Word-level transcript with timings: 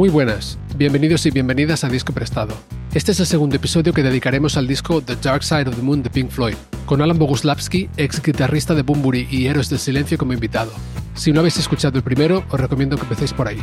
Muy 0.00 0.08
buenas, 0.08 0.58
bienvenidos 0.78 1.26
y 1.26 1.30
bienvenidas 1.30 1.84
a 1.84 1.90
Disco 1.90 2.14
Prestado. 2.14 2.56
Este 2.94 3.12
es 3.12 3.20
el 3.20 3.26
segundo 3.26 3.56
episodio 3.56 3.92
que 3.92 4.02
dedicaremos 4.02 4.56
al 4.56 4.66
disco 4.66 5.02
The 5.02 5.16
Dark 5.16 5.44
Side 5.44 5.68
of 5.68 5.76
the 5.76 5.82
Moon 5.82 6.02
de 6.02 6.08
Pink 6.08 6.30
Floyd, 6.30 6.54
con 6.86 7.02
Alan 7.02 7.18
Boguslavski, 7.18 7.90
ex 7.98 8.22
guitarrista 8.22 8.74
de 8.74 8.80
Bumburi 8.80 9.28
y 9.30 9.46
Héroes 9.46 9.68
del 9.68 9.78
Silencio 9.78 10.16
como 10.16 10.32
invitado. 10.32 10.72
Si 11.12 11.32
no 11.32 11.40
habéis 11.40 11.58
escuchado 11.58 11.98
el 11.98 12.02
primero, 12.02 12.46
os 12.48 12.58
recomiendo 12.58 12.96
que 12.96 13.02
empecéis 13.02 13.34
por 13.34 13.46
ahí. 13.46 13.58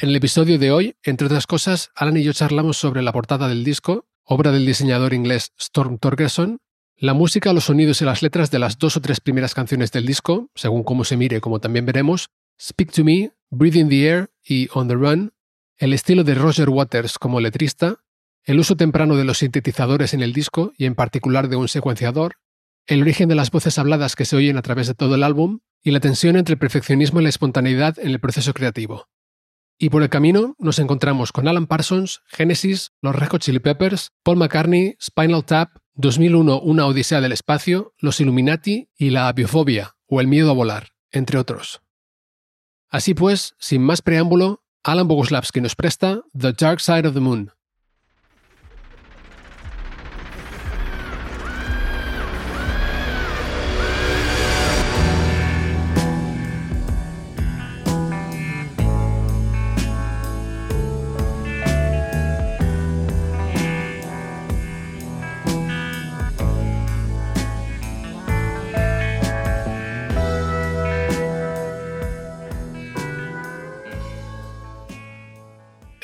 En 0.00 0.08
el 0.08 0.16
episodio 0.16 0.58
de 0.58 0.72
hoy, 0.72 0.96
entre 1.04 1.28
otras 1.28 1.46
cosas, 1.46 1.92
Alan 1.94 2.16
y 2.16 2.24
yo 2.24 2.32
charlamos 2.32 2.76
sobre 2.76 3.02
la 3.02 3.12
portada 3.12 3.46
del 3.46 3.62
disco, 3.62 4.08
obra 4.24 4.50
del 4.50 4.66
diseñador 4.66 5.14
inglés 5.14 5.52
Storm 5.60 5.98
Torgerson, 5.98 6.58
la 6.96 7.14
música, 7.14 7.52
los 7.52 7.66
sonidos 7.66 8.02
y 8.02 8.04
las 8.04 8.20
letras 8.20 8.50
de 8.50 8.58
las 8.58 8.78
dos 8.78 8.96
o 8.96 9.00
tres 9.00 9.20
primeras 9.20 9.54
canciones 9.54 9.92
del 9.92 10.06
disco, 10.06 10.50
según 10.56 10.82
cómo 10.82 11.04
se 11.04 11.16
mire, 11.16 11.40
como 11.40 11.60
también 11.60 11.86
veremos, 11.86 12.30
Speak 12.58 12.92
to 12.92 13.04
Me, 13.04 13.32
Breathe 13.50 13.76
in 13.76 13.88
the 13.88 14.06
Air 14.06 14.30
y 14.42 14.68
On 14.72 14.88
the 14.88 14.94
Run, 14.94 15.32
el 15.76 15.92
estilo 15.92 16.24
de 16.24 16.34
Roger 16.34 16.68
Waters 16.70 17.18
como 17.18 17.40
letrista, 17.40 17.98
el 18.44 18.60
uso 18.60 18.76
temprano 18.76 19.16
de 19.16 19.24
los 19.24 19.38
sintetizadores 19.38 20.14
en 20.14 20.22
el 20.22 20.32
disco 20.32 20.72
y 20.76 20.84
en 20.84 20.94
particular 20.94 21.48
de 21.48 21.56
un 21.56 21.68
secuenciador, 21.68 22.36
el 22.86 23.02
origen 23.02 23.28
de 23.28 23.34
las 23.34 23.50
voces 23.50 23.78
habladas 23.78 24.14
que 24.14 24.24
se 24.24 24.36
oyen 24.36 24.58
a 24.58 24.62
través 24.62 24.86
de 24.86 24.94
todo 24.94 25.14
el 25.14 25.22
álbum 25.22 25.60
y 25.82 25.90
la 25.90 26.00
tensión 26.00 26.36
entre 26.36 26.54
el 26.54 26.58
perfeccionismo 26.58 27.20
y 27.20 27.24
la 27.24 27.28
espontaneidad 27.30 27.98
en 27.98 28.10
el 28.10 28.20
proceso 28.20 28.52
creativo. 28.52 29.08
Y 29.78 29.88
por 29.90 30.02
el 30.02 30.08
camino 30.08 30.54
nos 30.58 30.78
encontramos 30.78 31.32
con 31.32 31.48
Alan 31.48 31.66
Parsons, 31.66 32.22
Genesis, 32.26 32.92
los 33.00 33.16
Red 33.16 33.28
Hot 33.28 33.42
Chili 33.42 33.58
Peppers, 33.58 34.12
Paul 34.22 34.36
McCartney, 34.36 34.96
Spinal 35.02 35.44
Tap, 35.44 35.78
2001 35.94 36.60
Una 36.60 36.86
Odisea 36.86 37.20
del 37.20 37.32
Espacio, 37.32 37.94
los 37.98 38.20
Illuminati 38.20 38.90
y 38.96 39.10
la 39.10 39.32
biofobia 39.32 39.96
o 40.06 40.20
el 40.20 40.28
miedo 40.28 40.50
a 40.50 40.54
volar, 40.54 40.90
entre 41.10 41.38
otros. 41.38 41.83
Así 42.90 43.14
pues, 43.14 43.54
sin 43.58 43.82
más 43.82 44.02
preámbulo, 44.02 44.62
Alan 44.82 45.08
Boguslavski 45.08 45.60
nos 45.60 45.74
presta 45.74 46.22
The 46.38 46.52
Dark 46.52 46.80
Side 46.80 47.08
of 47.08 47.14
the 47.14 47.20
Moon. 47.20 47.50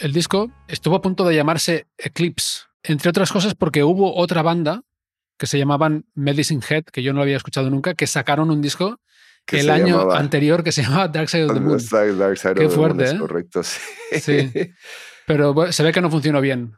El 0.01 0.13
disco 0.13 0.51
estuvo 0.67 0.97
a 0.97 1.03
punto 1.03 1.25
de 1.25 1.35
llamarse 1.35 1.87
Eclipse, 1.99 2.63
entre 2.83 3.11
otras 3.11 3.31
cosas 3.33 3.55
porque 3.55 3.85
hubo 3.85 4.17
otra 4.17 4.43
banda 4.43 4.83
que 5.39 5.47
se 5.47 5.59
llamaban 5.59 6.07
Medicine 6.15 6.63
Head, 6.67 6.85
que 6.85 7.03
yo 7.03 7.13
no 7.13 7.21
había 7.21 7.37
escuchado 7.37 7.71
nunca, 7.71 7.95
que 7.95 8.07
sacaron 8.07 8.51
un 8.51 8.63
disco 8.63 8.99
el 9.47 9.71
año 9.71 10.11
anterior 10.13 10.63
que 10.63 10.73
se 10.73 10.83
llamaba 10.83 11.09
Dark 11.09 11.29
Side 11.29 11.45
of 11.45 11.55
the 11.55 11.61
Moon. 11.61 11.79
Qué 12.55 12.69
fuerte, 12.69 13.11
¿eh? 13.11 13.19
correcto, 13.19 13.63
sí. 13.63 14.53
Pero 15.27 15.73
se 15.73 15.83
ve 15.83 15.93
que 15.93 16.01
no 16.01 16.11
funcionó 16.11 16.41
bien. 16.41 16.77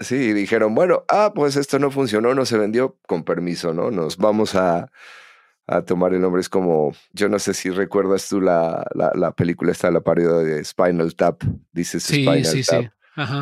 Sí, 0.00 0.32
dijeron, 0.32 0.74
bueno, 0.74 1.04
ah, 1.08 1.32
pues 1.34 1.56
esto 1.56 1.78
no 1.78 1.90
funcionó, 1.90 2.34
no 2.34 2.44
se 2.46 2.58
vendió, 2.58 2.98
con 3.06 3.24
permiso, 3.24 3.72
¿no? 3.72 3.90
Nos 3.90 4.16
vamos 4.16 4.54
a, 4.54 4.90
a 5.66 5.82
tomar 5.82 6.14
el 6.14 6.20
nombre. 6.20 6.40
Es 6.40 6.48
como, 6.48 6.92
yo 7.12 7.28
no 7.28 7.38
sé 7.38 7.54
si 7.54 7.70
recuerdas 7.70 8.28
tú 8.28 8.40
la, 8.40 8.86
la, 8.94 9.32
película 9.32 9.72
esta, 9.72 9.90
la 9.90 10.00
parodia 10.00 10.32
de 10.38 10.64
Spinal 10.64 11.14
Tap, 11.14 11.42
dices 11.72 12.02
sí, 12.02 12.24
Spinal 12.24 12.44
sí, 12.44 12.62
Tap. 12.62 12.82
Sí. 12.82 12.88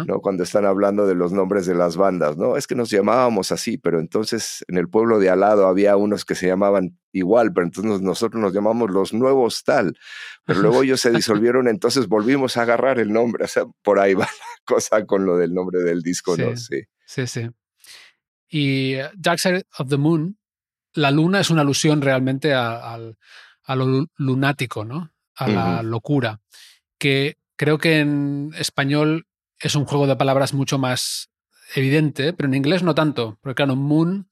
¿no? 0.06 0.20
Cuando 0.20 0.42
están 0.42 0.66
hablando 0.66 1.06
de 1.06 1.14
los 1.14 1.32
nombres 1.32 1.64
de 1.64 1.74
las 1.74 1.96
bandas, 1.96 2.36
¿no? 2.36 2.56
Es 2.56 2.66
que 2.66 2.74
nos 2.74 2.90
llamábamos 2.90 3.52
así, 3.52 3.78
pero 3.78 4.00
entonces 4.00 4.64
en 4.68 4.76
el 4.76 4.88
pueblo 4.88 5.18
de 5.18 5.30
al 5.30 5.40
lado 5.40 5.66
había 5.66 5.96
unos 5.96 6.24
que 6.24 6.34
se 6.34 6.46
llamaban 6.46 6.98
igual, 7.12 7.52
pero 7.52 7.66
entonces 7.66 8.02
nosotros 8.02 8.40
nos 8.40 8.52
llamamos 8.52 8.90
los 8.90 9.14
nuevos 9.14 9.64
tal, 9.64 9.96
pero 10.44 10.60
luego 10.60 10.82
ellos 10.82 11.00
se 11.00 11.10
disolvieron, 11.10 11.68
entonces 11.68 12.06
volvimos 12.06 12.56
a 12.56 12.62
agarrar 12.62 12.98
el 12.98 13.12
nombre, 13.12 13.44
o 13.44 13.48
sea, 13.48 13.64
por 13.82 13.98
ahí 13.98 14.12
va 14.14 14.24
la 14.24 14.64
cosa 14.66 15.06
con 15.06 15.24
lo 15.24 15.38
del 15.38 15.54
nombre 15.54 15.80
del 15.80 16.02
disco, 16.02 16.36
¿no? 16.36 16.54
Sí, 16.56 16.82
sí, 17.06 17.26
sí. 17.26 17.48
Y 18.48 18.96
uh, 18.96 19.08
Dark 19.16 19.38
Side 19.38 19.64
of 19.78 19.88
the 19.88 19.96
Moon 19.96 20.36
la 20.94 21.10
luna 21.10 21.40
es 21.40 21.50
una 21.50 21.62
alusión 21.62 22.02
realmente 22.02 22.54
a, 22.54 22.98
lo 23.68 24.06
lunático, 24.16 24.84
¿no? 24.84 25.12
A 25.34 25.48
la 25.48 25.82
locura, 25.82 26.40
que 26.98 27.38
creo 27.56 27.78
que 27.78 28.00
en 28.00 28.50
español 28.58 29.26
es 29.58 29.74
un 29.74 29.84
juego 29.84 30.06
de 30.06 30.16
palabras 30.16 30.52
mucho 30.52 30.78
más 30.78 31.30
evidente, 31.74 32.32
pero 32.32 32.48
en 32.48 32.54
inglés 32.54 32.82
no 32.82 32.94
tanto, 32.94 33.38
porque 33.40 33.56
claro, 33.56 33.76
moon 33.76 34.28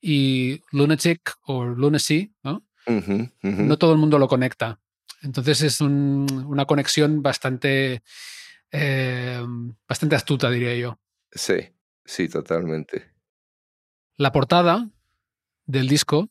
y 0.00 0.60
lunatic 0.70 1.36
o 1.42 1.64
lunacy, 1.64 2.34
¿no? 2.42 2.66
No 3.42 3.78
todo 3.78 3.92
el 3.92 3.98
mundo 3.98 4.18
lo 4.18 4.28
conecta. 4.28 4.80
Entonces 5.22 5.62
es 5.62 5.80
una 5.80 6.66
conexión 6.66 7.22
bastante, 7.22 8.02
eh, 8.70 9.42
bastante 9.88 10.16
astuta, 10.16 10.50
diría 10.50 10.76
yo. 10.76 10.98
Sí, 11.32 11.54
sí, 12.04 12.28
totalmente. 12.28 13.14
La 14.16 14.32
portada, 14.32 14.90
del 15.66 15.88
disco, 15.88 16.28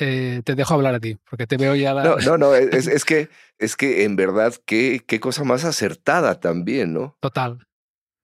eh, 0.00 0.42
te 0.44 0.54
dejo 0.54 0.74
hablar 0.74 0.94
a 0.94 1.00
ti, 1.00 1.18
porque 1.28 1.46
te 1.46 1.56
veo 1.56 1.74
ya. 1.74 1.92
No, 1.94 2.16
no, 2.16 2.38
no, 2.38 2.54
es, 2.54 2.86
es, 2.86 3.04
que, 3.04 3.28
es 3.58 3.76
que 3.76 4.04
en 4.04 4.16
verdad, 4.16 4.54
qué, 4.64 5.02
qué 5.06 5.20
cosa 5.20 5.44
más 5.44 5.64
acertada 5.64 6.40
también, 6.40 6.92
¿no? 6.92 7.16
Total. 7.20 7.66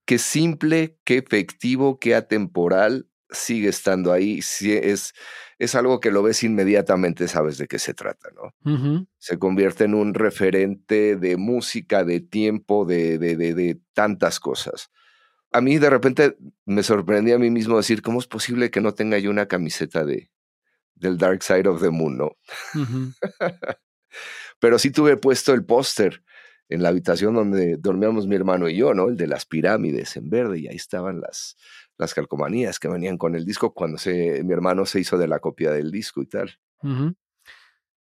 Qué 0.06 0.18
simple, 0.18 0.98
qué 1.04 1.18
efectivo, 1.18 1.98
qué 1.98 2.14
atemporal 2.14 3.08
sigue 3.30 3.68
estando 3.68 4.12
ahí. 4.12 4.38
es, 4.38 5.14
es 5.58 5.74
algo 5.74 5.98
que 5.98 6.10
lo 6.10 6.22
ves 6.22 6.44
inmediatamente, 6.44 7.26
sabes 7.26 7.58
de 7.58 7.66
qué 7.66 7.78
se 7.78 7.94
trata, 7.94 8.28
¿no? 8.34 8.54
Se 9.18 9.38
convierte 9.38 9.84
en 9.84 9.94
un 9.94 10.14
referente 10.14 11.16
de 11.16 11.36
música, 11.36 12.04
de 12.04 12.20
tiempo, 12.20 12.84
de, 12.84 13.18
de, 13.18 13.36
de, 13.36 13.54
de 13.54 13.80
tantas 13.94 14.38
cosas 14.40 14.90
a 15.54 15.60
mí 15.60 15.78
de 15.78 15.88
repente 15.88 16.36
me 16.66 16.82
sorprendí 16.82 17.30
a 17.30 17.38
mí 17.38 17.48
mismo 17.48 17.76
decir, 17.76 18.02
¿cómo 18.02 18.18
es 18.18 18.26
posible 18.26 18.72
que 18.72 18.80
no 18.80 18.92
tenga 18.92 19.18
yo 19.18 19.30
una 19.30 19.46
camiseta 19.46 20.04
de, 20.04 20.32
del 20.96 21.16
Dark 21.16 21.44
Side 21.44 21.68
of 21.68 21.80
the 21.80 21.90
Moon, 21.90 22.18
no? 22.18 22.36
Pero 24.58 24.80
sí 24.80 24.90
tuve 24.90 25.16
puesto 25.16 25.54
el 25.54 25.64
póster 25.64 26.24
en 26.68 26.82
la 26.82 26.88
habitación 26.88 27.34
donde 27.34 27.76
dormíamos 27.76 28.26
mi 28.26 28.34
hermano 28.34 28.68
y 28.68 28.76
yo, 28.76 28.94
¿no? 28.94 29.08
El 29.08 29.16
de 29.16 29.28
las 29.28 29.46
pirámides 29.46 30.16
en 30.16 30.28
verde, 30.28 30.58
y 30.58 30.66
ahí 30.66 30.74
estaban 30.74 31.20
las, 31.20 31.56
las 31.98 32.14
calcomanías 32.14 32.80
que 32.80 32.88
venían 32.88 33.16
con 33.16 33.36
el 33.36 33.44
disco 33.44 33.72
cuando 33.72 33.96
se, 33.96 34.42
mi 34.42 34.52
hermano 34.52 34.86
se 34.86 34.98
hizo 34.98 35.18
de 35.18 35.28
la 35.28 35.38
copia 35.38 35.70
del 35.70 35.92
disco 35.92 36.20
y 36.20 36.26
tal. 36.26 36.58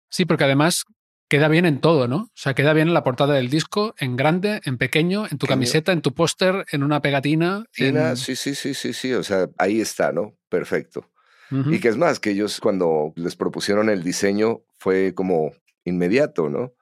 Sí, 0.10 0.26
porque 0.26 0.44
además 0.44 0.84
queda 1.30 1.48
bien 1.48 1.66
en 1.66 1.80
todo, 1.80 2.08
¿no? 2.08 2.18
O 2.18 2.32
sea, 2.34 2.56
queda 2.56 2.74
bien 2.74 2.90
en 2.90 2.94
la 2.94 3.04
portada 3.04 3.36
del 3.36 3.50
disco, 3.50 3.94
en 4.00 4.18
grande, 4.18 4.62
en 4.66 4.78
pequeño, 4.78 5.26
en 5.30 5.38
tu 5.38 5.46
camiseta, 5.46 5.92
en 5.92 6.02
tu 6.02 6.14
póster, 6.14 6.66
en 6.72 6.84
una 6.84 7.02
pegatina. 7.02 7.64
Sí, 7.72 8.36
sí, 8.36 8.56
sí, 8.56 8.74
sí, 8.74 8.94
sí, 8.94 9.14
o 9.14 9.24
sea, 9.24 9.48
ahí 9.58 9.80
está, 9.80 10.12
¿no? 10.12 10.36
Perfecto. 10.50 11.06
Y 11.52 11.80
que 11.80 11.88
es 11.88 11.98
más, 11.98 12.20
que 12.20 12.32
ellos 12.32 12.60
cuando 12.60 13.12
les 13.16 13.36
propusieron 13.36 13.90
el 13.90 14.04
diseño 14.04 14.62
fue 14.78 15.16
como 15.16 15.52
inmediato, 15.84 16.48
¿no? 16.50 16.74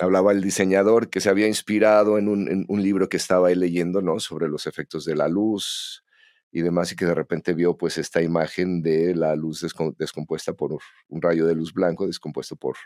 Hablaba 0.00 0.32
el 0.32 0.42
diseñador 0.42 1.10
que 1.10 1.20
se 1.20 1.28
había 1.28 1.46
inspirado 1.46 2.18
en 2.18 2.28
un, 2.28 2.48
en 2.48 2.64
un 2.68 2.82
libro 2.82 3.08
que 3.08 3.16
estaba 3.18 3.48
ahí 3.48 3.54
leyendo, 3.54 4.02
¿no? 4.02 4.18
Sobre 4.18 4.48
los 4.48 4.66
efectos 4.66 5.04
de 5.04 5.14
la 5.14 5.28
luz, 5.28 6.04
y 6.50 6.62
demás, 6.62 6.92
y 6.92 6.96
que 6.96 7.04
de 7.04 7.14
repente 7.14 7.52
vio 7.54 7.76
pues 7.76 7.98
esta 7.98 8.22
imagen 8.22 8.82
de 8.82 9.14
la 9.14 9.36
luz 9.36 9.66
descompuesta 9.98 10.52
por 10.52 10.78
un 11.08 11.22
rayo 11.22 11.46
de 11.46 11.54
luz 11.54 11.72
blanco 11.72 12.06
descompuesto 12.06 12.56
por, 12.56 12.76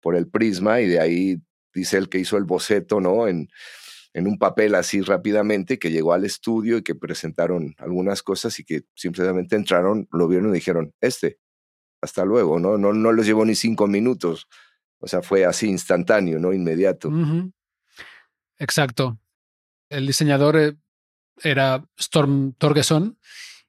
por 0.00 0.16
el 0.16 0.28
prisma, 0.28 0.80
y 0.80 0.86
de 0.86 1.00
ahí 1.00 1.42
dice 1.74 1.98
el 1.98 2.08
que 2.08 2.18
hizo 2.18 2.36
el 2.36 2.44
boceto, 2.44 3.00
¿no? 3.00 3.28
En, 3.28 3.48
en 4.14 4.26
un 4.26 4.38
papel 4.38 4.74
así 4.74 5.00
rápidamente, 5.00 5.78
que 5.78 5.90
llegó 5.90 6.12
al 6.12 6.24
estudio 6.24 6.78
y 6.78 6.82
que 6.82 6.94
presentaron 6.94 7.74
algunas 7.78 8.22
cosas 8.22 8.58
y 8.58 8.64
que 8.64 8.82
simplemente 8.94 9.56
entraron, 9.56 10.06
lo 10.12 10.28
vieron 10.28 10.50
y 10.50 10.54
dijeron, 10.54 10.92
este, 11.00 11.38
hasta 12.02 12.24
luego, 12.24 12.58
¿no? 12.58 12.76
No, 12.76 12.92
no 12.92 13.12
les 13.12 13.26
llevó 13.26 13.44
ni 13.44 13.54
cinco 13.54 13.86
minutos. 13.86 14.48
O 14.98 15.06
sea, 15.06 15.22
fue 15.22 15.44
así 15.44 15.68
instantáneo, 15.68 16.38
¿no? 16.38 16.52
Inmediato. 16.52 17.10
Exacto. 18.58 19.18
El 19.88 20.06
diseñador 20.06 20.56
eh, 20.56 20.76
era 21.42 21.84
Storm 21.98 22.54
Torgeson 22.54 23.18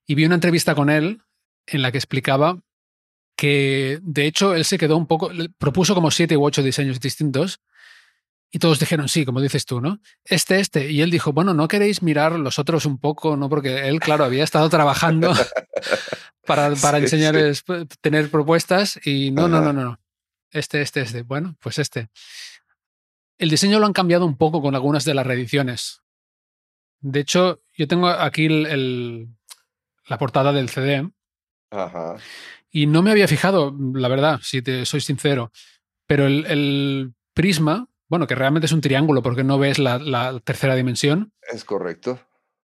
y 0.05 0.15
vi 0.15 0.25
una 0.25 0.35
entrevista 0.35 0.75
con 0.75 0.89
él 0.89 1.21
en 1.65 1.81
la 1.81 1.91
que 1.91 1.97
explicaba 1.97 2.59
que 3.35 3.99
de 4.01 4.25
hecho 4.25 4.53
él 4.53 4.65
se 4.65 4.77
quedó 4.77 4.97
un 4.97 5.07
poco, 5.07 5.31
propuso 5.57 5.95
como 5.95 6.11
siete 6.11 6.37
u 6.37 6.45
ocho 6.45 6.61
diseños 6.61 6.99
distintos 6.99 7.61
y 8.55 8.59
todos 8.59 8.79
dijeron, 8.79 9.09
sí, 9.09 9.25
como 9.25 9.41
dices 9.41 9.65
tú, 9.65 9.81
¿no? 9.81 9.99
Este, 10.23 10.59
este. 10.59 10.91
Y 10.91 11.01
él 11.01 11.09
dijo, 11.09 11.33
bueno, 11.33 11.55
¿no 11.55 11.67
queréis 11.67 12.03
mirar 12.03 12.33
los 12.33 12.59
otros 12.59 12.85
un 12.85 12.99
poco? 12.99 13.35
¿no? 13.35 13.49
Porque 13.49 13.87
él, 13.87 13.99
claro, 13.99 14.23
había 14.23 14.43
estado 14.43 14.69
trabajando 14.69 15.33
para, 16.45 16.75
para 16.75 16.99
enseñarles, 16.99 17.63
tener 17.99 18.29
propuestas 18.29 18.99
y 19.03 19.31
no, 19.31 19.47
no, 19.47 19.59
no, 19.59 19.73
no, 19.73 19.83
no. 19.83 19.99
Este, 20.51 20.83
este, 20.83 21.01
este. 21.01 21.23
Bueno, 21.23 21.55
pues 21.59 21.79
este. 21.79 22.09
El 23.39 23.49
diseño 23.49 23.79
lo 23.79 23.87
han 23.87 23.93
cambiado 23.93 24.23
un 24.23 24.37
poco 24.37 24.61
con 24.61 24.75
algunas 24.75 25.03
de 25.03 25.15
las 25.15 25.25
reediciones. 25.25 26.02
De 27.03 27.19
hecho, 27.19 27.61
yo 27.73 27.87
tengo 27.87 28.07
aquí 28.07 28.45
el, 28.45 29.27
la 30.07 30.17
portada 30.17 30.53
del 30.53 30.69
CD. 30.69 31.09
Ajá. 31.69 32.15
Y 32.71 32.87
no 32.87 33.03
me 33.03 33.11
había 33.11 33.27
fijado, 33.27 33.75
la 33.93 34.07
verdad, 34.07 34.39
si 34.41 34.61
te 34.61 34.85
soy 34.85 35.01
sincero. 35.01 35.51
Pero 36.07 36.25
el, 36.27 37.13
prisma, 37.33 37.89
bueno, 38.07 38.25
que 38.25 38.35
realmente 38.35 38.67
es 38.67 38.71
un 38.71 38.81
triángulo 38.81 39.21
porque 39.21 39.43
no 39.43 39.59
ves 39.59 39.79
la, 39.79 40.39
tercera 40.45 40.75
dimensión. 40.75 41.33
Es 41.51 41.65
correcto. 41.65 42.19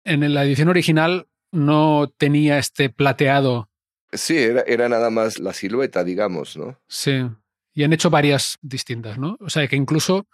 En 0.05 0.33
la 0.33 0.45
edición 0.45 0.69
original 0.69 1.29
no 1.51 2.11
tenía 2.17 2.59
este 2.59 2.89
plateado. 2.89 3.69
Sí, 4.13 4.39
era, 4.39 4.63
era 4.63 4.89
nada 4.89 5.11
más 5.11 5.39
la 5.39 5.53
silueta, 5.53 6.05
digamos, 6.05 6.57
¿no? 6.57 6.81
Sí. 6.89 7.27
Y 7.75 7.85
han 7.85 7.93
hecho 7.93 8.09
varias 8.09 8.59
distintas, 8.63 9.19
¿no? 9.19 9.37
O 9.41 9.51
sea, 9.51 9.69
que 9.69 9.77
incluso 9.77 10.27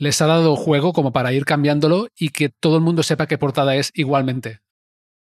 les 0.00 0.20
ha 0.22 0.26
dado 0.26 0.56
juego 0.56 0.94
como 0.94 1.12
para 1.12 1.32
ir 1.34 1.44
cambiándolo 1.44 2.08
y 2.16 2.30
que 2.30 2.48
todo 2.48 2.76
el 2.76 2.82
mundo 2.82 3.02
sepa 3.02 3.26
qué 3.26 3.36
portada 3.36 3.76
es 3.76 3.92
igualmente. 3.94 4.60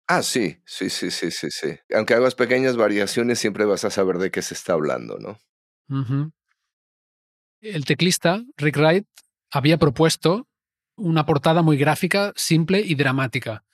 Ah, 0.08 0.22
sí, 0.22 0.58
sí, 0.66 0.90
sí, 0.90 1.12
sí, 1.12 1.30
sí, 1.30 1.48
sí. 1.50 1.78
Aunque 1.94 2.14
hagas 2.14 2.34
pequeñas 2.34 2.76
variaciones, 2.76 3.38
siempre 3.38 3.64
vas 3.66 3.84
a 3.84 3.90
saber 3.90 4.18
de 4.18 4.32
qué 4.32 4.42
se 4.42 4.54
está 4.54 4.72
hablando, 4.72 5.18
¿no? 5.18 5.38
El 7.60 7.84
teclista, 7.84 8.42
Rick 8.56 8.76
Wright, 8.76 9.06
había 9.52 9.78
propuesto 9.78 10.48
una 10.96 11.24
portada 11.24 11.62
muy 11.62 11.76
gráfica, 11.76 12.32
simple 12.34 12.80
y 12.84 12.96
dramática. 12.96 13.64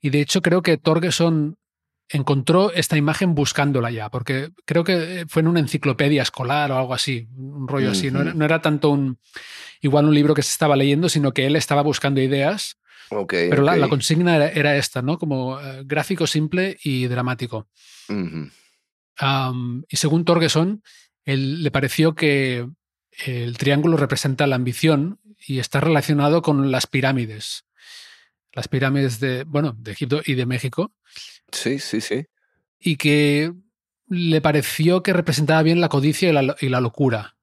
Y 0.00 0.10
de 0.10 0.20
hecho 0.20 0.42
creo 0.42 0.62
que 0.62 0.78
Torgeson 0.78 1.58
encontró 2.08 2.72
esta 2.72 2.96
imagen 2.96 3.34
buscándola 3.34 3.90
ya, 3.90 4.10
porque 4.10 4.50
creo 4.64 4.84
que 4.84 5.26
fue 5.28 5.42
en 5.42 5.48
una 5.48 5.60
enciclopedia 5.60 6.22
escolar 6.22 6.70
o 6.70 6.78
algo 6.78 6.94
así, 6.94 7.28
un 7.36 7.66
rollo 7.66 7.90
así. 7.90 8.10
No 8.10 8.44
era, 8.44 8.62
tanto 8.62 8.90
un 8.90 9.18
igual 9.80 10.06
un 10.06 10.14
libro 10.14 10.34
que 10.34 10.42
se 10.42 10.52
estaba 10.52 10.76
leyendo, 10.76 11.08
sino 11.08 11.32
que 11.32 11.46
él 11.46 11.56
estaba 11.56 11.82
buscando 11.82 12.20
ideas. 12.20 12.78
pero 13.08 13.62
La, 13.62 13.88
consigna 13.88 14.36
era, 14.36 14.76
esta, 14.76 15.02
¿no? 15.02 15.18
Como 15.18 15.60
eh, 15.60 15.82
gráfico 15.84 16.26
simple 16.26 16.76
y 16.82 17.06
dramático. 17.06 17.68
y 18.08 19.96
según 19.96 20.24
Torgeson, 20.24 20.82
él, 21.24 21.62
le 21.62 21.70
pareció 21.70 22.14
que 22.14 22.68
el 23.24 23.58
triángulo 23.58 23.96
representa 23.96 24.46
la 24.46 24.56
ambición 24.56 25.20
y 25.46 25.58
está 25.58 25.80
relacionado 25.80 26.42
con 26.42 26.70
las 26.70 26.86
pirámides. 26.86 27.64
Las 28.52 28.68
pirámides 28.68 29.20
de, 29.20 29.44
bueno, 29.44 29.74
de 29.78 29.92
Egipto 29.92 30.22
y 30.24 30.34
de 30.34 30.46
México. 30.46 30.92
Sí, 31.52 31.78
sí, 31.78 32.00
sí. 32.00 32.26
Y 32.78 32.96
que 32.96 33.52
le 34.08 34.40
pareció 34.40 35.02
que 35.02 35.12
representaba 35.12 35.62
bien 35.62 35.80
la 35.80 35.88
codicia 35.88 36.28
y 36.60 36.68
la, 36.68 36.80
locura. 36.80 37.36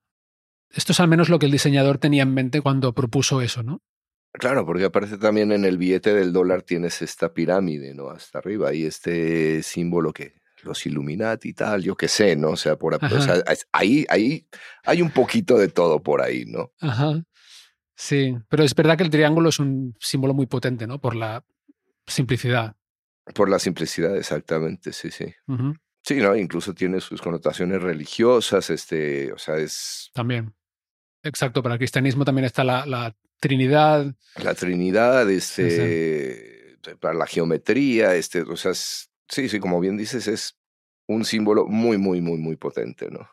Esto 0.70 0.92
es 0.92 1.00
al 1.00 1.08
menos 1.08 1.30
lo 1.30 1.40
que 1.40 1.46
el 1.46 1.52
diseñador 1.52 1.98
tenía 1.98 2.24
en 2.24 2.34
mente 2.34 2.62
cuando 2.62 2.94
propuso 2.94 3.42
eso, 3.42 3.64
¿no? 3.64 3.82
Claro, 4.34 4.66
porque 4.66 4.86
aparece 4.86 5.18
también 5.18 5.52
en 5.52 5.64
el 5.64 5.78
billete 5.78 6.14
del 6.14 6.34
dólar 6.34 6.64
tienes 6.64 7.02
esta 7.04 7.34
pirámide, 7.34 7.94
¿no? 7.94 8.10
Hasta 8.10 8.40
arriba 8.40 8.74
y 8.74 8.86
este 8.86 9.62
símbolo 9.62 10.12
que 10.12 10.34
los 10.64 10.86
Illuminati 10.86 11.50
y 11.50 11.54
tal, 11.54 11.84
yo 11.84 11.96
qué 11.96 12.08
sé, 12.08 12.36
¿no? 12.36 12.52
O 12.52 12.56
sea, 12.56 12.78
por 12.78 12.98
ahí, 13.72 14.06
ahí 14.10 14.48
hay 14.84 15.02
un 15.02 15.12
poquito 15.12 15.58
de 15.58 15.68
todo 15.68 16.02
por 16.02 16.22
ahí, 16.22 16.46
¿no? 16.46 16.72
Ajá. 16.80 17.22
Sí, 17.96 18.36
pero 18.50 18.64
es 18.64 18.74
verdad 18.74 18.98
que 18.98 19.04
el 19.04 19.10
triángulo 19.10 19.50
es 19.50 19.60
un 19.60 19.96
símbolo 20.00 20.34
muy 20.34 20.48
potente, 20.48 20.88
¿no? 20.88 21.00
Por 21.00 21.16
la 21.16 21.44
simplicidad. 22.08 22.76
Por 23.34 23.50
la 23.50 23.60
simplicidad, 23.60 24.18
exactamente, 24.18 24.92
sí, 24.92 25.10
sí. 25.10 25.34
Sí, 26.04 26.16
¿no? 26.16 26.36
Incluso 26.36 26.74
tiene 26.74 27.00
sus 27.00 27.22
connotaciones 27.22 27.82
religiosas, 27.82 28.70
este, 28.70 29.32
o 29.32 29.38
sea, 29.38 29.56
es... 29.56 30.12
También. 30.14 30.54
Exacto, 31.24 31.64
para 31.64 31.76
el 31.76 31.80
cristianismo 31.80 32.26
también 32.26 32.46
está 32.46 32.64
la, 32.64 33.16
Trinidad. 33.40 34.14
La 34.42 34.54
Trinidad, 34.54 35.30
este, 35.30 36.78
para 37.00 37.14
la 37.14 37.26
geometría, 37.26 38.16
este, 38.16 38.42
o 38.42 38.58
sea, 38.58 38.74
sí, 38.74 39.50
sí, 39.50 39.60
como 39.60 39.80
bien 39.80 39.98
dices, 39.98 40.28
es 40.28 40.58
un 41.08 41.26
símbolo 41.26 41.66
muy, 41.66 41.98
muy, 41.98 42.22
muy, 42.22 42.38
muy 42.38 42.56
potente, 42.56 43.10
¿no? 43.10 43.30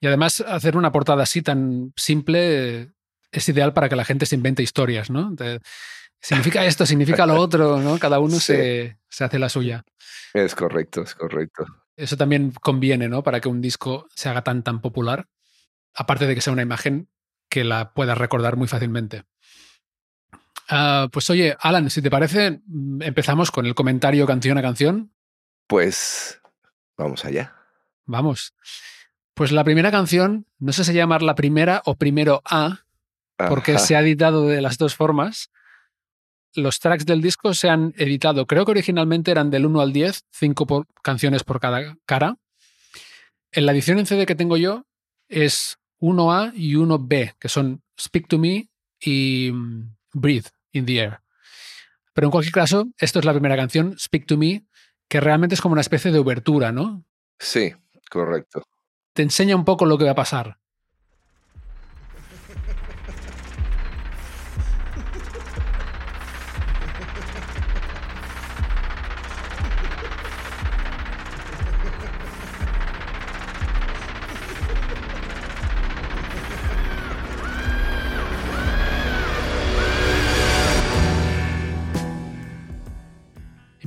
Y 0.00 0.06
además 0.06 0.40
hacer 0.40 0.76
una 0.76 0.90
portada 0.90 1.22
así 1.22 1.42
tan 1.42 1.92
simple 1.96 2.92
es 3.30 3.48
ideal 3.48 3.72
para 3.72 3.88
que 3.88 3.96
la 3.96 4.04
gente 4.04 4.26
se 4.26 4.34
invente 4.34 4.62
historias, 4.62 5.10
¿no? 5.10 5.34
Significa 6.20 6.64
esto, 6.64 6.86
significa 6.86 7.26
lo 7.26 7.34
otro, 7.36 7.80
¿no? 7.80 7.98
Cada 7.98 8.18
uno 8.18 8.38
se, 8.38 8.98
se, 9.08 9.24
hace 9.24 9.38
la 9.38 9.48
suya. 9.48 9.84
Es 10.32 10.54
correcto, 10.54 11.02
es 11.02 11.14
correcto. 11.14 11.64
Eso 11.96 12.16
también 12.16 12.52
conviene, 12.60 13.08
¿no? 13.08 13.22
Para 13.22 13.40
que 13.40 13.48
un 13.48 13.60
disco 13.60 14.06
se 14.14 14.28
haga 14.28 14.42
tan, 14.42 14.62
tan 14.62 14.80
popular. 14.80 15.28
Aparte 15.94 16.26
de 16.26 16.34
que 16.34 16.40
sea 16.40 16.52
una 16.52 16.62
imagen 16.62 17.08
que 17.48 17.64
la 17.64 17.92
puedas 17.94 18.18
recordar 18.18 18.56
muy 18.56 18.68
fácilmente. 18.68 19.24
Ah, 20.68 21.08
pues 21.12 21.30
oye, 21.30 21.56
Alan, 21.60 21.90
si 21.90 22.02
te 22.02 22.10
parece, 22.10 22.60
mm, 22.66 23.02
empezamos 23.02 23.50
con 23.50 23.66
el 23.66 23.74
comentario 23.74 24.26
canción 24.26 24.58
a 24.58 24.62
canción. 24.62 25.12
Pues 25.66 26.40
vamos 26.96 27.24
allá. 27.24 27.54
Vamos. 28.04 28.54
Pues 29.34 29.52
la 29.52 29.64
primera 29.64 29.90
canción, 29.90 30.46
no 30.58 30.72
sé 30.72 30.84
si 30.84 30.92
llamar 30.92 31.22
la 31.22 31.34
primera 31.34 31.82
o 31.84 31.96
primero 31.96 32.42
A, 32.44 32.84
porque 33.36 33.78
se 33.78 33.94
ha 33.94 34.00
editado 34.00 34.46
de 34.46 34.62
las 34.62 34.78
dos 34.78 34.94
formas. 34.94 35.50
Los 36.56 36.80
tracks 36.80 37.04
del 37.04 37.20
disco 37.20 37.52
se 37.54 37.68
han 37.68 37.92
editado, 37.96 38.46
creo 38.46 38.64
que 38.64 38.70
originalmente 38.70 39.30
eran 39.30 39.50
del 39.50 39.66
1 39.66 39.80
al 39.80 39.92
10, 39.92 40.24
5 40.30 40.86
canciones 41.02 41.44
por 41.44 41.60
cada 41.60 41.96
cara. 42.06 42.38
En 43.52 43.66
la 43.66 43.72
edición 43.72 43.98
en 43.98 44.06
CD 44.06 44.26
que 44.26 44.34
tengo 44.34 44.56
yo 44.56 44.86
es 45.28 45.78
1A 46.00 46.52
y 46.54 46.74
1B, 46.74 47.34
que 47.38 47.48
son 47.48 47.82
Speak 48.00 48.28
to 48.28 48.38
Me 48.38 48.68
y 49.00 49.50
mm, 49.52 49.96
Breathe 50.14 50.48
in 50.72 50.86
the 50.86 50.98
Air. 50.98 51.20
Pero 52.12 52.28
en 52.28 52.30
cualquier 52.30 52.54
caso, 52.54 52.86
esto 52.98 53.18
es 53.18 53.24
la 53.24 53.32
primera 53.32 53.56
canción, 53.56 53.98
Speak 53.98 54.26
to 54.26 54.38
Me, 54.38 54.64
que 55.08 55.20
realmente 55.20 55.54
es 55.54 55.60
como 55.60 55.74
una 55.74 55.82
especie 55.82 56.10
de 56.10 56.18
obertura, 56.18 56.72
¿no? 56.72 57.04
Sí, 57.38 57.74
correcto. 58.10 58.66
Te 59.12 59.22
enseña 59.22 59.56
un 59.56 59.64
poco 59.64 59.84
lo 59.84 59.98
que 59.98 60.04
va 60.04 60.12
a 60.12 60.16
pasar. 60.16 60.58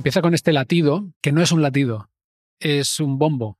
Empieza 0.00 0.22
con 0.22 0.32
este 0.32 0.54
latido, 0.54 1.12
que 1.20 1.30
no 1.30 1.42
es 1.42 1.52
un 1.52 1.60
latido, 1.60 2.08
es 2.58 3.00
un 3.00 3.18
bombo. 3.18 3.58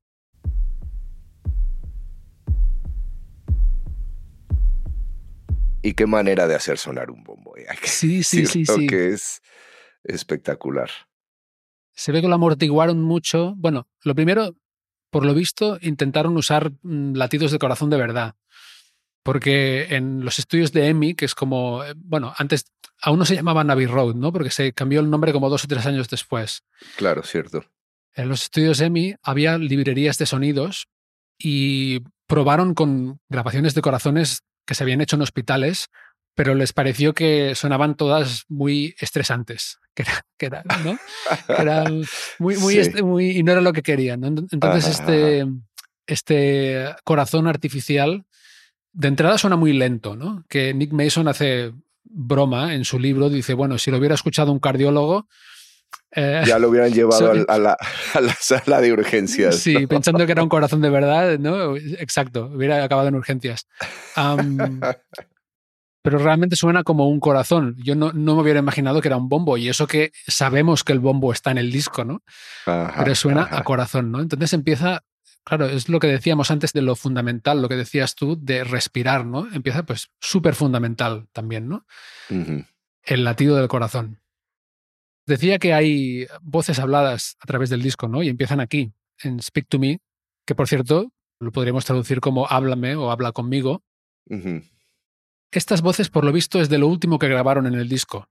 Y 5.82 5.92
qué 5.92 6.06
manera 6.06 6.48
de 6.48 6.54
hacer 6.54 6.78
sonar 6.78 7.10
un 7.10 7.24
bombo. 7.24 7.58
Eh, 7.58 7.66
sí, 7.82 8.22
sí, 8.22 8.46
sí, 8.46 8.64
sí. 8.64 8.86
que 8.86 9.10
es 9.10 9.42
espectacular. 10.02 10.88
Se 11.92 12.10
ve 12.10 12.22
que 12.22 12.28
lo 12.28 12.36
amortiguaron 12.36 13.02
mucho. 13.02 13.52
Bueno, 13.58 13.86
lo 14.02 14.14
primero, 14.14 14.56
por 15.10 15.26
lo 15.26 15.34
visto, 15.34 15.76
intentaron 15.82 16.38
usar 16.38 16.72
mm, 16.80 17.16
latidos 17.16 17.52
de 17.52 17.58
corazón 17.58 17.90
de 17.90 17.98
verdad. 17.98 18.34
Porque 19.22 19.94
en 19.94 20.24
los 20.24 20.38
estudios 20.38 20.72
de 20.72 20.88
EMI, 20.88 21.14
que 21.14 21.26
es 21.26 21.34
como, 21.34 21.84
eh, 21.84 21.92
bueno, 21.96 22.32
antes 22.38 22.64
aún 23.02 23.18
no 23.18 23.24
se 23.24 23.34
llamaba 23.34 23.64
Navy 23.64 23.86
Road, 23.86 24.14
¿no? 24.14 24.32
Porque 24.32 24.50
se 24.50 24.72
cambió 24.72 25.00
el 25.00 25.10
nombre 25.10 25.32
como 25.32 25.50
dos 25.50 25.64
o 25.64 25.68
tres 25.68 25.86
años 25.86 26.08
después. 26.08 26.64
Claro, 26.96 27.22
cierto. 27.22 27.64
En 28.14 28.28
los 28.28 28.44
estudios 28.44 28.80
EMI 28.80 29.16
había 29.22 29.58
librerías 29.58 30.18
de 30.18 30.26
sonidos 30.26 30.88
y 31.38 32.00
probaron 32.26 32.74
con 32.74 33.20
grabaciones 33.28 33.74
de 33.74 33.82
corazones 33.82 34.42
que 34.66 34.74
se 34.74 34.84
habían 34.84 35.00
hecho 35.00 35.16
en 35.16 35.22
hospitales 35.22 35.90
pero 36.34 36.54
les 36.54 36.72
pareció 36.72 37.12
que 37.12 37.54
sonaban 37.54 37.96
todas 37.96 38.44
muy 38.48 38.94
estresantes, 38.98 39.78
que, 39.94 40.04
era, 40.46 40.62
¿no? 40.84 40.98
eran 41.48 42.02
muy, 42.38 42.56
muy, 42.56 43.30
y 43.30 43.42
no 43.42 43.52
era 43.52 43.60
lo 43.60 43.72
que 43.72 43.82
querían. 43.82 44.24
Entonces, 44.24 44.86
este, 44.86 45.46
este 46.06 46.94
corazón 47.04 47.46
artificial 47.46 48.24
de 48.92 49.08
entrada 49.08 49.38
suena 49.38 49.56
muy 49.56 49.72
lento, 49.72 50.16
¿no? 50.16 50.44
Que 50.48 50.74
Nick 50.74 50.92
Mason 50.92 51.28
hace 51.28 51.72
broma 52.04 52.74
en 52.74 52.84
su 52.84 52.98
libro, 52.98 53.28
dice, 53.28 53.54
bueno, 53.54 53.78
si 53.78 53.90
lo 53.90 53.98
hubiera 53.98 54.14
escuchado 54.14 54.52
un 54.52 54.58
cardiólogo, 54.58 55.28
eh, 56.12 56.42
ya 56.44 56.58
lo 56.58 56.68
hubieran 56.68 56.92
llevado 56.92 57.32
a, 57.48 57.58
la, 57.58 57.76
sala 58.38 58.80
de 58.80 58.92
urgencias. 58.92 59.56
Sí, 59.56 59.86
pensando 59.86 60.26
que 60.26 60.32
era 60.32 60.42
un 60.42 60.48
corazón 60.48 60.80
de 60.80 60.90
verdad, 60.90 61.38
¿no? 61.38 61.76
Exacto, 61.76 62.50
hubiera 62.52 62.82
acabado 62.82 63.08
en 63.08 63.14
urgencias. 63.14 63.66
pero 66.02 66.18
realmente 66.18 66.56
suena 66.56 66.82
como 66.82 67.08
un 67.08 67.20
corazón. 67.20 67.76
Yo 67.78 67.94
no, 67.94 68.12
me 68.12 68.32
hubiera 68.32 68.58
imaginado 68.58 69.00
que 69.00 69.08
era 69.08 69.16
un 69.16 69.28
bombo, 69.28 69.56
y 69.56 69.68
eso 69.68 69.86
que 69.86 70.12
sabemos 70.26 70.82
que 70.82 70.92
el 70.92 70.98
bombo 70.98 71.32
está 71.32 71.50
en 71.50 71.58
el 71.58 71.70
disco, 71.70 72.04
¿no? 72.04 72.22
pero 72.64 73.14
suena 73.14 73.48
a 73.50 73.62
corazón, 73.62 74.10
¿no? 74.10 74.20
Entonces 74.20 74.52
empieza, 74.52 75.02
claro, 75.44 75.66
es 75.66 75.88
lo 75.88 75.98
que 75.98 76.06
decíamos 76.06 76.50
antes 76.50 76.72
de 76.72 76.82
lo 76.82 76.96
fundamental, 76.96 77.62
lo 77.62 77.68
que 77.68 77.76
decías 77.76 78.14
tú 78.14 78.38
de 78.40 78.64
respirar, 78.64 79.26
¿no? 79.26 79.52
Empieza 79.52 79.82
pues 79.84 80.10
súper 80.20 80.54
fundamental 80.54 81.28
también, 81.32 81.68
¿no? 81.68 81.86
El 82.28 83.24
latido 83.24 83.56
del 83.56 83.68
corazón. 83.68 84.20
Decía 85.26 85.58
que 85.58 85.74
hay 85.74 86.26
voces 86.42 86.78
habladas 86.78 87.36
a 87.40 87.46
través 87.46 87.70
del 87.70 87.82
disco, 87.82 88.08
¿no? 88.08 88.22
Y 88.22 88.28
empiezan 88.28 88.60
aquí, 88.60 88.92
en 89.22 89.40
Speak 89.40 89.68
to 89.68 89.78
Me, 89.78 90.00
que 90.46 90.54
por 90.54 90.68
cierto 90.68 91.12
lo 91.38 91.52
podríamos 91.52 91.84
traducir 91.84 92.20
como 92.20 92.46
háblame 92.46 92.96
o 92.96 93.10
habla 93.10 93.32
conmigo. 93.32 93.82
Estas 95.50 95.82
voces, 95.82 96.10
por 96.10 96.24
lo 96.24 96.32
visto, 96.32 96.60
es 96.60 96.68
de 96.68 96.78
lo 96.78 96.86
último 96.86 97.18
que 97.18 97.28
grabaron 97.28 97.66
en 97.66 97.74
el 97.74 97.88
disco, 97.88 98.28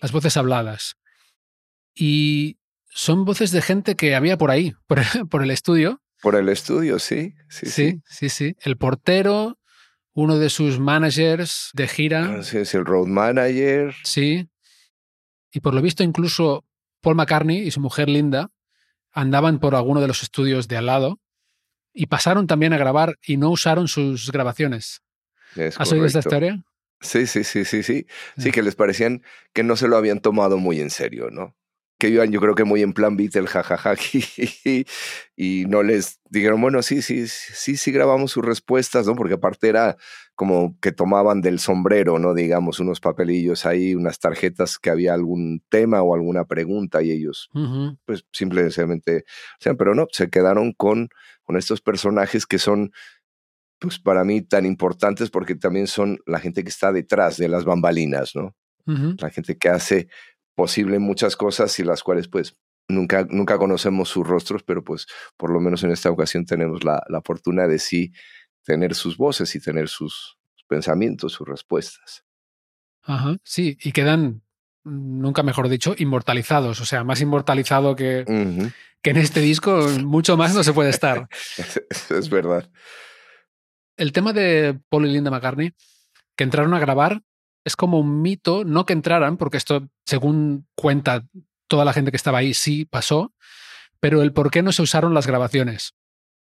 las 0.00 0.12
voces 0.12 0.36
habladas. 0.36 0.96
Y 1.94 2.58
son 2.90 3.24
voces 3.24 3.50
de 3.50 3.62
gente 3.62 3.96
que 3.96 4.14
había 4.14 4.38
por 4.38 4.50
ahí, 4.50 4.74
por, 5.30 5.42
el 5.42 5.50
estudio. 5.50 6.00
Por 6.22 6.36
el 6.36 6.48
estudio, 6.48 6.98
sí. 6.98 7.34
Sí, 7.48 7.66
sí, 7.66 8.02
sí. 8.06 8.28
sí, 8.28 8.56
El 8.60 8.76
portero, 8.76 9.58
uno 10.12 10.38
de 10.38 10.50
sus 10.50 10.78
managers 10.78 11.70
de 11.72 11.88
gira. 11.88 12.36
Ah, 12.38 12.42
sí, 12.42 12.58
es 12.58 12.74
el 12.74 12.84
road 12.84 13.06
manager. 13.06 13.94
Sí. 14.04 14.48
Y 15.52 15.60
por 15.60 15.74
lo 15.74 15.82
visto, 15.82 16.02
incluso 16.02 16.64
Paul 17.00 17.16
McCartney 17.16 17.58
y 17.58 17.70
su 17.70 17.80
mujer 17.80 18.08
Linda 18.08 18.50
andaban 19.12 19.58
por 19.58 19.74
alguno 19.74 20.00
de 20.00 20.08
los 20.08 20.22
estudios 20.22 20.68
de 20.68 20.76
al 20.76 20.86
lado 20.86 21.20
y 21.92 22.06
pasaron 22.06 22.46
también 22.46 22.72
a 22.72 22.78
grabar 22.78 23.18
y 23.22 23.36
no 23.36 23.50
usaron 23.50 23.88
sus 23.88 24.30
grabaciones. 24.30 25.02
¿Has 25.76 25.90
oído 25.90 26.06
esta 26.06 26.20
historia? 26.20 26.62
Sí, 27.00 27.26
sí, 27.26 27.44
sí, 27.44 27.64
sí, 27.64 27.82
sí. 27.82 28.06
Sí, 28.36 28.48
ah. 28.48 28.52
que 28.52 28.62
les 28.62 28.76
parecían 28.76 29.22
que 29.52 29.62
no 29.62 29.76
se 29.76 29.88
lo 29.88 29.96
habían 29.96 30.20
tomado 30.20 30.58
muy 30.58 30.80
en 30.80 30.90
serio, 30.90 31.30
¿no? 31.30 31.56
Que 32.00 32.08
iban, 32.08 32.32
yo 32.32 32.40
creo 32.40 32.54
que 32.54 32.64
muy 32.64 32.82
en 32.82 32.94
plan 32.94 33.16
Beatle, 33.16 33.46
jajaja, 33.46 33.94
y, 34.64 34.86
y 35.36 35.66
no 35.66 35.82
les 35.82 36.18
dijeron, 36.30 36.60
bueno, 36.60 36.82
sí, 36.82 37.02
sí, 37.02 37.28
sí, 37.28 37.76
sí 37.76 37.92
grabamos 37.92 38.32
sus 38.32 38.44
respuestas, 38.44 39.06
¿no? 39.06 39.14
Porque 39.14 39.34
aparte 39.34 39.68
era 39.68 39.96
como 40.34 40.78
que 40.80 40.90
tomaban 40.90 41.42
del 41.42 41.58
sombrero, 41.58 42.18
¿no? 42.18 42.32
Digamos, 42.32 42.80
unos 42.80 42.98
papelillos 42.98 43.66
ahí, 43.66 43.94
unas 43.94 44.18
tarjetas 44.18 44.78
que 44.78 44.88
había 44.88 45.12
algún 45.12 45.62
tema 45.68 46.00
o 46.02 46.14
alguna 46.14 46.46
pregunta 46.46 47.02
y 47.02 47.10
ellos, 47.10 47.50
pues 48.06 48.24
simplemente, 48.32 49.24
o 49.26 49.62
sea, 49.62 49.74
pero 49.74 49.94
no, 49.94 50.06
se 50.10 50.30
quedaron 50.30 50.72
con, 50.72 51.10
con 51.44 51.58
estos 51.58 51.82
personajes 51.82 52.46
que 52.46 52.58
son 52.58 52.90
pues 53.78 53.98
para 53.98 54.24
mí 54.24 54.40
tan 54.40 54.64
importantes 54.64 55.28
porque 55.30 55.56
también 55.56 55.86
son 55.86 56.18
la 56.24 56.38
gente 56.38 56.62
que 56.62 56.70
está 56.70 56.90
detrás 56.90 57.36
de 57.36 57.48
las 57.48 57.66
bambalinas, 57.66 58.34
¿no? 58.34 58.54
La 58.86 59.30
gente 59.30 59.56
que 59.56 59.68
hace 59.68 60.08
posible 60.54 60.98
muchas 60.98 61.36
cosas 61.36 61.78
y 61.78 61.84
las 61.84 62.02
cuales 62.02 62.28
pues 62.28 62.56
nunca, 62.88 63.26
nunca 63.30 63.58
conocemos 63.58 64.08
sus 64.08 64.26
rostros, 64.26 64.62
pero 64.62 64.84
pues 64.84 65.06
por 65.36 65.50
lo 65.50 65.60
menos 65.60 65.82
en 65.84 65.90
esta 65.90 66.10
ocasión 66.10 66.46
tenemos 66.46 66.84
la, 66.84 67.02
la 67.08 67.22
fortuna 67.22 67.66
de 67.66 67.78
sí 67.78 68.12
tener 68.64 68.94
sus 68.94 69.16
voces 69.16 69.54
y 69.54 69.60
tener 69.60 69.88
sus 69.88 70.38
pensamientos, 70.68 71.32
sus 71.32 71.48
respuestas. 71.48 72.24
Ajá, 73.02 73.36
sí, 73.42 73.78
y 73.82 73.92
quedan, 73.92 74.42
nunca 74.84 75.42
mejor 75.42 75.68
dicho, 75.68 75.94
inmortalizados, 75.96 76.80
o 76.80 76.84
sea, 76.84 77.02
más 77.02 77.20
inmortalizado 77.20 77.96
que, 77.96 78.24
que 79.02 79.10
en 79.10 79.16
este 79.16 79.40
disco, 79.40 79.88
mucho 80.04 80.36
más 80.36 80.54
no 80.54 80.62
se 80.62 80.72
puede 80.72 80.90
estar. 80.90 81.28
es 82.10 82.28
verdad 82.28 82.70
el 84.00 84.12
tema 84.12 84.32
de 84.32 84.80
Paul 84.88 85.06
y 85.06 85.12
Linda 85.12 85.30
McCartney, 85.30 85.74
que 86.34 86.44
entraron 86.44 86.72
a 86.72 86.78
grabar, 86.78 87.22
es 87.64 87.76
como 87.76 87.98
un 87.98 88.22
mito, 88.22 88.64
no 88.64 88.86
que 88.86 88.92
entraran, 88.92 89.36
porque 89.36 89.56
esto, 89.56 89.88
según 90.06 90.66
cuenta 90.74 91.26
toda 91.68 91.84
la 91.84 91.92
gente 91.92 92.10
que 92.10 92.16
estaba 92.16 92.38
ahí, 92.38 92.54
sí 92.54 92.84
pasó, 92.84 93.32
pero 94.00 94.22
el 94.22 94.32
por 94.32 94.50
qué 94.50 94.62
no 94.62 94.72
se 94.72 94.82
usaron 94.82 95.14
las 95.14 95.26
grabaciones. 95.26 95.94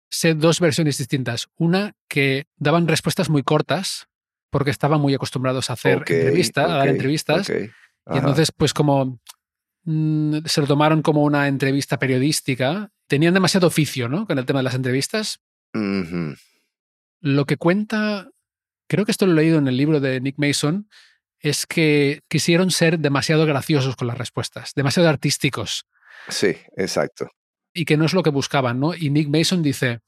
Sé 0.09 0.33
dos 0.33 0.59
versiones 0.59 0.97
distintas. 0.97 1.47
Una 1.55 1.93
que 2.07 2.45
daban 2.57 2.87
respuestas 2.87 3.29
muy 3.29 3.43
cortas, 3.43 4.07
porque 4.49 4.69
estaban 4.69 5.01
muy 5.01 5.13
acostumbrados 5.13 5.69
a 5.69 5.73
hacer 5.73 5.99
entrevistas, 5.99 6.69
a 6.69 6.75
dar 6.75 6.87
entrevistas. 6.89 7.49
Y 7.49 8.17
entonces, 8.17 8.51
pues 8.51 8.73
como 8.73 9.19
mm, 9.85 10.39
se 10.45 10.61
lo 10.61 10.67
tomaron 10.67 11.01
como 11.01 11.23
una 11.23 11.47
entrevista 11.47 11.97
periodística, 11.97 12.91
tenían 13.07 13.33
demasiado 13.33 13.67
oficio, 13.67 14.09
¿no? 14.09 14.27
Con 14.27 14.37
el 14.37 14.45
tema 14.45 14.59
de 14.59 14.63
las 14.63 14.75
entrevistas. 14.75 15.39
Lo 17.21 17.45
que 17.45 17.57
cuenta, 17.57 18.29
creo 18.91 19.05
que 19.05 19.13
esto 19.13 19.25
lo 19.25 19.31
he 19.31 19.35
leído 19.35 19.57
en 19.57 19.69
el 19.69 19.77
libro 19.77 20.01
de 20.01 20.19
Nick 20.19 20.35
Mason, 20.37 20.89
es 21.39 21.65
que 21.65 22.23
quisieron 22.27 22.71
ser 22.71 22.99
demasiado 22.99 23.45
graciosos 23.45 23.95
con 23.95 24.05
las 24.05 24.17
respuestas, 24.17 24.73
demasiado 24.75 25.07
artísticos. 25.07 25.85
Sí, 26.27 26.57
exacto. 26.75 27.29
Y 27.73 27.85
que 27.85 27.95
no 27.95 28.03
es 28.03 28.13
lo 28.13 28.21
que 28.21 28.31
buscaban, 28.31 28.81
¿no? 28.81 28.93
Y 28.93 29.09
Nick 29.09 29.29
Mason 29.29 29.63
dice, 29.63 30.01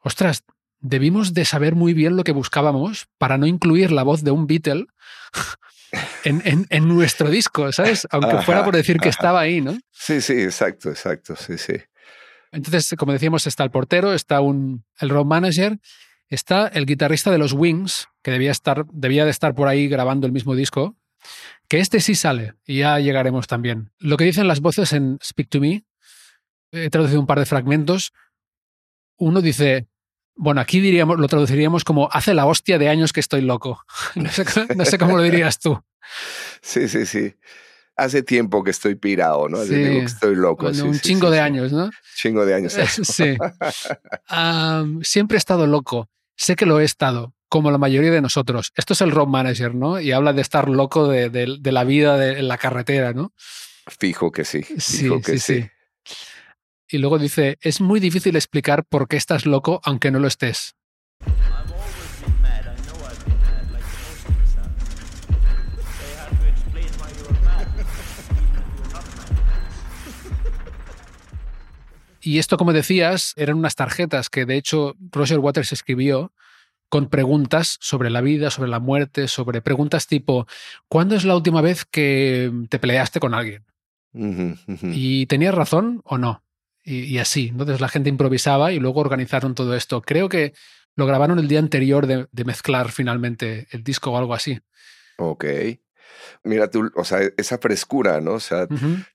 ostras, 0.00 0.42
debimos 0.80 1.34
de 1.34 1.44
saber 1.44 1.76
muy 1.76 1.94
bien 1.94 2.16
lo 2.16 2.24
que 2.24 2.32
buscábamos 2.32 3.06
para 3.16 3.38
no 3.38 3.46
incluir 3.46 3.92
la 3.92 4.02
voz 4.02 4.24
de 4.24 4.32
un 4.32 4.48
Beatle 4.48 4.86
en, 6.24 6.66
en, 6.68 6.88
nuestro 6.88 7.30
disco, 7.30 7.70
¿sabes? 7.70 8.08
Aunque 8.10 8.42
fuera 8.42 8.64
por 8.64 8.74
decir 8.74 8.98
que 8.98 9.08
estaba 9.08 9.38
ahí, 9.38 9.60
¿no? 9.60 9.78
Sí, 9.92 10.20
sí, 10.20 10.32
exacto, 10.32 10.90
exacto, 10.90 11.36
sí, 11.36 11.56
sí. 11.58 11.74
Entonces, 12.50 12.92
como 12.98 13.12
decíamos, 13.12 13.46
está 13.46 13.62
el 13.62 13.70
portero, 13.70 14.12
está 14.12 14.40
un, 14.40 14.84
el 14.98 15.10
road 15.10 15.26
manager 15.26 15.78
Está 16.30 16.68
el 16.68 16.86
guitarrista 16.86 17.32
de 17.32 17.38
los 17.38 17.52
Wings, 17.52 18.08
que 18.22 18.30
debía, 18.30 18.52
estar, 18.52 18.86
debía 18.92 19.24
de 19.24 19.32
estar 19.32 19.54
por 19.54 19.66
ahí 19.66 19.88
grabando 19.88 20.28
el 20.28 20.32
mismo 20.32 20.54
disco, 20.54 20.96
que 21.68 21.80
este 21.80 22.00
sí 22.00 22.14
sale, 22.14 22.54
y 22.64 22.78
ya 22.78 23.00
llegaremos 23.00 23.48
también. 23.48 23.90
Lo 23.98 24.16
que 24.16 24.24
dicen 24.24 24.46
las 24.46 24.60
voces 24.60 24.92
en 24.92 25.18
Speak 25.22 25.48
to 25.48 25.60
Me, 25.60 25.84
he 26.70 26.88
traducido 26.88 27.20
un 27.20 27.26
par 27.26 27.40
de 27.40 27.46
fragmentos. 27.46 28.12
Uno 29.16 29.42
dice, 29.42 29.88
bueno, 30.36 30.60
aquí 30.60 30.80
diríamos, 30.80 31.18
lo 31.18 31.26
traduciríamos 31.26 31.82
como 31.82 32.08
hace 32.12 32.32
la 32.32 32.46
hostia 32.46 32.78
de 32.78 32.88
años 32.88 33.12
que 33.12 33.20
estoy 33.20 33.42
loco. 33.42 33.84
No 34.14 34.84
sé, 34.84 34.98
cómo 34.98 35.16
lo 35.16 35.22
dirías 35.22 35.58
tú. 35.58 35.82
Sí, 36.62 36.88
sí, 36.88 37.06
sí. 37.06 37.34
Hace 37.96 38.22
tiempo 38.22 38.62
que 38.62 38.70
estoy 38.70 38.94
pirado, 38.94 39.48
¿no? 39.48 39.58
Hace 39.58 39.74
tiempo 39.74 39.98
que 39.98 40.06
estoy 40.06 40.36
loco. 40.36 40.68
un 40.68 40.98
chingo 41.00 41.28
de 41.30 41.40
años, 41.40 41.72
¿no? 41.72 41.90
Chingo 42.14 42.46
de 42.46 42.54
años. 42.54 42.72
sí. 42.72 43.36
siempre 45.02 45.36
he 45.36 45.38
estado 45.38 45.66
loco. 45.66 46.08
Sé 46.40 46.56
que 46.56 46.64
lo 46.64 46.80
he 46.80 46.84
estado, 46.84 47.34
como 47.50 47.70
la 47.70 47.76
mayoría 47.76 48.10
de 48.10 48.22
nosotros. 48.22 48.72
Esto 48.74 48.94
es 48.94 49.02
el 49.02 49.10
road 49.10 49.26
manager, 49.26 49.74
¿no? 49.74 50.00
Y 50.00 50.12
habla 50.12 50.32
de 50.32 50.40
estar 50.40 50.70
loco 50.70 51.06
de, 51.06 51.58
la 51.62 51.84
vida 51.84 52.16
de, 52.16 52.38
en 52.38 52.48
la 52.48 52.56
carretera, 52.56 53.12
¿no? 53.12 53.34
Fijo 53.86 54.32
que 54.32 54.46
sí. 54.46 54.62
Fijo 54.62 55.20
que 55.20 55.38
sí, 55.38 55.68
Y 56.88 56.96
luego 56.96 57.18
dice, 57.18 57.58
es 57.60 57.82
muy 57.82 58.00
difícil 58.00 58.36
explicar 58.36 58.86
por 58.86 59.06
qué 59.06 59.18
estás 59.18 59.44
loco 59.44 59.82
aunque 59.84 60.10
no 60.10 60.18
lo 60.18 60.28
estés. 60.28 60.76
Y 72.30 72.38
esto, 72.38 72.56
como 72.56 72.72
decías, 72.72 73.34
eran 73.36 73.56
unas 73.56 73.74
tarjetas 73.74 74.30
que 74.30 74.46
de 74.46 74.54
hecho 74.54 74.94
Roger 75.10 75.40
Waters 75.40 75.72
escribió 75.72 76.32
con 76.88 77.08
preguntas 77.08 77.76
sobre 77.80 78.08
la 78.08 78.20
vida, 78.20 78.50
sobre 78.50 78.70
la 78.70 78.78
muerte, 78.78 79.26
sobre 79.26 79.62
preguntas 79.62 80.06
tipo, 80.06 80.46
¿cuándo 80.86 81.16
es 81.16 81.24
la 81.24 81.34
última 81.34 81.60
vez 81.60 81.84
que 81.84 82.52
te 82.68 82.78
peleaste 82.78 83.18
con 83.18 83.34
alguien? 83.34 83.64
¿Y 84.12 85.26
tenías 85.26 85.56
razón 85.56 86.02
o 86.04 86.18
no? 86.18 86.44
Y, 86.84 87.18
así. 87.18 87.48
Entonces 87.48 87.80
la 87.80 87.88
gente 87.88 88.10
improvisaba 88.10 88.70
y 88.70 88.78
luego 88.78 89.00
organizaron 89.00 89.56
todo 89.56 89.74
esto. 89.74 90.00
Creo 90.00 90.28
que 90.28 90.52
lo 90.94 91.06
grabaron 91.06 91.40
el 91.40 91.48
día 91.48 91.58
anterior 91.58 92.06
de, 92.06 92.28
de 92.30 92.44
mezclar 92.44 92.92
finalmente 92.92 93.66
el 93.72 93.82
disco 93.82 94.12
o 94.12 94.16
algo 94.16 94.34
así. 94.34 94.60
Ok 95.18 95.44
mira 96.42 96.70
tú, 96.70 96.90
o 96.94 97.04
sea, 97.04 97.20
esa 97.36 97.58
frescura, 97.58 98.20
¿no? 98.20 98.34
O 98.34 98.40
sea, 98.40 98.66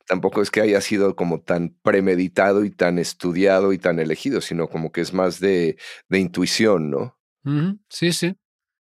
tampoco 0.08 0.42
es 0.42 0.52
que 0.52 0.62
haya 0.62 0.82
sido 0.82 1.16
como 1.16 1.42
tan 1.42 1.76
premeditado 1.82 2.66
y 2.66 2.70
tan 2.70 3.00
estudiado 3.00 3.74
y 3.74 3.78
tan 3.78 4.00
elegido, 4.00 4.42
sino 4.42 4.68
como 4.68 4.92
que 4.92 5.02
es 5.02 5.14
más 5.14 5.40
de, 5.40 5.78
de 6.10 6.20
intuición, 6.20 6.90
¿no? 6.90 7.18
Sí, 7.90 8.12
sí. 8.12 8.36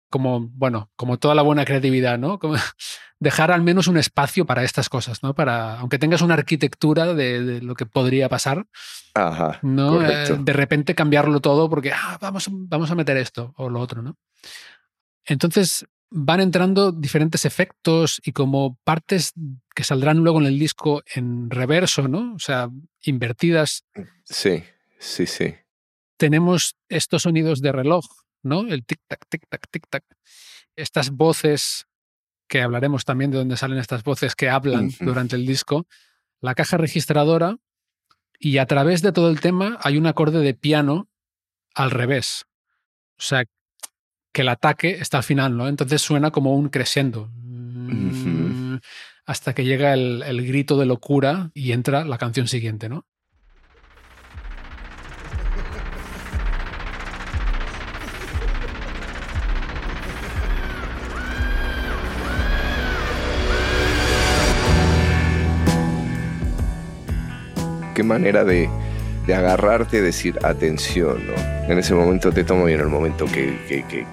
como, 0.09 0.47
bueno, 0.53 0.89
como 0.95 1.17
toda 1.17 1.35
la 1.35 1.41
buena 1.41 1.65
creatividad, 1.65 2.17
¿no? 2.17 2.39
Como 2.39 2.55
dejar 3.19 3.51
al 3.51 3.61
menos 3.61 3.87
un 3.87 3.97
espacio 3.97 4.45
para 4.45 4.63
estas 4.63 4.89
cosas, 4.89 5.23
¿no? 5.23 5.33
Para, 5.33 5.79
aunque 5.79 5.99
tengas 5.99 6.21
una 6.21 6.35
arquitectura 6.35 7.13
de, 7.13 7.61
lo 7.61 7.75
que 7.75 7.85
podría 7.85 8.29
pasar, 8.29 8.65
¿no? 9.61 10.07
Eh, 10.07 10.37
de 10.39 10.53
repente 10.53 10.95
cambiarlo 10.95 11.39
todo 11.39 11.69
porque 11.69 11.91
ah, 11.91 12.17
vamos, 12.21 12.47
vamos 12.51 12.91
a 12.91 12.95
meter 12.95 13.17
esto 13.17 13.53
o 13.57 13.69
lo 13.69 13.79
otro, 13.79 14.01
¿no? 14.01 14.17
Entonces 15.25 15.85
van 16.09 16.39
entrando 16.39 16.91
diferentes 16.91 17.45
efectos 17.45 18.21
y 18.23 18.31
como 18.31 18.77
partes 18.83 19.33
que 19.75 19.83
saldrán 19.83 20.19
luego 20.19 20.39
en 20.39 20.47
el 20.47 20.59
disco 20.59 21.03
en 21.13 21.49
reverso, 21.49 22.07
¿no? 22.07 22.33
O 22.33 22.39
sea, 22.39 22.69
invertidas. 23.01 23.83
Sí, 24.23 24.63
sí, 24.99 25.25
sí. 25.25 25.55
Tenemos 26.17 26.75
estos 26.89 27.23
sonidos 27.23 27.61
de 27.61 27.71
reloj, 27.71 28.05
¿no? 28.41 28.61
El 28.61 28.85
tic-tac, 28.85 29.19
tic-tac, 29.29 29.67
tic-tac. 29.71 30.03
Estas 30.75 31.11
voces 31.11 31.87
que 32.47 32.61
hablaremos 32.61 33.03
también 33.03 33.31
de 33.31 33.37
dónde 33.37 33.57
salen 33.57 33.77
estas 33.77 34.03
voces 34.03 34.35
que 34.35 34.49
hablan 34.49 34.91
durante 35.01 35.35
el 35.35 35.45
disco, 35.45 35.85
la 36.39 36.55
caja 36.55 36.77
registradora 36.77 37.57
y 38.39 38.59
a 38.59 38.65
través 38.65 39.01
de 39.01 39.11
todo 39.11 39.29
el 39.29 39.41
tema 39.41 39.77
hay 39.81 39.97
un 39.97 40.07
acorde 40.07 40.39
de 40.39 40.53
piano 40.53 41.09
al 41.73 41.91
revés. 41.91 42.45
O 43.17 43.21
sea, 43.21 43.43
que 44.38 44.44
el 44.44 44.50
ataque 44.50 45.00
está 45.01 45.17
al 45.17 45.24
final, 45.24 45.58
¿no? 45.58 45.67
Entonces 45.67 46.00
suena 46.00 46.29
como 46.29 46.56
un 46.56 46.70
crescendo. 46.70 47.32
Hasta 49.25 49.56
que 49.56 49.65
llega 49.65 49.96
el, 49.96 50.22
el 50.22 50.46
grito 50.46 50.77
de 50.77 50.86
locura 50.86 51.50
y 51.56 51.72
entra 51.72 52.06
la 52.06 52.20
canción 52.20 52.48
siguiente, 52.48 52.88
¿no? 52.88 53.08
qué 67.96 68.03
manera 68.03 68.44
de, 68.44 68.70
de 69.25 69.34
agarrarte 69.34 69.98
y 69.98 70.01
decir 70.01 70.38
atención, 70.44 71.25
¿no? 71.25 71.34
En 71.67 71.79
ese 71.79 71.96
momento 71.96 72.32
te 72.32 72.44
tomo 72.44 72.65
bien 72.65 72.79
el 72.79 72.89
momento 72.89 73.25
que, 73.25 73.58
que, 73.67 73.84
que, 73.88 74.06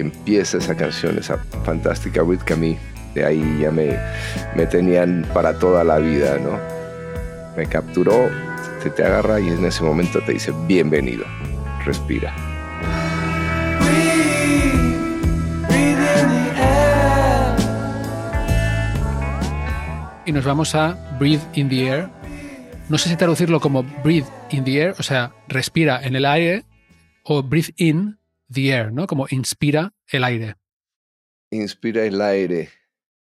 empieza 0.00 0.58
esa 0.58 0.76
canción, 0.76 1.18
esa 1.18 1.38
fantástica 1.64 2.22
With 2.22 2.40
Camille. 2.44 2.78
De 3.14 3.24
ahí 3.24 3.58
ya 3.60 3.70
me, 3.70 3.98
me 4.54 4.66
tenían 4.66 5.26
para 5.34 5.58
toda 5.58 5.82
la 5.82 5.98
vida, 5.98 6.38
¿no? 6.38 6.58
Me 7.56 7.66
capturó, 7.66 8.28
te, 8.82 8.90
te 8.90 9.04
agarra 9.04 9.40
y 9.40 9.48
en 9.48 9.64
ese 9.64 9.82
momento 9.82 10.20
te 10.20 10.32
dice 10.32 10.52
bienvenido, 10.66 11.24
respira. 11.84 12.34
Y 20.24 20.32
nos 20.32 20.44
vamos 20.44 20.74
a 20.76 20.96
Breathe 21.18 21.42
in 21.54 21.68
the 21.68 21.88
Air, 21.88 22.08
no 22.90 22.98
sé 22.98 23.08
si 23.08 23.16
traducirlo 23.16 23.60
como 23.60 23.84
breathe 24.02 24.26
in 24.50 24.64
the 24.64 24.82
air, 24.82 24.94
o 24.98 25.04
sea, 25.04 25.32
respira 25.46 26.00
en 26.02 26.16
el 26.16 26.26
aire, 26.26 26.64
o 27.22 27.40
breathe 27.40 27.72
in 27.76 28.18
the 28.52 28.70
air, 28.70 28.92
¿no? 28.92 29.06
Como 29.06 29.26
inspira 29.30 29.94
el 30.08 30.24
aire. 30.24 30.56
Inspira 31.50 32.04
el 32.04 32.20
aire. 32.20 32.70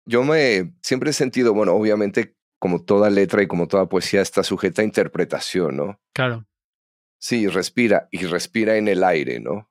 Yo 0.06 0.22
me 0.22 0.74
siempre 0.82 1.10
he 1.10 1.12
sentido, 1.12 1.54
bueno, 1.54 1.74
obviamente 1.74 2.36
como 2.58 2.82
toda 2.82 3.10
letra 3.10 3.42
y 3.42 3.46
como 3.46 3.68
toda 3.68 3.88
poesía 3.88 4.22
está 4.22 4.42
sujeta 4.42 4.82
a 4.82 4.84
interpretación, 4.84 5.76
¿no? 5.76 6.00
Claro. 6.14 6.46
Sí, 7.18 7.46
respira 7.46 8.08
y 8.10 8.26
respira 8.26 8.76
en 8.76 8.88
el 8.88 9.04
aire, 9.04 9.40
¿no? 9.40 9.70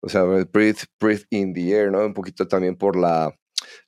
O 0.00 0.08
sea, 0.08 0.22
breathe, 0.22 0.84
breathe 1.00 1.26
in 1.30 1.52
the 1.52 1.72
air, 1.72 1.90
¿no? 1.90 2.04
Un 2.04 2.14
poquito 2.14 2.46
también 2.46 2.76
por 2.76 2.96
la, 2.96 3.36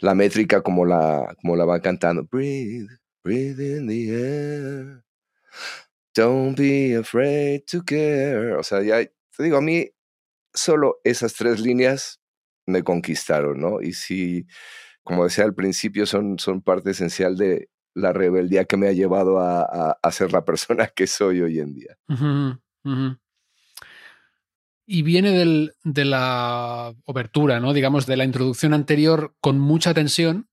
la 0.00 0.14
métrica 0.14 0.62
como 0.62 0.84
la, 0.84 1.34
como 1.40 1.56
la 1.56 1.64
va 1.64 1.80
cantando. 1.80 2.24
Breathe, 2.24 2.88
Breathe 3.24 3.60
in 3.60 3.86
the 3.86 4.10
air. 4.10 5.04
Don't 6.14 6.56
be 6.56 6.94
afraid 6.94 7.66
to 7.66 7.82
care. 7.82 8.54
O 8.54 8.62
sea, 8.62 8.82
ya 8.82 9.04
te 9.04 9.42
digo, 9.42 9.58
a 9.58 9.60
mí 9.60 9.90
solo 10.58 11.00
esas 11.04 11.34
tres 11.34 11.60
líneas 11.60 12.20
me 12.66 12.82
conquistaron, 12.82 13.60
¿no? 13.60 13.80
Y 13.80 13.94
si, 13.94 14.46
como 15.02 15.24
decía 15.24 15.44
al 15.44 15.54
principio, 15.54 16.06
son, 16.06 16.38
son 16.38 16.62
parte 16.62 16.90
esencial 16.90 17.36
de 17.36 17.70
la 17.94 18.12
rebeldía 18.12 18.64
que 18.64 18.76
me 18.76 18.88
ha 18.88 18.92
llevado 18.92 19.40
a, 19.40 19.98
a, 20.02 20.12
ser 20.12 20.32
la 20.32 20.44
persona 20.44 20.86
que 20.94 21.06
soy 21.06 21.40
hoy 21.40 21.58
en 21.58 21.74
día. 21.74 21.96
Y 24.86 25.02
viene 25.02 25.32
del, 25.32 25.74
de 25.84 26.04
la 26.04 26.94
obertura, 27.04 27.60
¿no? 27.60 27.72
Digamos, 27.72 28.06
de 28.06 28.16
la 28.16 28.24
introducción 28.24 28.72
anterior 28.72 29.34
con 29.40 29.58
mucha 29.58 29.94
tensión 29.94 30.48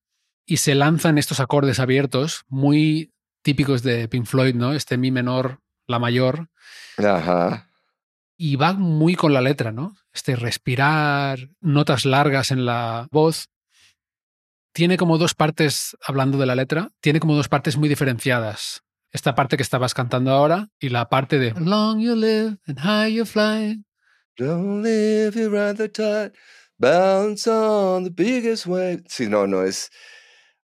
y 0.45 0.57
se 0.57 0.75
lanzan 0.75 1.17
estos 1.17 1.39
acordes 1.39 1.79
abiertos 1.79 2.43
muy 2.47 3.13
típicos 3.43 3.83
de 3.83 4.07
Pink 4.07 4.25
Floyd, 4.25 4.55
¿no? 4.55 4.73
Este 4.73 4.97
mi 4.97 5.11
menor, 5.11 5.59
la 5.87 5.99
mayor. 5.99 6.49
Ajá. 6.97 7.64
Y 8.37 8.57
va 8.57 8.73
muy 8.73 9.15
con 9.15 9.33
la 9.33 9.41
letra, 9.41 9.71
¿no? 9.71 9.95
Este 10.13 10.35
respirar, 10.35 11.49
notas 11.61 12.05
largas 12.05 12.51
en 12.51 12.65
la 12.65 13.07
voz. 13.11 13.49
Tiene 14.73 14.97
como 14.97 15.17
dos 15.17 15.33
partes, 15.33 15.95
hablando 16.05 16.37
de 16.37 16.45
la 16.45 16.55
letra, 16.55 16.91
tiene 16.99 17.19
como 17.19 17.35
dos 17.35 17.47
partes 17.47 17.77
muy 17.77 17.87
diferenciadas. 17.87 18.83
Esta 19.11 19.35
parte 19.35 19.55
que 19.55 19.63
estabas 19.63 19.93
cantando 19.93 20.31
ahora 20.31 20.67
y 20.79 20.89
la 20.89 21.07
parte 21.07 21.39
de 21.39 21.53
Long 21.53 22.01
you 22.01 22.15
live 22.15 22.57
and 22.67 22.79
high 22.79 23.13
you 23.13 23.25
fly. 23.25 23.81
Don't 24.37 24.83
live 24.83 25.39
you 25.39 25.49
the 25.73 25.87
tide, 25.87 26.33
bounce 26.77 27.49
on 27.49 28.03
the 28.03 28.09
biggest 28.09 28.65
wave. 28.65 29.03
Sí, 29.07 29.29
no, 29.29 29.47
no, 29.47 29.63
es 29.63 29.89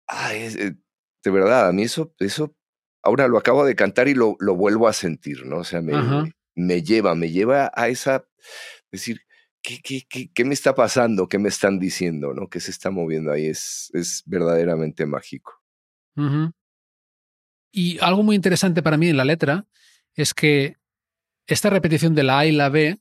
Ay, 0.07 0.43
eh, 0.57 0.75
de 1.23 1.31
verdad, 1.31 1.67
a 1.67 1.71
mí 1.71 1.83
eso, 1.83 2.13
eso, 2.19 2.55
ahora 3.01 3.27
lo 3.27 3.37
acabo 3.37 3.65
de 3.65 3.75
cantar 3.75 4.07
y 4.07 4.13
lo, 4.13 4.35
lo 4.39 4.55
vuelvo 4.55 4.87
a 4.87 4.93
sentir, 4.93 5.45
¿no? 5.45 5.57
O 5.57 5.63
sea, 5.63 5.81
me, 5.81 5.93
me 6.55 6.81
lleva, 6.81 7.15
me 7.15 7.29
lleva 7.31 7.71
a 7.73 7.89
esa, 7.89 8.25
decir, 8.91 9.21
¿qué, 9.61 9.81
qué, 9.81 10.05
qué, 10.07 10.31
qué 10.31 10.45
me 10.45 10.53
está 10.53 10.73
pasando? 10.73 11.27
¿Qué 11.27 11.37
me 11.39 11.49
están 11.49 11.79
diciendo? 11.79 12.33
¿no? 12.33 12.47
¿Qué 12.47 12.59
se 12.59 12.71
está 12.71 12.91
moviendo 12.91 13.31
ahí? 13.31 13.47
Es, 13.47 13.91
es 13.93 14.23
verdaderamente 14.25 15.05
mágico. 15.05 15.53
Y 17.71 17.99
algo 17.99 18.23
muy 18.23 18.37
interesante 18.37 18.81
para 18.81 18.97
mí 18.97 19.09
en 19.09 19.17
la 19.17 19.25
letra 19.25 19.65
es 20.13 20.33
que 20.33 20.77
esta 21.45 21.69
repetición 21.69 22.15
de 22.15 22.23
la 22.23 22.39
A 22.39 22.45
y 22.45 22.53
la 22.53 22.69
B, 22.69 22.99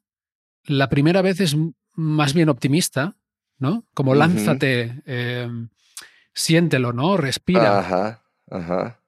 la 0.64 0.88
primera 0.88 1.22
vez 1.22 1.40
es 1.40 1.56
más 1.92 2.34
bien 2.34 2.48
optimista, 2.48 3.16
¿no? 3.58 3.86
Como 3.94 4.16
lánzate, 4.16 5.02
em, 5.06 5.68
siéntelo, 6.32 6.92
¿no? 6.92 7.16
Respira. 7.16 7.78
Ajá, 7.78 8.24
ajá. 8.50 9.00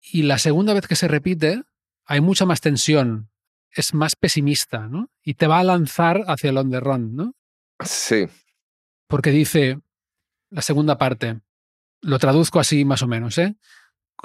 Y 0.00 0.22
la 0.22 0.38
segunda 0.38 0.72
vez 0.72 0.86
que 0.86 0.96
se 0.96 1.08
repite, 1.08 1.62
hay 2.06 2.20
mucha 2.20 2.46
más 2.46 2.60
tensión, 2.60 3.30
es 3.74 3.94
más 3.94 4.16
pesimista, 4.16 4.88
¿no? 4.88 5.10
Y 5.22 5.34
te 5.34 5.46
va 5.46 5.58
a 5.58 5.64
lanzar 5.64 6.22
hacia 6.26 6.50
el 6.50 6.58
on 6.58 6.70
the 6.70 6.80
run, 6.80 7.16
¿no? 7.16 7.34
Sí. 7.84 8.28
Porque 9.08 9.30
dice, 9.30 9.80
la 10.50 10.62
segunda 10.62 10.98
parte, 10.98 11.40
lo 12.00 12.18
traduzco 12.18 12.60
así 12.60 12.84
más 12.84 13.02
o 13.02 13.08
menos, 13.08 13.38
¿eh? 13.38 13.56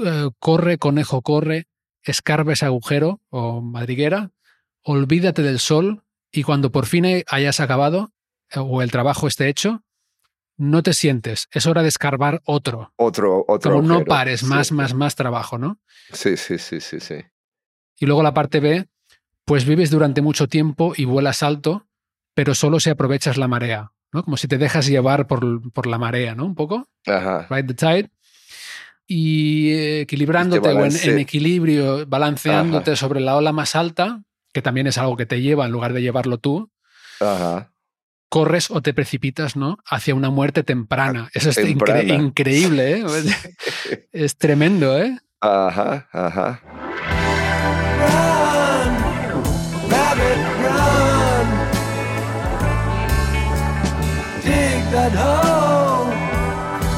eh 0.04 0.30
corre, 0.40 0.78
conejo, 0.78 1.22
corre, 1.22 1.68
escarba 2.04 2.54
ese 2.54 2.66
agujero 2.66 3.22
o 3.30 3.62
madriguera, 3.62 4.32
olvídate 4.84 5.42
del 5.42 5.60
sol 5.60 6.04
y 6.32 6.44
cuando 6.44 6.72
por 6.72 6.86
fin 6.86 7.24
hayas 7.28 7.60
acabado 7.60 8.12
eh, 8.52 8.60
o 8.60 8.82
el 8.82 8.92
trabajo 8.92 9.28
esté 9.28 9.50
hecho, 9.50 9.84
no 10.58 10.82
te 10.82 10.94
sientes, 10.94 11.48
es 11.52 11.68
hora 11.68 11.84
de 11.84 11.90
escarbar 11.90 12.42
otro. 12.46 12.92
Otro, 12.96 13.46
otro. 13.48 13.76
Como 13.76 13.88
no 13.88 14.06
pares, 14.06 14.44
más, 14.44 14.72
más, 14.72 14.94
más 14.94 15.16
trabajo, 15.16 15.58
¿no? 15.58 15.80
Sí, 16.12 16.36
sí, 16.36 16.58
sí, 16.58 16.82
sí, 16.82 17.00
sí. 17.00 17.16
Y 18.00 18.06
luego 18.06 18.24
la 18.24 18.34
parte 18.34 18.60
B, 18.60 18.88
pues 19.48 19.64
vives 19.64 19.90
durante 19.90 20.22
mucho 20.22 20.48
tiempo 20.50 20.92
y 20.98 21.06
vuelas 21.06 21.42
alto, 21.42 21.88
pero 22.34 22.54
solo 22.54 22.82
si 22.82 22.90
aprovechas 22.90 23.38
la 23.38 23.48
marea, 23.48 23.94
¿no? 24.12 24.22
Como 24.24 24.36
si 24.36 24.50
te 24.50 24.58
dejas 24.58 24.88
llevar 24.88 25.26
por, 25.26 25.72
por 25.72 25.88
la 25.88 25.98
marea, 25.98 26.36
¿no? 26.36 26.44
Un 26.46 26.54
poco. 26.54 26.90
Ajá. 27.06 27.48
Ride 27.50 27.64
the 27.64 27.74
tide. 27.74 28.12
Y 29.08 29.72
equilibrándote 30.02 30.68
o 30.68 30.86
en, 30.86 31.18
equilibrio, 31.18 32.06
balanceándote 32.06 32.98
sobre 32.98 33.22
la 33.22 33.38
ola 33.38 33.54
más 33.54 33.78
alta, 33.78 34.22
que 34.52 34.62
también 34.62 34.86
es 34.86 34.98
algo 34.98 35.16
que 35.16 35.26
te 35.26 35.40
lleva 35.40 35.66
en 35.66 35.72
lugar 35.72 35.94
de 35.94 36.02
llevarlo 36.02 36.40
tú. 36.40 36.70
Ajá 37.22 37.72
corres 38.30 38.70
o 38.72 38.82
te 38.82 38.94
precipitas 38.94 39.56
¿no? 39.56 39.78
hacia 39.86 40.14
una 40.14 40.30
muerte 40.30 40.62
temprana. 40.62 41.30
Eso 41.34 41.50
es 41.50 41.58
increíble, 41.60 42.98
¿eh? 42.98 43.06
es 44.12 44.38
tremendo, 44.38 45.00
¿eh? 45.00 45.18
Ajá, 45.40 46.10
ajá. 46.12 46.62
at 54.98 55.14
home. 55.14 56.10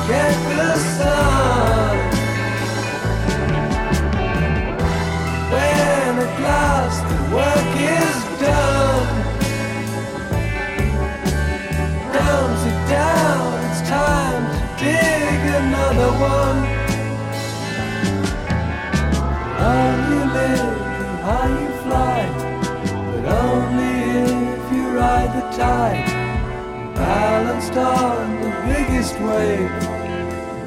Get 0.08 0.36
the 0.52 0.72
sun. 0.96 1.98
When 5.52 6.14
at 6.26 6.36
last 6.48 7.02
the 7.12 7.20
work 7.36 7.72
is 8.00 8.18
done 8.44 9.10
down 12.14 12.50
to 12.64 12.72
down. 12.96 13.48
It's 13.68 13.82
time 13.90 14.44
to 14.54 14.60
dig 14.84 15.42
another 15.62 16.12
one. 16.36 16.60
How 19.60 19.86
you 20.10 20.22
living? 20.38 20.80
How 21.28 21.46
you 21.60 21.68
fly 21.84 22.20
but 23.12 23.26
only 23.44 23.96
if 24.56 24.64
you 24.74 24.84
ride 24.98 25.32
the 25.38 25.46
tide. 25.58 26.19
Balanced 27.00 27.78
on 27.78 28.42
the 28.42 28.52
biggest 28.68 29.16
wave, 29.22 29.72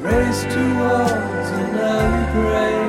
race 0.01 0.43
towards 0.45 1.51
another 1.51 2.25
grave. 2.33 2.83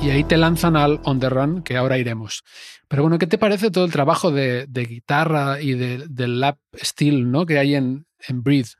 Y 0.00 0.10
ahí 0.10 0.24
te 0.24 0.36
lanzan 0.36 0.76
al 0.76 1.00
On 1.04 1.20
the 1.20 1.28
Run, 1.28 1.62
que 1.62 1.76
ahora 1.76 1.98
iremos. 1.98 2.44
Pero 2.88 3.02
bueno, 3.02 3.18
¿qué 3.18 3.26
te 3.26 3.38
parece 3.38 3.70
todo 3.70 3.84
el 3.84 3.92
trabajo 3.92 4.30
de, 4.30 4.66
de 4.68 4.84
guitarra 4.84 5.60
y 5.60 5.74
de, 5.74 6.04
del 6.08 6.40
lap 6.40 6.58
steel 6.76 7.30
¿no? 7.30 7.46
que 7.46 7.58
hay 7.58 7.74
en, 7.74 8.06
en 8.28 8.42
Breathe? 8.42 8.70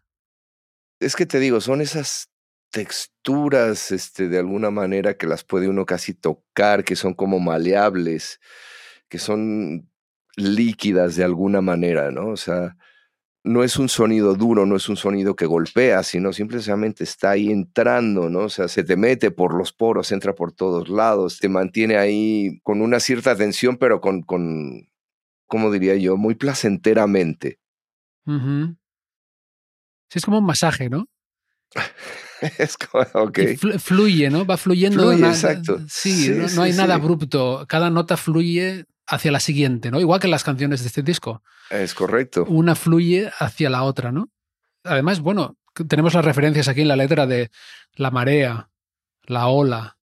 Es 1.01 1.17
que 1.17 1.27
te 1.27 1.39
digo, 1.39 1.61
son 1.61 1.81
esas 1.81 2.29
texturas, 2.71 3.93
este, 3.93 4.29
de 4.29 4.39
alguna 4.39 4.71
manera 4.71 5.17
que 5.17 5.27
las 5.27 5.45
puede 5.45 5.69
uno 5.69 5.87
casi 5.87 6.15
tocar, 6.15 6.85
que 6.85 6.97
son 6.97 7.15
como 7.15 7.39
maleables, 7.39 8.41
que 9.09 9.19
son 9.19 9.92
líquidas 10.37 11.17
de 11.17 11.25
alguna 11.25 11.61
manera, 11.61 12.11
¿no? 12.11 12.29
O 12.29 12.37
sea, 12.37 12.77
no 13.45 13.65
es 13.65 13.77
un 13.77 13.89
sonido 13.89 14.35
duro, 14.35 14.67
no 14.67 14.77
es 14.77 14.89
un 14.89 14.97
sonido 14.97 15.35
que 15.35 15.47
golpea, 15.47 16.03
sino 16.03 16.33
simplemente 16.33 17.05
está 17.05 17.31
ahí 17.31 17.51
entrando, 17.51 18.31
¿no? 18.31 18.41
O 18.41 18.49
sea, 18.49 18.69
se 18.69 18.85
te 18.85 18.97
mete 18.97 19.31
por 19.31 19.55
los 19.55 19.73
poros, 19.73 20.13
entra 20.13 20.35
por 20.35 20.53
todos 20.53 20.89
lados, 20.89 21.39
te 21.39 21.49
mantiene 21.49 21.97
ahí 21.97 22.61
con 22.63 22.81
una 22.81 23.01
cierta 23.01 23.35
tensión, 23.35 23.77
pero 23.79 24.01
con, 24.01 24.23
con 24.23 24.89
¿cómo 25.47 25.71
diría 25.73 25.97
yo? 25.97 26.17
Muy 26.17 26.35
placenteramente. 26.35 27.59
Sí, 28.25 30.19
es 30.19 30.25
como 30.25 30.39
un 30.39 30.47
masaje, 30.47 30.89
¿no? 30.89 31.09
es 32.59 32.77
como, 32.77 33.05
ok. 33.15 33.39
fluye, 33.79 34.31
¿no? 34.31 34.47
Va 34.47 34.57
fluyendo. 34.57 35.03
Fluye, 35.03 35.27
exacto. 35.27 35.81
Sí, 35.89 36.31
no, 36.55 36.63
hay 36.63 36.73
nada 36.75 36.95
abrupto. 36.95 37.65
Cada 37.69 37.91
nota 37.91 38.17
fluye 38.17 38.85
hacia 39.13 39.31
la 39.31 39.41
siguiente, 39.41 39.91
¿no? 39.91 40.01
Igual 40.01 40.21
que 40.21 40.29
las 40.29 40.43
canciones 40.43 40.81
de 40.81 40.87
este 40.87 41.03
disco. 41.03 41.43
Es 41.69 41.93
correcto. 41.93 42.47
Una 42.49 42.75
fluye 42.75 43.31
hacia 43.39 43.69
la 43.69 43.83
otra, 43.83 44.11
¿no? 44.11 44.31
Además, 44.85 45.21
bueno, 45.21 45.59
tenemos 45.87 46.15
las 46.15 46.25
referencias 46.25 46.67
aquí 46.67 46.81
en 46.81 46.89
la 46.89 46.97
letra 46.97 47.27
de 47.27 47.51
la 47.95 48.11
marea, 48.11 48.71
la 49.25 49.49
ola, 49.49 49.99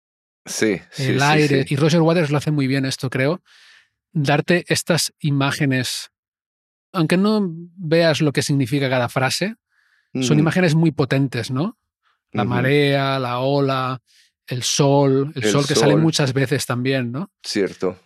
sí, 0.45 0.81
el 0.97 1.21
aire. 1.21 1.65
Y 1.69 1.75
Roger 1.77 2.01
Waters 2.01 2.31
lo 2.31 2.37
hace 2.37 2.51
muy 2.51 2.67
bien 2.67 2.85
esto, 2.85 3.09
creo. 3.09 3.41
Darte 4.11 4.65
estas 4.67 5.13
imágenes, 5.19 6.11
aunque 6.91 7.15
no 7.15 7.47
veas 7.49 8.19
lo 8.19 8.33
que 8.33 8.41
significa 8.41 8.89
cada 8.89 9.07
frase, 9.07 9.55
son 10.19 10.39
imágenes 10.39 10.75
muy 10.75 10.91
potentes, 10.91 11.49
¿no? 11.49 11.77
La 12.31 12.43
marea, 12.43 13.19
la 13.19 13.39
ola, 13.39 14.01
el 14.47 14.63
sol, 14.63 15.31
el, 15.35 15.43
sol 15.45 15.65
que 15.65 15.75
sale 15.75 15.95
muchas 15.95 16.33
veces 16.33 16.65
también, 16.65 17.11
¿no? 17.11 17.31
Cierto 17.41 17.97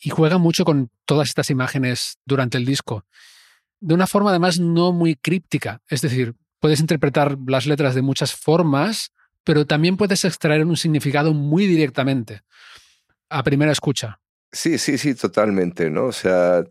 y 0.00 0.10
juega 0.10 0.38
mucho 0.38 0.64
con 0.64 0.90
todas 1.04 1.28
estas 1.28 1.50
imágenes 1.50 2.18
durante 2.24 2.58
el 2.58 2.64
disco. 2.64 3.04
De 3.80 3.94
una 3.94 4.06
forma 4.06 4.30
además 4.30 4.58
no 4.58 4.92
muy 4.92 5.16
críptica. 5.16 5.82
Es 5.88 6.00
decir, 6.00 6.34
puedes 6.58 6.80
interpretar 6.80 7.36
las 7.46 7.66
letras 7.66 7.94
de 7.94 8.02
muchas 8.02 8.34
formas, 8.34 9.12
pero 9.44 9.66
también 9.66 9.96
puedes 9.96 10.24
extraer 10.24 10.64
un 10.64 10.76
significado 10.76 11.34
muy 11.34 11.66
directamente 11.66 12.42
a 13.28 13.42
primera 13.42 13.72
escucha. 13.72 14.20
Sí, 14.52 14.78
sí, 14.78 14.98
sí, 14.98 15.14
totalmente, 15.14 15.90
¿no? 15.90 16.06
O 16.06 16.12
sea, 16.12 16.64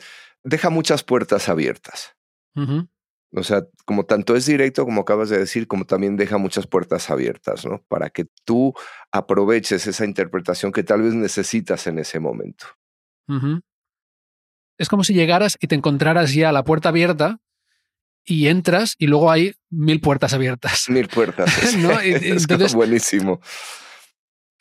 deja 0.44 0.70
muchas 0.70 1.04
puertas 1.04 1.50
abiertas. 1.50 2.16
O 3.32 3.44
sea, 3.44 3.64
como 3.86 4.06
tanto 4.06 4.36
es 4.36 4.46
directo, 4.46 4.84
como 4.84 5.02
acabas 5.02 5.30
de 5.30 5.38
decir, 5.38 5.68
como 5.68 5.86
también 5.86 6.18
deja 6.18 6.38
muchas 6.38 6.68
puertas 6.68 7.10
abiertas, 7.10 7.66
¿no? 7.66 7.82
Para 7.88 8.10
que 8.10 8.26
tú 8.44 8.74
aproveches 9.12 9.88
esa 9.88 10.04
interpretación 10.04 10.74
que 10.74 10.84
tal 10.84 11.04
vez 11.04 11.14
necesitas 11.14 11.88
en 11.88 12.00
ese 12.00 12.20
momento. 12.20 12.66
Es 14.78 14.90
como 14.90 15.04
si 15.04 15.14
llegaras 15.14 15.58
y 15.60 15.68
te 15.68 15.76
encontraras 15.76 16.34
ya 16.34 16.52
la 16.52 16.64
puerta 16.64 16.90
abierta 16.90 17.40
y 18.26 18.48
entras 18.48 18.96
y 18.98 19.08
luego 19.08 19.32
hay 19.32 19.54
mil 19.70 20.02
puertas 20.02 20.34
abiertas. 20.34 20.90
Mil 20.90 21.08
puertas. 21.08 21.50
es 22.14 22.74
buenísimo. 22.74 23.42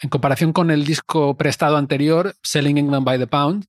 En 0.00 0.10
comparación 0.10 0.52
con 0.52 0.70
el 0.70 0.84
disco 0.84 1.36
prestado 1.36 1.76
anterior, 1.76 2.34
Selling 2.42 2.78
England 2.78 3.04
by 3.04 3.18
the 3.18 3.26
Pound, 3.26 3.66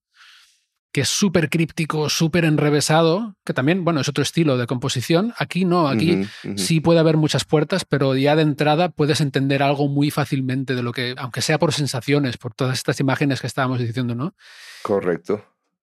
que 0.92 1.02
es 1.02 1.10
súper 1.10 1.50
críptico, 1.50 2.10
súper 2.10 2.46
enrevesado, 2.46 3.36
que 3.46 3.54
también, 3.54 3.86
bueno, 3.86 4.02
es 4.02 4.10
otro 4.10 4.24
estilo 4.24 4.58
de 4.58 4.66
composición. 4.66 5.34
Aquí 5.38 5.64
no, 5.64 5.88
aquí 5.88 6.26
sí 6.56 6.80
puede 6.80 7.00
haber 7.00 7.16
muchas 7.16 7.46
puertas, 7.46 7.86
pero 7.86 8.16
ya 8.16 8.36
de 8.36 8.42
entrada 8.42 8.90
puedes 8.90 9.22
entender 9.22 9.62
algo 9.62 9.88
muy 9.88 10.10
fácilmente 10.10 10.74
de 10.74 10.82
lo 10.82 10.92
que, 10.92 11.14
aunque 11.18 11.42
sea 11.42 11.60
por 11.60 11.74
sensaciones, 11.74 12.38
por 12.38 12.56
todas 12.56 12.78
estas 12.78 13.00
imágenes 13.00 13.42
que 13.42 13.48
estábamos 13.48 13.80
diciendo, 13.80 14.16
¿no? 14.16 14.34
Correcto. 14.82 15.46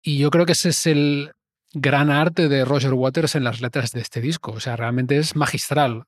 Y 0.02 0.18
yo 0.18 0.32
creo 0.32 0.46
que 0.46 0.54
ese 0.54 0.70
es 0.70 0.88
el 0.88 1.34
gran 1.74 2.10
arte 2.10 2.50
de 2.50 2.66
Roger 2.66 2.94
Waters 2.94 3.36
en 3.36 3.44
las 3.44 3.62
letras 3.62 3.92
de 3.92 4.02
este 4.02 4.22
disco. 4.22 4.54
O 4.54 4.60
sea, 4.60 4.76
realmente 4.76 5.18
es 5.18 5.36
magistral. 5.36 6.06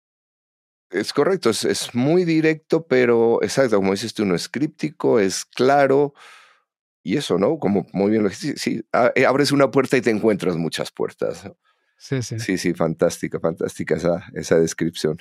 Es 0.89 1.13
correcto, 1.13 1.52
es, 1.52 1.63
es 1.65 1.94
muy 1.94 2.26
directo, 2.26 2.86
pero 2.86 3.41
exacto, 3.44 3.78
como 3.78 3.91
dices 3.91 4.13
tú, 4.13 4.26
no 4.26 4.36
es 4.36 4.50
críptico, 4.50 5.20
es 5.20 5.46
claro 5.46 6.13
y 7.03 7.17
eso, 7.17 7.37
¿no? 7.37 7.57
Como 7.57 7.85
muy 7.93 8.11
bien 8.11 8.23
lo 8.23 8.29
dijiste, 8.29 8.57
sí, 8.57 8.81
eh, 9.15 9.25
abres 9.25 9.51
una 9.51 9.71
puerta 9.71 9.97
y 9.97 10.01
te 10.01 10.09
encuentras 10.09 10.55
muchas 10.55 10.91
puertas. 10.91 11.49
Sí, 11.97 12.21
sí. 12.21 12.39
Sí, 12.39 12.57
sí, 12.57 12.73
fantástica, 12.73 13.39
fantástica 13.39 13.95
esa, 13.95 14.25
esa 14.33 14.59
descripción. 14.59 15.17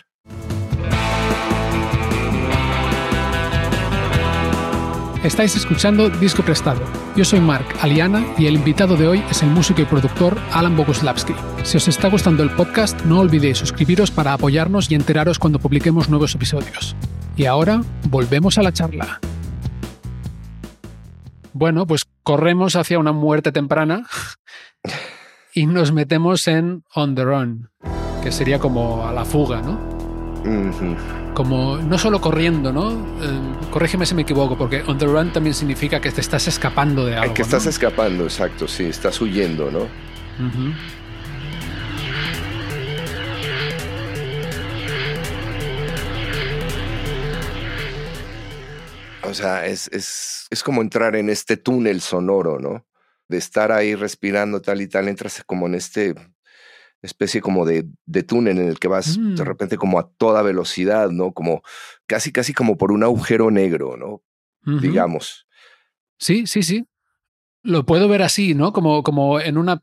Estáis 5.22 5.54
escuchando 5.54 6.08
Disco 6.08 6.42
Prestado. 6.42 6.80
Yo 7.14 7.26
soy 7.26 7.40
Mark 7.40 7.66
Aliana 7.82 8.24
y 8.38 8.46
el 8.46 8.54
invitado 8.54 8.96
de 8.96 9.06
hoy 9.06 9.22
es 9.30 9.42
el 9.42 9.50
músico 9.50 9.82
y 9.82 9.84
productor 9.84 10.38
Alan 10.50 10.74
Boguslavski. 10.78 11.34
Si 11.62 11.76
os 11.76 11.88
está 11.88 12.08
gustando 12.08 12.42
el 12.42 12.48
podcast, 12.50 12.98
no 13.02 13.20
olvidéis 13.20 13.58
suscribiros 13.58 14.10
para 14.10 14.32
apoyarnos 14.32 14.90
y 14.90 14.94
enteraros 14.94 15.38
cuando 15.38 15.58
publiquemos 15.58 16.08
nuevos 16.08 16.34
episodios. 16.34 16.96
Y 17.36 17.44
ahora, 17.44 17.82
volvemos 18.08 18.56
a 18.56 18.62
la 18.62 18.72
charla. 18.72 19.20
Bueno, 21.52 21.86
pues 21.86 22.06
corremos 22.22 22.76
hacia 22.76 22.98
una 22.98 23.12
muerte 23.12 23.52
temprana 23.52 24.06
y 25.54 25.66
nos 25.66 25.92
metemos 25.92 26.46
en 26.48 26.84
On 26.94 27.14
the 27.14 27.24
Run, 27.24 27.70
que 28.22 28.32
sería 28.32 28.58
como 28.58 29.06
a 29.06 29.12
la 29.12 29.24
fuga, 29.24 29.60
¿no? 29.62 30.00
Como 31.34 31.76
no 31.76 31.98
solo 31.98 32.20
corriendo, 32.20 32.72
¿no? 32.72 32.92
Eh, 32.92 33.40
corrígeme 33.70 34.06
si 34.06 34.14
me 34.14 34.22
equivoco, 34.22 34.56
porque 34.56 34.82
on 34.86 34.98
the 34.98 35.06
run 35.06 35.32
también 35.32 35.54
significa 35.54 36.00
que 36.00 36.10
te 36.10 36.20
estás 36.20 36.48
escapando 36.48 37.04
de 37.04 37.16
algo. 37.16 37.34
Que 37.34 37.42
estás 37.42 37.66
escapando, 37.66 38.24
exacto, 38.24 38.66
sí, 38.66 38.84
estás 38.84 39.20
huyendo, 39.20 39.70
¿no? 39.70 39.86
O 49.30 49.34
sea, 49.34 49.66
es, 49.66 49.88
es, 49.92 50.46
es, 50.50 50.62
como 50.62 50.82
entrar 50.82 51.16
en 51.16 51.30
este 51.30 51.56
túnel 51.56 52.00
sonoro, 52.00 52.58
¿no? 52.58 52.86
De 53.28 53.38
estar 53.38 53.70
ahí 53.72 53.94
respirando 53.94 54.60
tal 54.60 54.80
y 54.80 54.88
tal, 54.88 55.08
entras 55.08 55.42
como 55.46 55.66
en 55.66 55.74
este 55.76 56.14
especie 57.02 57.40
como 57.40 57.64
de, 57.64 57.88
de 58.04 58.22
túnel 58.22 58.58
en 58.58 58.68
el 58.68 58.78
que 58.78 58.88
vas 58.88 59.16
de 59.16 59.42
mm. 59.42 59.46
repente 59.46 59.76
como 59.76 59.98
a 59.98 60.10
toda 60.10 60.42
velocidad, 60.42 61.10
¿no? 61.10 61.32
Como 61.32 61.62
casi, 62.06 62.32
casi 62.32 62.52
como 62.52 62.76
por 62.76 62.92
un 62.92 63.02
agujero 63.02 63.50
negro, 63.50 63.96
¿no? 63.96 64.22
Digamos. 64.80 65.46
Sí, 66.18 66.46
sí, 66.46 66.62
sí. 66.62 66.86
Lo 67.62 67.86
puedo 67.86 68.08
ver 68.08 68.22
así, 68.22 68.54
¿no? 68.54 68.72
Como, 68.72 69.02
como 69.02 69.40
en 69.40 69.56
una 69.56 69.82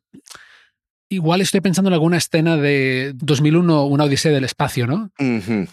Igual 1.09 1.41
estoy 1.41 1.61
pensando 1.61 1.89
en 1.89 1.93
alguna 1.93 2.17
escena 2.17 2.57
de 2.57 3.13
2001, 3.15 3.85
una 3.85 4.03
odisea 4.03 4.31
del 4.31 4.43
espacio, 4.43 4.87
¿no? 4.87 5.11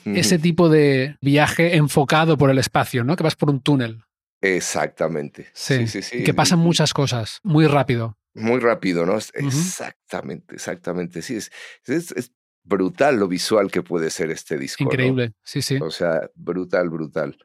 Ese 0.05 0.39
tipo 0.39 0.69
de 0.69 1.17
viaje 1.21 1.77
enfocado 1.77 2.39
por 2.39 2.51
el 2.51 2.59
espacio, 2.59 3.03
¿no? 3.03 3.17
Que 3.17 3.25
vas 3.25 3.35
por 3.35 3.51
un 3.51 3.61
túnel. 3.61 4.05
Exactamente. 4.41 5.49
Sí, 5.55 5.89
sí, 5.89 6.03
sí. 6.03 6.23
que 6.23 6.35
pasan 6.35 6.59
muchas 6.59 6.93
cosas 6.93 7.41
muy 7.43 7.67
rápido. 7.67 8.19
Muy 8.35 8.61
rápido, 8.61 9.07
¿no? 9.07 9.17
Exactamente, 9.17 10.55
exactamente. 10.55 11.23
Sí, 11.23 11.37
es, 11.37 11.51
es, 11.87 12.33
brutal 12.63 13.17
lo 13.17 13.29
visual 13.29 13.71
que 13.71 13.83
puede 13.83 14.11
ser 14.11 14.31
este 14.31 14.57
disco. 14.59 14.85
Increíble, 14.85 15.35
sí, 15.43 15.63
sí. 15.63 15.79
O 15.81 15.91
sea, 15.91 16.31
brutal, 16.35 16.91
brutal. 16.91 17.37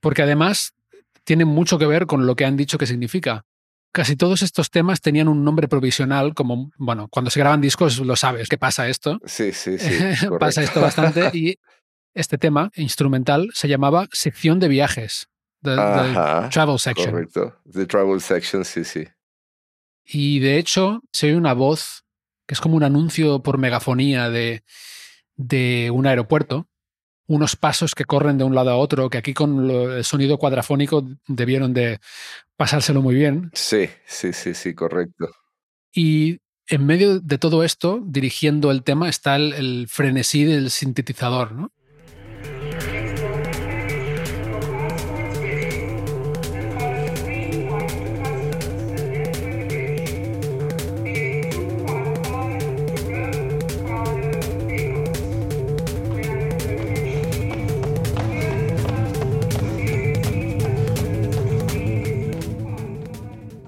Porque 0.00 0.22
además 0.22 0.74
tiene 1.24 1.44
mucho 1.44 1.78
que 1.78 1.86
ver 1.86 2.06
con 2.06 2.26
lo 2.26 2.36
que 2.36 2.44
han 2.44 2.56
dicho 2.56 2.78
que 2.78 2.86
significa 2.86 3.44
casi 3.94 4.16
todos 4.16 4.42
estos 4.42 4.70
temas 4.70 5.00
tenían 5.00 5.28
un 5.28 5.44
nombre 5.44 5.68
provisional, 5.68 6.34
como, 6.34 6.72
bueno, 6.76 7.08
cuando 7.08 7.30
se 7.30 7.38
graban 7.38 7.60
discos 7.60 8.00
lo 8.00 8.16
sabes, 8.16 8.48
que 8.48 8.58
pasa 8.58 8.88
esto. 8.88 9.20
Sí, 9.24 9.52
sí, 9.52 9.78
sí. 9.78 10.26
pasa 10.38 10.62
esto 10.62 10.80
bastante. 10.80 11.30
Y 11.34 11.58
este 12.12 12.36
tema 12.36 12.70
instrumental 12.74 13.50
se 13.54 13.68
llamaba 13.68 14.08
Sección 14.12 14.58
de 14.58 14.68
Viajes. 14.68 15.28
The, 15.62 15.76
Travel 16.50 16.78
Section. 16.78 17.10
Correcto. 17.10 17.56
The 17.72 17.86
Travel 17.86 18.20
Section, 18.20 18.64
sí, 18.64 18.84
sí. 18.84 19.06
Y 20.04 20.40
de 20.40 20.58
hecho, 20.58 21.00
se 21.12 21.28
oye 21.28 21.36
una 21.36 21.54
voz 21.54 22.04
que 22.46 22.54
es 22.54 22.60
como 22.60 22.76
un 22.76 22.82
anuncio 22.82 23.42
por 23.42 23.58
megafonía 23.58 24.28
de 24.28 24.62
de 25.36 25.90
un 25.92 26.06
aeropuerto, 26.06 26.68
unos 27.26 27.56
pasos 27.56 27.94
que 27.94 28.04
corren 28.04 28.38
de 28.38 28.44
un 28.44 28.54
lado 28.54 28.70
a 28.70 28.76
otro, 28.76 29.08
que 29.10 29.18
aquí 29.18 29.34
con 29.34 29.70
el 29.70 30.04
sonido 30.04 30.38
cuadrafónico 30.38 31.04
debieron 31.26 31.72
de 31.72 31.98
pasárselo 32.56 33.02
muy 33.02 33.14
bien. 33.14 33.50
Sí, 33.54 33.88
sí, 34.06 34.32
sí, 34.32 34.54
sí, 34.54 34.74
correcto. 34.74 35.30
Y 35.92 36.38
en 36.66 36.86
medio 36.86 37.20
de 37.20 37.38
todo 37.38 37.62
esto, 37.64 38.00
dirigiendo 38.04 38.70
el 38.70 38.82
tema, 38.82 39.08
está 39.08 39.36
el, 39.36 39.52
el 39.52 39.86
frenesí 39.88 40.44
del 40.44 40.70
sintetizador, 40.70 41.52
¿no? 41.52 41.72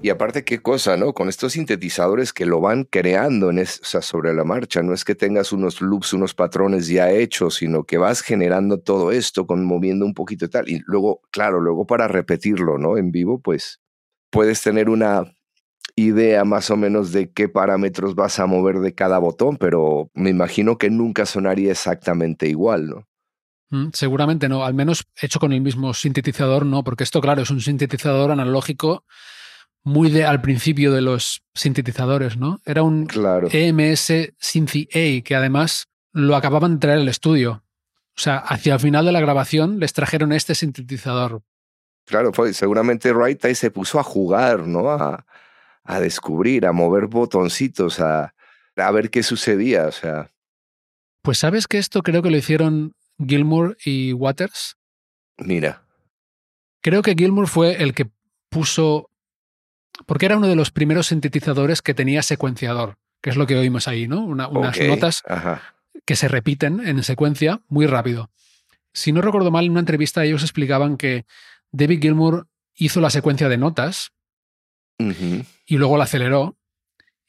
Y 0.07 0.09
aparte, 0.09 0.45
qué 0.45 0.61
cosa, 0.61 0.95
¿no? 0.95 1.11
Con 1.11 1.27
estos 1.27 1.51
sintetizadores 1.51 2.31
que 2.31 2.45
lo 2.45 2.61
van 2.61 2.85
creando 2.85 3.49
en 3.49 3.65
sobre 3.65 4.33
la 4.33 4.45
marcha. 4.45 4.81
No 4.81 4.93
es 4.93 5.03
que 5.03 5.15
tengas 5.15 5.51
unos 5.51 5.81
loops, 5.81 6.13
unos 6.13 6.33
patrones 6.33 6.87
ya 6.87 7.11
hechos, 7.11 7.55
sino 7.55 7.83
que 7.83 7.97
vas 7.97 8.21
generando 8.21 8.79
todo 8.79 9.11
esto, 9.11 9.45
con 9.45 9.65
moviendo 9.65 10.05
un 10.05 10.13
poquito 10.13 10.45
y 10.45 10.47
tal. 10.47 10.69
Y 10.69 10.81
luego, 10.85 11.19
claro, 11.29 11.59
luego 11.59 11.85
para 11.85 12.07
repetirlo, 12.07 12.77
¿no? 12.77 12.95
En 12.95 13.11
vivo, 13.11 13.41
pues 13.41 13.81
puedes 14.29 14.61
tener 14.61 14.89
una 14.89 15.25
idea 15.97 16.45
más 16.45 16.71
o 16.71 16.77
menos 16.77 17.11
de 17.11 17.29
qué 17.33 17.49
parámetros 17.49 18.15
vas 18.15 18.39
a 18.39 18.45
mover 18.45 18.79
de 18.79 18.95
cada 18.95 19.17
botón, 19.17 19.57
pero 19.57 20.09
me 20.13 20.29
imagino 20.29 20.77
que 20.77 20.89
nunca 20.89 21.25
sonaría 21.25 21.73
exactamente 21.73 22.47
igual, 22.47 22.87
¿no? 22.87 23.07
Mm, 23.71 23.89
seguramente 23.91 24.47
no, 24.47 24.63
al 24.63 24.73
menos 24.73 25.03
hecho 25.21 25.41
con 25.41 25.51
el 25.51 25.59
mismo 25.59 25.93
sintetizador, 25.93 26.65
no, 26.65 26.85
porque 26.85 27.03
esto, 27.03 27.19
claro, 27.19 27.41
es 27.41 27.49
un 27.49 27.59
sintetizador 27.59 28.31
analógico 28.31 29.03
muy 29.87 30.11
de 30.11 30.25
al 30.25 30.41
principio 30.41 30.91
de 30.91 30.99
los 30.99 31.43
sintetizadores, 31.55 32.35
¿no? 32.35 32.59
Era 32.65 32.83
un 32.83 33.05
claro. 33.05 33.47
EMS 33.49 34.33
Synthi 34.37 34.89
A 34.93 35.23
que 35.23 35.33
además 35.33 35.87
lo 36.11 36.35
acababan 36.35 36.73
de 36.73 36.79
traer 36.79 36.99
al 36.99 37.07
estudio. 37.07 37.63
O 38.09 38.19
sea, 38.19 38.37
hacia 38.37 38.73
el 38.73 38.81
final 38.81 39.05
de 39.05 39.13
la 39.13 39.21
grabación 39.21 39.79
les 39.79 39.93
trajeron 39.93 40.33
este 40.33 40.55
sintetizador. 40.55 41.41
Claro, 42.05 42.33
fue, 42.33 42.53
seguramente 42.53 43.13
Wright 43.13 43.45
ahí 43.45 43.55
se 43.55 43.71
puso 43.71 43.97
a 43.97 44.03
jugar, 44.03 44.67
¿no? 44.67 44.89
A, 44.89 45.25
a 45.85 45.99
descubrir, 46.01 46.65
a 46.65 46.73
mover 46.73 47.07
botoncitos, 47.07 48.01
a, 48.01 48.33
a 48.75 48.91
ver 48.91 49.09
qué 49.09 49.23
sucedía, 49.23 49.87
o 49.87 49.91
sea. 49.93 50.29
Pues 51.21 51.37
sabes 51.37 51.65
que 51.65 51.77
esto 51.77 52.03
creo 52.03 52.21
que 52.21 52.29
lo 52.29 52.35
hicieron 52.35 52.93
Gilmour 53.25 53.77
y 53.85 54.11
Waters. 54.11 54.75
Mira. 55.37 55.81
Creo 56.81 57.01
que 57.01 57.15
Gilmour 57.15 57.47
fue 57.47 57.81
el 57.81 57.93
que 57.93 58.09
puso 58.49 59.09
porque 60.05 60.25
era 60.25 60.37
uno 60.37 60.47
de 60.47 60.55
los 60.55 60.71
primeros 60.71 61.07
sintetizadores 61.07 61.81
que 61.81 61.93
tenía 61.93 62.21
secuenciador, 62.21 62.97
que 63.21 63.29
es 63.29 63.35
lo 63.35 63.47
que 63.47 63.57
oímos 63.57 63.87
ahí, 63.87 64.07
¿no? 64.07 64.23
unas 64.25 64.51
notas 64.51 65.23
que 66.05 66.15
se 66.15 66.27
repiten 66.27 66.85
en 66.85 67.03
secuencia 67.03 67.61
muy 67.67 67.87
rápido. 67.87 68.29
Si 68.93 69.11
no 69.11 69.21
recuerdo 69.21 69.51
mal, 69.51 69.65
en 69.65 69.71
una 69.71 69.81
entrevista 69.81 70.23
ellos 70.23 70.43
explicaban 70.43 70.97
que 70.97 71.25
David 71.71 72.01
Gilmour 72.01 72.47
hizo 72.75 73.01
la 73.01 73.09
secuencia 73.09 73.49
de 73.49 73.57
notas 73.57 74.11
y 74.99 75.77
luego 75.77 75.97
la 75.97 76.05
aceleró. 76.05 76.57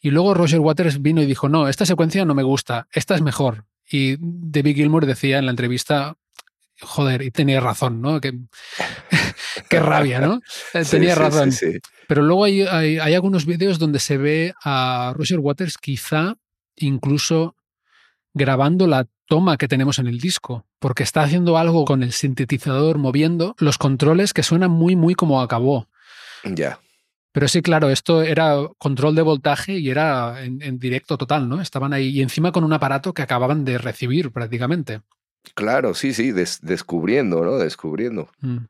Y 0.01 0.11
luego 0.11 0.33
Roger 0.33 0.61
Waters 0.61 1.03
vino 1.03 1.21
y 1.21 1.27
dijo, 1.27 1.49
no, 1.49 1.69
esta 1.69 1.85
secuencia 1.85 2.25
no 2.25 2.35
me 2.35 2.45
gusta, 2.45 2.87
esta 2.93 3.15
es 3.15 3.21
mejor. 3.21 3.67
Y 3.91 4.17
David 4.21 4.77
Gilmour 4.77 5.07
decía 5.07 5.39
en 5.39 5.47
la 5.47 5.51
entrevista, 5.51 6.17
joder, 6.81 7.23
y 7.23 7.31
tenía 7.31 7.61
razón, 7.61 8.01
¿no? 8.01 8.21
Qué, 8.21 8.33
qué 9.69 9.81
rabia, 9.81 10.21
¿no? 10.21 10.41
tenía 10.91 11.15
razón. 11.15 11.51
Pero 12.07 12.23
luego 12.23 12.45
hay, 12.45 12.63
hay, 12.63 13.15
algunos 13.15 13.45
vídeos 13.45 13.79
donde 13.79 13.99
se 13.99 14.17
ve 14.17 14.55
a 14.65 15.13
Roger 15.17 15.41
Waters 15.41 15.77
quizá 15.77 16.37
incluso 16.77 17.57
grabando 18.35 18.87
la 18.87 19.07
toma 19.27 19.59
que 19.59 19.69
tenemos 19.69 19.99
en 19.99 20.07
el 20.07 20.19
disco, 20.19 20.65
porque 20.79 21.03
está 21.03 21.23
haciendo 21.23 21.59
algo 21.59 21.85
con 21.85 22.03
el 22.03 22.13
sintetizador 22.13 22.99
moviendo 22.99 23.55
los 23.59 23.77
controles 23.79 24.33
que 24.33 24.43
suenan 24.43 24.71
muy, 24.71 24.97
muy 24.97 25.15
como 25.15 25.41
acabó. 25.43 25.89
Ya. 26.45 26.81
Pero 27.33 27.47
sí, 27.47 27.63
claro, 27.63 27.91
esto 27.91 28.23
era 28.23 28.57
control 28.79 29.15
de 29.15 29.23
voltaje 29.23 29.79
y 29.79 29.91
era 29.91 30.43
en, 30.43 30.79
directo 30.79 31.19
total, 31.19 31.49
¿no? 31.49 31.61
Estaban 31.61 31.93
ahí 31.93 32.09
y 32.09 32.23
encima 32.23 32.53
con 32.53 32.65
un 32.65 32.73
aparato 32.73 33.13
que 33.13 33.23
acababan 33.23 33.65
de 33.65 33.79
recibir 33.79 34.33
prácticamente. 34.33 35.03
Claro, 35.55 35.95
sí, 35.95 36.15
sí, 36.15 36.33
descubriendo, 36.33 37.45
¿no? 37.45 37.59
Descubriendo. 37.59 38.31
Mm. 38.41 38.67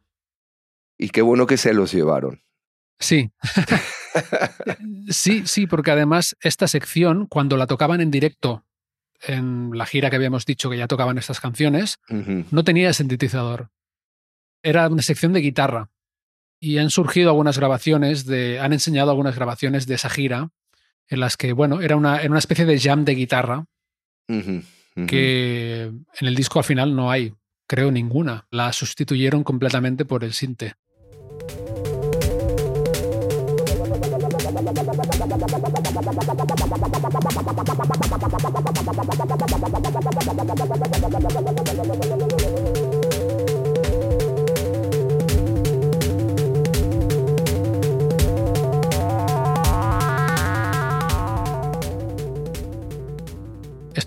Y 0.99 1.11
qué 1.11 1.23
bueno 1.23 1.47
que 1.47 1.57
se 1.57 1.73
los 1.75 1.93
llevaron. 1.93 2.43
Sí. 2.99 3.31
sí, 5.09 5.47
sí, 5.47 5.67
porque 5.67 5.93
además 5.93 6.37
esta 6.41 6.67
sección, 6.67 7.27
cuando 7.27 7.57
la 7.57 7.67
tocaban 7.67 8.01
en 8.01 8.11
directo 8.11 8.65
en 9.21 9.71
la 9.77 9.87
gira 9.87 10.11
que 10.11 10.17
habíamos 10.17 10.47
dicho 10.47 10.71
que 10.71 10.77
ya 10.77 10.87
tocaban 10.87 11.19
estas 11.19 11.41
canciones, 11.41 11.99
no 12.09 12.65
tenía 12.65 12.93
sintetizador. 12.93 13.71
Era 14.63 14.89
una 14.89 15.03
sección 15.03 15.33
de 15.33 15.41
guitarra. 15.41 15.91
Y 16.61 16.79
han 16.79 16.91
surgido 16.91 17.31
algunas 17.31 17.59
grabaciones 17.59 18.27
de. 18.27 18.59
han 18.59 18.73
enseñado 18.73 19.11
algunas 19.11 19.37
grabaciones 19.37 19.87
de 19.87 19.95
esa 19.95 20.11
gira 20.11 20.51
en 21.09 21.21
las 21.21 21.37
que, 21.37 21.53
bueno, 21.53 21.81
era 21.81 21.97
una, 21.97 22.21
era 22.21 22.31
una 22.31 22.39
especie 22.39 22.65
de 22.65 22.79
jam 22.81 23.05
de 23.05 23.15
guitarra 23.15 23.65
que 25.07 25.83
en 25.83 26.27
el 26.27 26.35
disco 26.35 26.59
al 26.59 26.65
final 26.65 26.95
no 26.97 27.11
hay, 27.11 27.35
creo, 27.67 27.91
ninguna. 27.91 28.47
La 28.51 28.73
sustituyeron 28.73 29.45
completamente 29.45 30.05
por 30.05 30.25
el 30.25 30.33
sinte. 30.33 30.75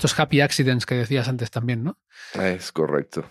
Estos 0.02 0.20
happy 0.20 0.42
accidents 0.42 0.88
que 0.88 0.96
decías 0.96 1.28
antes 1.28 1.52
también, 1.52 1.84
¿no? 1.84 2.00
Es 2.34 2.72
correcto. 2.72 3.30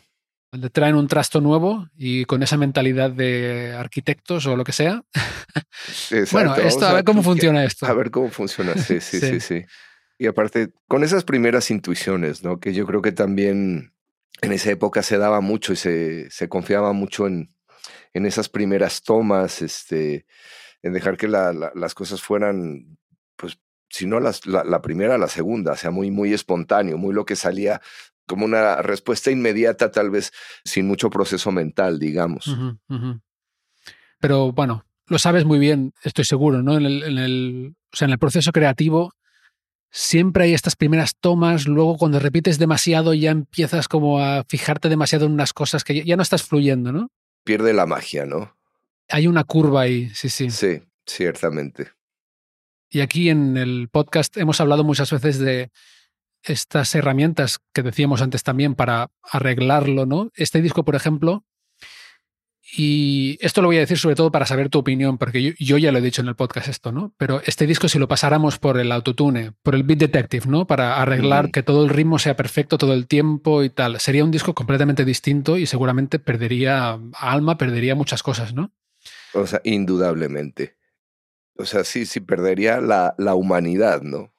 Le 0.52 0.70
traen 0.70 0.94
un 0.94 1.08
trasto 1.08 1.40
nuevo 1.40 1.88
y 1.96 2.24
con 2.26 2.44
esa 2.44 2.56
mentalidad 2.56 3.10
de 3.10 3.74
arquitectos 3.76 4.46
o 4.46 4.56
lo 4.56 4.62
que 4.62 4.70
sea. 4.70 5.02
bueno, 6.30 6.54
esto, 6.54 6.86
a 6.86 6.92
ver 6.92 7.04
cómo 7.04 7.24
funciona 7.24 7.64
esto. 7.64 7.86
A 7.86 7.92
ver 7.92 8.12
cómo 8.12 8.30
funciona, 8.30 8.74
sí, 8.76 9.00
sí, 9.00 9.18
sí, 9.18 9.40
sí, 9.40 9.64
Y 10.16 10.28
aparte, 10.28 10.70
con 10.86 11.02
esas 11.02 11.24
primeras 11.24 11.72
intuiciones, 11.72 12.44
¿no? 12.44 12.60
Que 12.60 12.72
yo 12.72 12.86
creo 12.86 13.02
que 13.02 13.10
también 13.10 13.92
en 14.40 14.52
esa 14.52 14.70
época 14.70 15.02
se 15.02 15.18
daba 15.18 15.40
mucho 15.40 15.72
y 15.72 15.76
se, 15.76 16.30
se 16.30 16.48
confiaba 16.48 16.92
mucho 16.92 17.26
en, 17.26 17.52
en 18.14 18.26
esas 18.26 18.48
primeras 18.48 19.02
tomas, 19.02 19.60
este, 19.60 20.24
en 20.82 20.92
dejar 20.92 21.16
que 21.16 21.26
las 21.26 21.94
cosas 21.94 22.22
fueran 22.22 22.96
si 23.90 24.06
no 24.06 24.20
la, 24.20 24.32
la, 24.46 24.80
primera, 24.80 25.18
la 25.18 25.28
segunda, 25.28 25.72
o 25.72 25.76
sea, 25.76 25.90
muy, 25.90 26.10
muy 26.10 26.32
espontáneo, 26.32 26.96
muy 26.96 27.12
lo 27.12 27.24
que 27.24 27.36
salía 27.36 27.82
como 28.26 28.44
una 28.44 28.76
respuesta 28.80 29.30
inmediata, 29.30 29.90
tal 29.90 30.10
vez 30.10 30.32
sin 30.64 30.86
mucho 30.86 31.10
proceso 31.10 31.50
mental, 31.50 31.98
digamos. 31.98 32.56
Pero 34.20 34.52
bueno, 34.52 34.84
lo 35.06 35.18
sabes 35.18 35.44
muy 35.44 35.58
bien, 35.58 35.92
estoy 36.04 36.24
seguro, 36.24 36.62
¿no? 36.62 36.76
En 36.76 36.86
el, 36.86 37.02
en 37.02 37.18
el, 37.18 37.74
o 37.92 37.96
sea, 37.96 38.06
en 38.06 38.12
el 38.12 38.18
proceso 38.18 38.52
creativo 38.52 39.12
siempre 39.90 40.44
hay 40.44 40.54
estas 40.54 40.76
primeras 40.76 41.16
tomas, 41.16 41.66
luego 41.66 41.96
cuando 41.96 42.20
repites 42.20 42.58
demasiado 42.58 43.12
ya 43.14 43.32
empiezas 43.32 43.88
como 43.88 44.20
a 44.20 44.44
fijarte 44.48 44.88
demasiado 44.88 45.26
en 45.26 45.32
unas 45.32 45.52
cosas 45.52 45.82
que 45.82 46.04
ya 46.04 46.16
no 46.16 46.22
estás 46.22 46.44
fluyendo, 46.44 46.92
¿no? 46.92 47.10
Pierde 47.44 47.72
la 47.72 47.86
magia, 47.86 48.26
¿no? 48.26 48.56
Hay 49.08 49.26
una 49.26 49.42
curva 49.42 49.82
ahí, 49.82 50.08
sí, 50.14 50.28
sí. 50.28 50.50
Sí, 50.50 50.82
ciertamente. 51.04 51.88
Y 52.90 53.00
aquí 53.00 53.30
en 53.30 53.56
el 53.56 53.88
podcast 53.88 54.36
hemos 54.36 54.60
hablado 54.60 54.82
muchas 54.82 55.10
veces 55.12 55.38
de 55.38 55.70
estas 56.42 56.94
herramientas 56.94 57.60
que 57.72 57.82
decíamos 57.82 58.20
antes 58.20 58.42
también 58.42 58.74
para 58.74 59.10
arreglarlo, 59.22 60.06
¿no? 60.06 60.30
Este 60.34 60.60
disco, 60.60 60.84
por 60.84 60.96
ejemplo, 60.96 61.44
y 62.72 63.36
esto 63.40 63.62
lo 63.62 63.68
voy 63.68 63.76
a 63.76 63.80
decir 63.80 63.98
sobre 63.98 64.14
todo 64.14 64.30
para 64.30 64.46
saber 64.46 64.68
tu 64.68 64.78
opinión, 64.78 65.18
porque 65.18 65.54
yo, 65.58 65.78
ya 65.78 65.90
lo 65.90 65.98
he 65.98 66.02
dicho 66.02 66.22
en 66.22 66.28
el 66.28 66.36
podcast 66.36 66.68
esto, 66.68 66.92
¿no? 66.92 67.12
Pero 67.16 67.42
este 67.44 67.66
disco, 67.66 67.88
si 67.88 67.98
lo 67.98 68.06
pasáramos 68.06 68.58
por 68.58 68.78
el 68.78 68.92
autotune, 68.92 69.52
por 69.62 69.74
el 69.74 69.82
Beat 69.82 69.98
Detective, 69.98 70.46
¿no? 70.46 70.66
Para 70.66 71.00
arreglar 71.00 71.50
que 71.50 71.62
todo 71.62 71.84
el 71.84 71.90
ritmo 71.90 72.18
sea 72.18 72.36
perfecto 72.36 72.78
todo 72.78 72.92
el 72.94 73.06
tiempo 73.06 73.64
y 73.64 73.70
tal, 73.70 73.98
sería 73.98 74.24
un 74.24 74.30
disco 74.30 74.54
completamente 74.54 75.04
distinto 75.04 75.58
y 75.58 75.66
seguramente 75.66 76.18
perdería 76.18 76.98
alma, 77.14 77.58
perdería 77.58 77.94
muchas 77.94 78.22
cosas, 78.22 78.54
¿no? 78.54 78.72
O 79.34 79.46
sea, 79.46 79.60
indudablemente. 79.64 80.76
O 81.56 81.64
sea, 81.64 81.84
sí, 81.84 82.06
sí, 82.06 82.20
perdería 82.20 82.80
la, 82.80 83.14
la 83.18 83.34
humanidad, 83.34 84.02
¿no? 84.02 84.32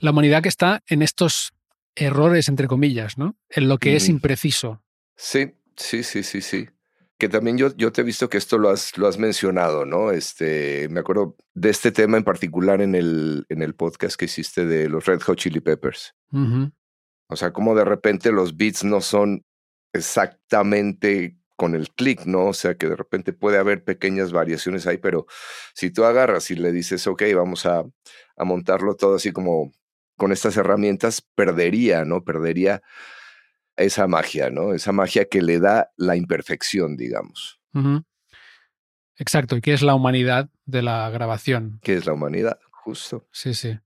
La 0.00 0.10
humanidad 0.10 0.42
que 0.42 0.48
está 0.48 0.82
en 0.86 1.02
estos 1.02 1.52
errores, 1.94 2.48
entre 2.48 2.66
comillas, 2.66 3.18
¿no? 3.18 3.36
En 3.48 3.68
lo 3.68 3.78
que 3.78 3.96
es 3.96 4.08
impreciso. 4.08 4.82
Sí, 5.16 5.54
sí, 5.76 6.02
sí, 6.02 6.22
sí, 6.22 6.40
sí. 6.40 6.68
Que 7.18 7.28
también 7.28 7.56
yo, 7.56 7.74
yo 7.76 7.92
te 7.92 8.00
he 8.00 8.04
visto 8.04 8.28
que 8.28 8.38
esto 8.38 8.58
lo 8.58 8.70
has, 8.70 8.98
lo 8.98 9.06
has 9.06 9.16
mencionado, 9.18 9.84
¿no? 9.86 10.10
Este, 10.10 10.88
me 10.88 11.00
acuerdo 11.00 11.36
de 11.54 11.70
este 11.70 11.92
tema 11.92 12.16
en 12.16 12.24
particular 12.24 12.80
en 12.80 12.94
el, 12.94 13.46
en 13.48 13.62
el 13.62 13.74
podcast 13.74 14.16
que 14.16 14.24
hiciste 14.24 14.66
de 14.66 14.88
los 14.88 15.06
Red 15.06 15.20
Hot 15.20 15.38
Chili 15.38 15.60
Peppers. 15.60 16.14
O 17.28 17.36
sea, 17.36 17.52
como 17.52 17.74
de 17.76 17.84
repente 17.84 18.32
los 18.32 18.56
beats 18.56 18.82
no 18.82 19.00
son 19.00 19.44
exactamente 19.92 21.36
con 21.62 21.76
el 21.76 21.90
clic, 21.90 22.26
¿no? 22.26 22.46
O 22.46 22.54
sea, 22.54 22.74
que 22.74 22.88
de 22.88 22.96
repente 22.96 23.32
puede 23.32 23.56
haber 23.56 23.84
pequeñas 23.84 24.32
variaciones 24.32 24.88
ahí, 24.88 24.98
pero 24.98 25.26
si 25.74 25.92
tú 25.92 26.02
agarras 26.02 26.50
y 26.50 26.56
le 26.56 26.72
dices, 26.72 27.06
ok, 27.06 27.22
vamos 27.36 27.66
a, 27.66 27.84
a 28.36 28.44
montarlo 28.44 28.96
todo 28.96 29.14
así 29.14 29.30
como 29.30 29.70
con 30.16 30.32
estas 30.32 30.56
herramientas, 30.56 31.20
perdería, 31.20 32.04
¿no? 32.04 32.24
Perdería 32.24 32.82
esa 33.76 34.08
magia, 34.08 34.50
¿no? 34.50 34.74
Esa 34.74 34.90
magia 34.90 35.26
que 35.26 35.40
le 35.40 35.60
da 35.60 35.92
la 35.96 36.16
imperfección, 36.16 36.96
digamos. 36.96 37.60
Exacto, 39.16 39.56
y 39.56 39.60
que 39.60 39.72
es 39.72 39.82
la 39.82 39.94
humanidad 39.94 40.50
de 40.64 40.82
la 40.82 41.10
grabación. 41.10 41.78
Que 41.80 41.94
es 41.94 42.06
la 42.06 42.14
humanidad, 42.14 42.58
justo. 42.72 43.28
Sí, 43.30 43.54
sí. 43.54 43.78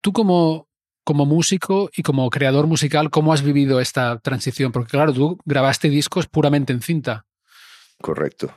Tú 0.00 0.12
como, 0.12 0.68
como 1.04 1.26
músico 1.26 1.90
y 1.94 2.02
como 2.02 2.28
creador 2.30 2.66
musical, 2.66 3.10
¿cómo 3.10 3.32
has 3.32 3.42
vivido 3.42 3.80
esta 3.80 4.18
transición? 4.18 4.72
Porque 4.72 4.90
claro, 4.90 5.12
tú 5.12 5.38
grabaste 5.44 5.88
discos 5.88 6.26
puramente 6.26 6.72
en 6.72 6.82
cinta. 6.82 7.26
Correcto. 8.00 8.54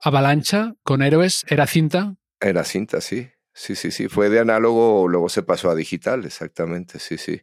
Avalancha 0.00 0.74
con 0.82 1.02
Héroes, 1.02 1.44
¿era 1.48 1.66
cinta? 1.66 2.16
Era 2.40 2.64
cinta, 2.64 3.00
sí. 3.00 3.28
Sí, 3.52 3.74
sí, 3.74 3.90
sí. 3.90 4.08
Fue 4.08 4.28
de 4.28 4.38
análogo, 4.38 5.08
luego 5.08 5.28
se 5.28 5.42
pasó 5.42 5.70
a 5.70 5.74
digital, 5.74 6.24
exactamente, 6.24 7.00
sí, 7.00 7.18
sí 7.18 7.42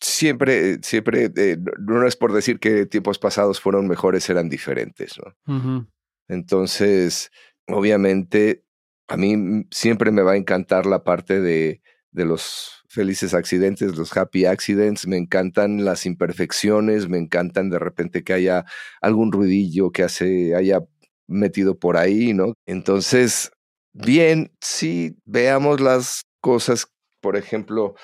siempre, 0.00 0.78
siempre, 0.82 1.30
eh, 1.36 1.58
no 1.78 2.06
es 2.06 2.16
por 2.16 2.32
decir 2.32 2.58
que 2.58 2.86
tiempos 2.86 3.18
pasados 3.18 3.60
fueron 3.60 3.86
mejores, 3.86 4.28
eran 4.28 4.48
diferentes, 4.48 5.14
¿no? 5.18 5.88
Entonces, 6.28 7.30
obviamente, 7.66 8.64
a 9.08 9.16
mí 9.16 9.66
siempre 9.70 10.10
me 10.10 10.22
va 10.22 10.32
a 10.32 10.36
encantar 10.36 10.86
la 10.86 11.04
parte 11.04 11.40
de, 11.40 11.82
de 12.10 12.24
los 12.24 12.75
felices 12.96 13.34
accidentes, 13.34 13.96
los 13.96 14.16
happy 14.16 14.46
accidents, 14.46 15.06
me 15.06 15.18
encantan 15.18 15.84
las 15.84 16.06
imperfecciones, 16.06 17.08
me 17.08 17.18
encantan 17.18 17.70
de 17.70 17.78
repente 17.78 18.24
que 18.24 18.32
haya 18.32 18.64
algún 19.00 19.30
ruidillo 19.30 19.92
que 19.92 20.02
hace, 20.02 20.56
haya 20.56 20.80
metido 21.28 21.78
por 21.78 21.96
ahí, 21.98 22.32
¿no? 22.34 22.54
Entonces, 22.66 23.52
bien, 23.92 24.52
sí, 24.60 25.18
veamos 25.26 25.80
las 25.80 26.22
cosas, 26.40 26.88
por 27.20 27.36
ejemplo, 27.36 27.94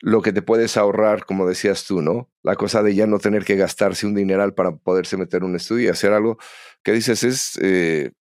lo 0.00 0.22
que 0.22 0.32
te 0.32 0.42
puedes 0.42 0.76
ahorrar, 0.76 1.26
como 1.26 1.46
decías 1.46 1.84
tú, 1.84 2.00
¿no? 2.00 2.30
La 2.42 2.56
cosa 2.56 2.82
de 2.82 2.94
ya 2.94 3.06
no 3.06 3.18
tener 3.18 3.44
que 3.44 3.56
gastarse 3.56 4.06
un 4.06 4.14
dineral 4.14 4.54
para 4.54 4.76
poderse 4.76 5.16
meter 5.16 5.44
un 5.44 5.56
estudio 5.56 5.86
y 5.86 5.88
hacer 5.88 6.12
algo 6.12 6.38
que 6.82 6.92
dices 6.92 7.24
es 7.24 7.58
eh, 7.60 8.12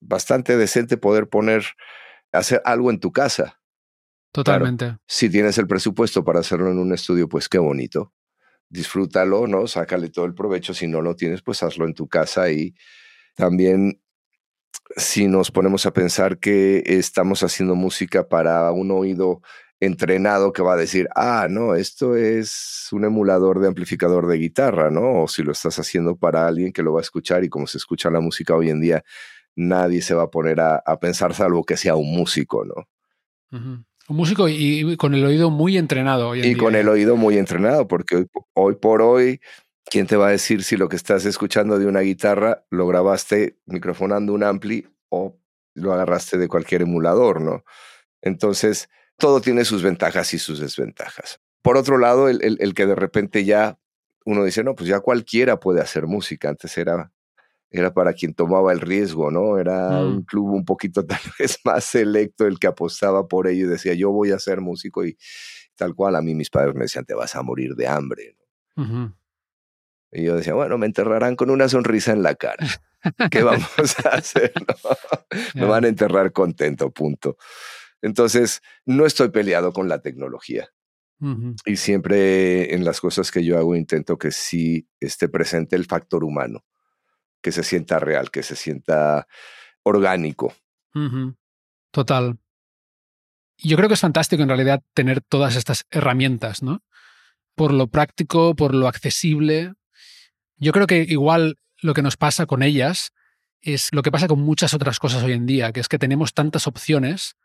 bastante 0.00 0.56
decente 0.56 0.96
poder 0.96 1.28
poner, 1.28 1.64
hacer 2.32 2.62
algo 2.64 2.90
en 2.90 3.00
tu 3.00 3.12
casa. 3.12 3.59
Totalmente. 4.32 4.96
si 5.06 5.28
tienes 5.28 5.58
el 5.58 5.66
presupuesto 5.66 6.24
para 6.24 6.40
hacerlo 6.40 6.70
en 6.70 6.78
un 6.78 6.92
estudio, 6.92 7.28
pues 7.28 7.48
qué 7.48 7.58
bonito. 7.58 8.12
Disfrútalo, 8.68 9.48
¿no? 9.48 9.66
Sácale 9.66 10.10
todo 10.10 10.24
el 10.26 10.34
provecho. 10.34 10.72
Si 10.72 10.86
no 10.86 11.02
lo 11.02 11.16
tienes, 11.16 11.42
pues 11.42 11.62
hazlo 11.62 11.84
en 11.86 11.94
tu 11.94 12.08
casa 12.08 12.50
y 12.50 12.74
también 13.34 14.00
si 14.96 15.28
nos 15.28 15.50
ponemos 15.50 15.86
a 15.86 15.92
pensar 15.92 16.38
que 16.38 16.82
estamos 16.86 17.42
haciendo 17.42 17.74
música 17.74 18.28
para 18.28 18.70
un 18.72 18.90
oído 18.90 19.40
entrenado 19.80 20.52
que 20.52 20.62
va 20.62 20.74
a 20.74 20.76
decir, 20.76 21.08
ah, 21.14 21.46
no, 21.48 21.74
esto 21.74 22.14
es 22.16 22.88
un 22.92 23.04
emulador 23.04 23.60
de 23.60 23.68
amplificador 23.68 24.26
de 24.26 24.36
guitarra, 24.36 24.90
¿no? 24.90 25.22
O 25.22 25.28
si 25.28 25.42
lo 25.42 25.52
estás 25.52 25.78
haciendo 25.78 26.16
para 26.16 26.46
alguien 26.46 26.72
que 26.72 26.82
lo 26.82 26.92
va 26.92 27.00
a 27.00 27.02
escuchar 27.02 27.44
y 27.44 27.48
como 27.48 27.66
se 27.66 27.78
escucha 27.78 28.10
la 28.10 28.20
música 28.20 28.54
hoy 28.54 28.68
en 28.68 28.80
día, 28.80 29.02
nadie 29.56 30.02
se 30.02 30.14
va 30.14 30.24
a 30.24 30.30
poner 30.30 30.60
a, 30.60 30.82
pensar 31.00 31.34
salvo 31.34 31.64
que 31.64 31.76
sea 31.76 31.96
un 31.96 32.14
músico, 32.14 32.64
¿no? 32.64 32.88
Un 34.10 34.16
músico 34.16 34.48
y, 34.48 34.96
con 34.96 35.14
el 35.14 35.24
oído 35.24 35.50
muy 35.50 35.78
entrenado 35.78 36.30
hoy 36.30 36.40
en 36.40 36.50
y 36.50 36.56
con 36.56 36.74
el 36.74 36.88
oído 36.88 37.14
muy 37.14 37.38
entrenado, 37.38 37.86
porque 37.86 38.26
hoy, 38.54 38.74
por 38.74 39.02
hoy, 39.02 39.40
¿quién 39.84 40.08
te 40.08 40.16
va 40.16 40.26
a 40.26 40.30
decir 40.32 40.64
si 40.64 40.76
lo 40.76 40.88
que 40.88 40.96
estás 40.96 41.24
escuchando 41.26 41.78
de 41.78 41.86
una 41.86 42.00
guitarra 42.00 42.64
lo 42.70 42.88
grabaste 42.88 43.58
microfonando 43.66 44.32
un 44.32 44.42
ampli 44.42 44.84
o 45.10 45.38
lo 45.74 45.92
agarraste 45.92 46.38
de 46.38 46.48
cualquier 46.48 46.82
emulador, 46.82 47.40
¿no? 47.40 47.62
Entonces, 48.20 48.88
todo 49.16 49.40
tiene 49.40 49.64
sus 49.64 49.84
ventajas 49.84 50.34
y 50.34 50.40
sus 50.40 50.58
desventajas. 50.58 51.40
Por 51.62 51.76
otro 51.76 51.96
lado, 51.96 52.28
el, 52.28 52.74
que 52.74 52.86
de 52.86 52.96
repente 52.96 53.44
ya 53.44 53.78
uno 54.24 54.42
dice, 54.42 54.64
no, 54.64 54.74
pues 54.74 54.88
ya 54.88 54.98
cualquiera 54.98 55.60
puede 55.60 55.80
hacer 55.80 56.08
música. 56.08 56.48
Antes 56.48 56.76
era, 56.76 57.12
era 57.70 57.94
para 57.94 58.12
quien 58.12 58.34
tomaba 58.34 58.72
el 58.72 58.80
riesgo, 58.80 59.30
¿no? 59.30 59.58
Era 59.58 60.00
un 60.00 60.18
mm. 60.18 60.24
club 60.24 60.52
un 60.52 60.64
poquito 60.64 61.04
tal 61.06 61.20
vez 61.38 61.58
más 61.64 61.84
selecto 61.84 62.46
el 62.46 62.58
que 62.58 62.66
apostaba 62.66 63.28
por 63.28 63.46
ello 63.46 63.66
y 63.66 63.70
decía, 63.70 63.94
yo 63.94 64.10
voy 64.10 64.32
a 64.32 64.38
ser 64.38 64.60
músico 64.60 65.04
y 65.04 65.16
tal 65.76 65.94
cual. 65.94 66.16
A 66.16 66.22
mí 66.22 66.34
mis 66.34 66.50
padres 66.50 66.74
me 66.74 66.82
decían, 66.82 67.04
te 67.04 67.14
vas 67.14 67.34
a 67.36 67.42
morir 67.42 67.74
de 67.74 67.86
hambre. 67.86 68.36
Y 70.12 70.24
yo 70.24 70.36
decía, 70.36 70.54
bueno, 70.54 70.78
me 70.78 70.86
enterrarán 70.86 71.36
con 71.36 71.50
una 71.50 71.68
sonrisa 71.68 72.12
en 72.12 72.22
la 72.22 72.34
cara. 72.34 72.66
¿Qué 73.30 73.42
vamos 73.42 73.96
a 74.04 74.08
hacer? 74.10 74.52
Me 75.54 75.64
van 75.64 75.84
a 75.84 75.88
enterrar 75.88 76.32
contento, 76.32 76.90
punto. 76.90 77.36
Entonces, 78.02 78.62
no 78.84 79.06
estoy 79.06 79.30
peleado 79.30 79.72
con 79.72 79.88
la 79.88 80.00
tecnología. 80.00 80.70
Y 81.66 81.76
siempre 81.76 82.74
en 82.74 82.82
las 82.82 82.98
cosas 82.98 83.30
que 83.30 83.44
yo 83.44 83.58
hago 83.58 83.76
intento 83.76 84.16
que 84.16 84.30
sí 84.30 84.88
esté 85.00 85.28
presente 85.28 85.76
el 85.76 85.84
factor 85.84 86.24
humano, 86.24 86.64
que 87.42 87.52
se 87.52 87.62
sienta 87.62 87.98
real, 87.98 88.30
que 88.30 88.42
se 88.42 88.56
sienta 88.56 89.26
orgánico. 89.82 90.54
Total. 91.90 92.38
Yo 93.58 93.76
creo 93.76 93.88
que 93.88 93.94
es 93.94 94.00
fantástico 94.00 94.42
en 94.42 94.48
realidad 94.48 94.82
tener 94.94 95.20
todas 95.20 95.56
estas 95.56 95.86
herramientas, 95.90 96.62
¿no? 96.62 96.82
Por 97.54 97.72
lo 97.72 97.88
práctico, 97.88 98.54
por 98.54 98.74
lo 98.74 98.88
accesible. 98.88 99.74
Yo 100.56 100.72
creo 100.72 100.86
que 100.86 101.02
igual 101.02 101.58
lo 101.82 101.94
que 101.94 102.02
nos 102.02 102.16
pasa 102.16 102.46
con 102.46 102.62
ellas 102.62 103.12
es 103.60 103.90
lo 103.92 104.02
que 104.02 104.10
pasa 104.10 104.28
con 104.28 104.40
muchas 104.40 104.72
otras 104.72 104.98
cosas 104.98 105.22
hoy 105.22 105.32
en 105.32 105.46
día, 105.46 105.72
que 105.72 105.80
es 105.80 105.88
que 105.88 105.98
tenemos 105.98 106.32
tantas 106.32 106.66
opciones 106.66 107.36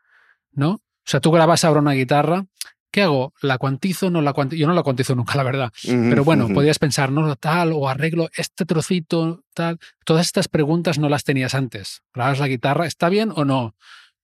¿no? 0.55 0.71
O 0.71 1.07
sea, 1.07 1.19
tú 1.19 1.31
grabas 1.31 1.63
ahora 1.63 1.81
una 1.81 1.91
guitarra, 1.91 2.47
¿qué 2.95 3.01
hago? 3.01 3.33
¿La 3.41 3.57
cuantizo? 3.57 4.09
No 4.09 4.21
la 4.21 4.31
cuantizo? 4.31 4.57
Yo 4.61 4.67
no 4.67 4.73
la 4.73 4.81
cuantizo 4.81 5.15
nunca, 5.15 5.35
la 5.35 5.43
verdad. 5.43 5.73
Pero 5.83 6.23
bueno, 6.23 6.47
podrías 6.47 6.79
pensar, 6.79 7.11
no, 7.11 7.35
tal, 7.35 7.73
o 7.73 7.89
arreglo 7.89 8.29
este 8.37 8.63
trocito, 8.63 9.43
tal. 9.53 9.79
Todas 10.05 10.27
estas 10.27 10.47
preguntas 10.47 10.97
no 10.97 11.09
las 11.09 11.25
tenías 11.25 11.55
antes. 11.55 12.03
Grabas 12.13 12.39
la 12.39 12.47
guitarra, 12.47 12.85
¿está 12.85 13.09
bien 13.09 13.33
o 13.35 13.43
no? 13.43 13.75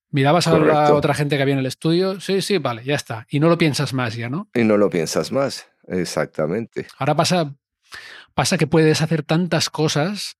Mirabas 0.09 0.47
a 0.47 0.57
la 0.57 0.93
otra 0.93 1.13
gente 1.13 1.35
que 1.35 1.41
había 1.41 1.55
en 1.55 1.59
el 1.59 1.65
estudio, 1.65 2.21
sí, 2.21 2.41
sí, 2.41 2.59
vale, 2.59 2.85
ya 2.85 2.95
está. 2.95 3.27
Y 3.29 3.41
no 3.41 3.49
lo 3.49 3.57
piensas 3.57 3.93
más 3.93 4.15
ya, 4.15 4.29
¿no? 4.29 4.49
Y 4.53 4.63
no 4.63 4.77
lo 4.77 4.89
piensas 4.89 5.33
más, 5.33 5.67
exactamente. 5.89 6.87
Ahora 6.97 7.15
pasa, 7.15 7.53
pasa 8.33 8.57
que 8.57 8.67
puedes 8.67 9.01
hacer 9.01 9.23
tantas 9.23 9.69
cosas 9.69 10.37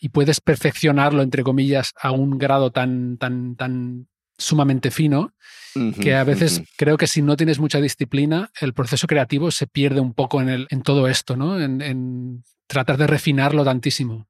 y 0.00 0.08
puedes 0.08 0.40
perfeccionarlo, 0.40 1.22
entre 1.22 1.44
comillas, 1.44 1.94
a 2.00 2.10
un 2.10 2.38
grado 2.38 2.72
tan, 2.72 3.18
tan, 3.18 3.54
tan 3.54 4.08
sumamente 4.42 4.90
fino, 4.90 5.32
que 6.00 6.14
a 6.14 6.24
veces 6.24 6.62
creo 6.76 6.98
que 6.98 7.06
si 7.06 7.22
no 7.22 7.36
tienes 7.36 7.58
mucha 7.58 7.80
disciplina, 7.80 8.50
el 8.60 8.74
proceso 8.74 9.06
creativo 9.06 9.50
se 9.50 9.66
pierde 9.66 10.00
un 10.00 10.12
poco 10.12 10.40
en, 10.40 10.48
el, 10.48 10.66
en 10.70 10.82
todo 10.82 11.08
esto, 11.08 11.36
¿no? 11.36 11.58
En, 11.60 12.44
tratar 12.66 12.96
de 12.96 13.06
refinarlo 13.06 13.64
tantísimo. 13.64 14.28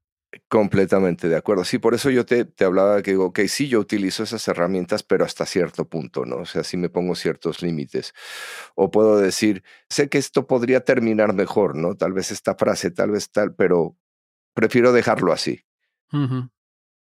Completamente 0.48 1.28
de 1.28 1.36
acuerdo. 1.36 1.64
Sí, 1.64 1.78
por 1.78 1.94
eso 1.94 2.10
yo 2.10 2.24
te, 2.24 2.44
te 2.44 2.64
hablaba 2.64 3.02
que 3.02 3.12
digo, 3.12 3.26
ok, 3.26 3.40
sí, 3.48 3.68
yo 3.68 3.78
utilizo 3.80 4.22
esas 4.22 4.46
herramientas, 4.48 5.02
pero 5.02 5.24
hasta 5.24 5.46
cierto 5.46 5.88
punto, 5.88 6.24
¿no? 6.24 6.36
O 6.36 6.46
sea, 6.46 6.64
sí 6.64 6.76
me 6.76 6.88
pongo 6.88 7.14
ciertos 7.14 7.62
límites. 7.62 8.14
O 8.74 8.90
puedo 8.90 9.18
decir, 9.18 9.62
sé 9.88 10.08
que 10.08 10.18
esto 10.18 10.46
podría 10.46 10.80
terminar 10.80 11.34
mejor, 11.34 11.76
¿no? 11.76 11.96
Tal 11.96 12.12
vez 12.12 12.30
esta 12.30 12.54
frase, 12.54 12.90
tal 12.90 13.10
vez 13.10 13.30
tal, 13.30 13.54
pero 13.54 13.96
prefiero 14.54 14.92
dejarlo 14.92 15.32
así. 15.32 15.64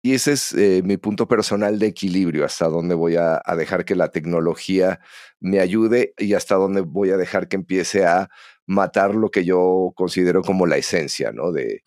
Y 0.03 0.13
ese 0.13 0.33
es 0.33 0.53
eh, 0.53 0.81
mi 0.83 0.97
punto 0.97 1.27
personal 1.27 1.77
de 1.77 1.87
equilibrio, 1.87 2.43
hasta 2.43 2.67
dónde 2.67 2.95
voy 2.95 3.17
a, 3.17 3.41
dejar 3.55 3.85
que 3.85 3.95
la 3.95 4.09
tecnología 4.09 4.99
me 5.39 5.59
ayude 5.59 6.13
y 6.17 6.33
hasta 6.33 6.55
dónde 6.55 6.81
voy 6.81 7.11
a 7.11 7.17
dejar 7.17 7.47
que 7.47 7.55
empiece 7.55 8.05
a 8.05 8.29
matar 8.65 9.13
lo 9.13 9.29
que 9.29 9.45
yo 9.45 9.91
considero 9.95 10.41
como 10.41 10.65
la 10.65 10.77
esencia, 10.77 11.31
¿no? 11.31 11.51
De, 11.51 11.83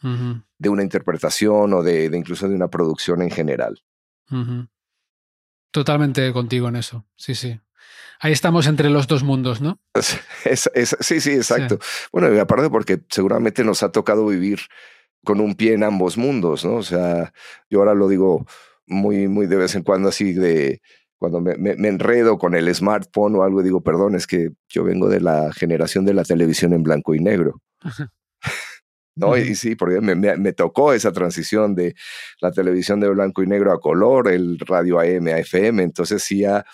de 0.59 0.69
una 0.69 0.83
interpretación 0.83 1.73
o 1.73 1.83
de, 1.83 2.05
incluso 2.13 2.49
de 2.49 2.55
una 2.55 2.69
producción 2.69 3.21
en 3.23 3.31
general. 3.31 3.83
Totalmente 5.73 6.33
contigo 6.33 6.69
en 6.69 6.77
eso, 6.77 7.05
sí, 7.17 7.35
sí. 7.35 7.61
Ahí 8.21 8.33
estamos 8.33 8.67
entre 8.67 8.91
los 8.91 9.09
dos 9.09 9.25
mundos, 9.25 9.61
¿no? 9.61 9.81
sí, 11.01 11.21
sí, 11.21 11.31
exacto. 11.33 11.79
Bueno, 12.13 12.33
y 12.33 12.39
aparte 12.39 12.71
porque 12.71 13.03
seguramente 13.09 13.65
nos 13.65 13.83
ha 13.83 13.91
tocado 13.91 14.27
vivir 14.27 14.61
con 15.25 15.41
un 15.41 15.55
pie 15.55 15.75
en 15.75 15.85
ambos 15.85 16.17
mundos, 16.17 16.65
¿no? 16.65 16.77
O 16.77 16.83
sea, 16.83 17.33
yo 17.71 17.81
ahora 17.81 17.95
lo 17.95 18.09
digo 18.09 18.47
muy, 18.87 19.29
muy 19.29 19.47
de 19.47 19.57
vez 19.57 19.75
en 19.75 19.83
cuando 19.83 20.09
así 20.09 20.33
de 20.35 20.81
cuando 21.19 21.41
me, 21.41 21.57
me, 21.57 21.89
enredo 21.89 22.37
con 22.39 22.55
el 22.55 22.73
smartphone 22.75 23.37
o 23.37 23.43
algo, 23.43 23.63
digo, 23.63 23.83
perdón, 23.83 24.15
es 24.15 24.27
que 24.27 24.51
yo 24.69 24.85
vengo 24.85 25.09
de 25.09 25.21
la 25.21 25.53
generación 25.53 26.05
de 26.05 26.13
la 26.13 26.25
televisión 26.25 26.75
en 26.75 26.83
blanco 26.83 27.15
y 27.15 27.21
negro. 27.21 27.63
¿no? 29.17 29.37
Y 29.37 29.55
sí, 29.55 29.77
porque 29.77 30.01
me, 30.01 30.15
me, 30.15 30.53
tocó 30.53 30.93
esa 30.93 31.13
transición 31.13 31.75
de 31.75 31.95
la 32.41 32.51
televisión 32.51 33.01
de 33.01 33.09
blanco 33.09 33.43
y 33.43 33.47
negro 33.47 33.73
a 33.73 33.81
color, 33.81 34.29
el 34.29 34.59
radio 34.59 35.01
AM 35.01 35.29
a 35.29 35.39
FM, 35.39 35.83
entonces 35.83 36.23
sí 36.23 36.45
ha, 36.45 36.65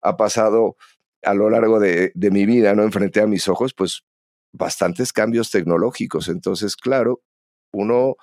ha 0.00 0.16
pasado 0.16 0.76
a 1.22 1.34
lo 1.34 1.50
largo 1.50 1.78
de, 1.78 2.10
de, 2.14 2.30
mi 2.30 2.46
vida, 2.46 2.74
¿no? 2.74 2.82
Enfrente 2.82 3.20
a 3.20 3.26
mis 3.26 3.46
ojos, 3.48 3.74
pues 3.74 4.02
bastantes 4.52 5.12
cambios 5.12 5.50
tecnológicos. 5.50 6.28
Entonces, 6.28 6.76
claro, 6.76 7.22
uno, 7.72 8.16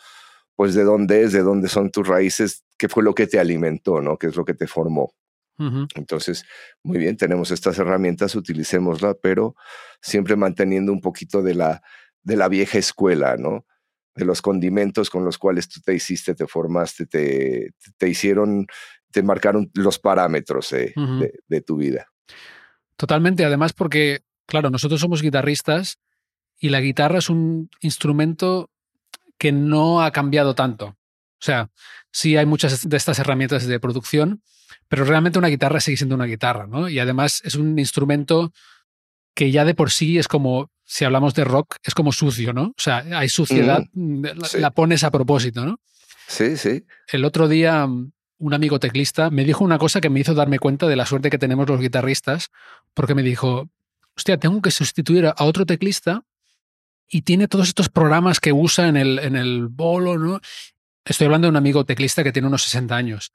pues 0.56 0.74
de 0.76 0.84
dónde 0.84 1.24
es, 1.24 1.34
de 1.34 1.42
dónde 1.42 1.70
son 1.70 1.92
tus 1.92 2.08
raíces, 2.08 2.64
qué 2.78 2.90
fue 2.90 3.04
lo 3.04 3.14
que 3.14 3.28
te 3.28 3.40
alimentó, 3.40 4.02
¿no? 4.02 4.18
¿Qué 4.18 4.28
es 4.28 4.36
lo 4.36 4.46
que 4.46 4.54
te 4.54 4.68
formó? 4.68 5.14
Entonces, 5.96 6.46
muy 6.84 6.98
bien, 7.00 7.18
tenemos 7.18 7.52
estas 7.52 7.78
herramientas, 7.80 8.34
utilicémoslas, 8.34 9.18
pero 9.22 9.56
siempre 10.02 10.38
manteniendo 10.38 10.94
un 10.94 11.02
poquito 11.02 11.42
de 11.42 11.54
la, 11.54 11.82
de 12.24 12.38
la 12.38 12.48
vieja 12.48 12.78
escuela, 12.78 13.36
¿no? 13.36 13.66
De 14.16 14.24
los 14.24 14.42
condimentos 14.42 15.10
con 15.10 15.26
los 15.26 15.38
cuales 15.38 15.68
tú 15.68 15.82
te 15.82 15.94
hiciste, 15.94 16.34
te 16.34 16.48
formaste, 16.48 17.06
te, 17.08 17.72
te 17.98 18.08
hicieron, 18.08 18.68
te 19.12 19.22
marcaron 19.22 19.70
los 19.74 20.00
parámetros 20.00 20.70
de, 20.70 20.94
de, 21.48 21.62
tu 21.62 21.76
vida. 21.76 22.08
Totalmente, 22.96 23.44
además 23.44 23.74
porque, 23.74 24.22
claro, 24.46 24.70
nosotros 24.70 25.02
somos 25.02 25.22
guitarristas 25.22 26.00
y 26.58 26.70
la 26.70 26.80
guitarra 26.80 27.20
es 27.20 27.30
un 27.30 27.70
instrumento 27.82 28.70
que 29.40 29.52
no 29.52 30.04
ha 30.04 30.12
cambiado 30.12 30.54
tanto. 30.54 30.86
O 30.86 31.42
sea, 31.42 31.72
sí 32.12 32.38
hay 32.38 32.46
muchas 32.46 32.88
de 32.88 32.98
estas 32.98 33.18
herramientas 33.18 33.66
de 33.66 33.80
producción, 33.80 34.44
pero 34.88 35.06
realmente 35.06 35.40
una 35.40 35.48
guitarra 35.48 35.80
sigue 35.80 35.98
siendo 35.98 36.16
una 36.16 36.26
guitarra, 36.26 36.68
¿no? 36.68 36.90
Y 36.90 37.00
además 37.00 37.42
es 37.44 37.56
un 37.56 37.80
instrumento 37.80 38.52
que 39.34 39.52
ya 39.52 39.64
de 39.64 39.74
por 39.74 39.92
sí 39.92 40.20
es 40.20 40.28
como, 40.28 40.70
si 40.84 41.06
hablamos 41.06 41.34
de 41.34 41.46
rock, 41.46 41.78
es 41.84 41.96
como 41.96 42.12
sucio, 42.12 42.52
¿no? 42.52 42.64
O 42.64 42.76
sea, 42.82 43.06
hay 43.14 43.30
suciedad, 43.30 43.84
mm, 43.94 44.26
la, 44.60 44.72
pones 44.72 45.04
a 45.04 45.12
propósito, 45.12 45.66
¿no? 45.66 45.80
Sí, 46.28 46.58
sí. 46.58 46.84
El 47.08 47.24
otro 47.24 47.48
día 47.48 47.88
mm, 47.88 48.12
un 48.40 48.54
amigo 48.54 48.80
teclista 48.80 49.30
me 49.30 49.46
dijo 49.46 49.64
una 49.64 49.78
cosa 49.78 50.02
que 50.02 50.10
me 50.10 50.20
hizo 50.20 50.34
darme 50.34 50.60
cuenta 50.60 50.88
de 50.88 50.98
la 50.98 51.06
suerte 51.06 51.30
que 51.30 51.38
tenemos 51.38 51.70
los 51.70 51.80
guitarristas, 51.80 52.50
porque 52.94 53.16
me 53.16 53.24
dijo, 53.24 53.70
hostia, 54.18 54.38
tengo 54.38 54.62
que 54.62 54.72
sustituir 54.72 55.28
a 55.28 55.36
otro 55.46 55.66
teclista 55.66 56.24
y 57.10 57.24
tiene 57.24 57.48
todos 57.48 57.68
estos 57.68 57.90
programas 57.90 58.40
que 58.40 58.54
usa 58.54 58.88
en 58.88 58.98
el, 58.98 59.20
en 59.20 59.36
el 59.36 59.68
bolo, 59.68 60.18
¿no? 60.18 60.40
Estoy 61.06 61.26
hablando 61.26 61.48
de 61.48 61.50
un 61.50 61.58
amigo 61.58 61.86
teclista 61.86 62.24
que 62.24 62.32
tiene 62.32 62.48
unos 62.48 62.64
60 62.64 62.96
años. 62.96 63.32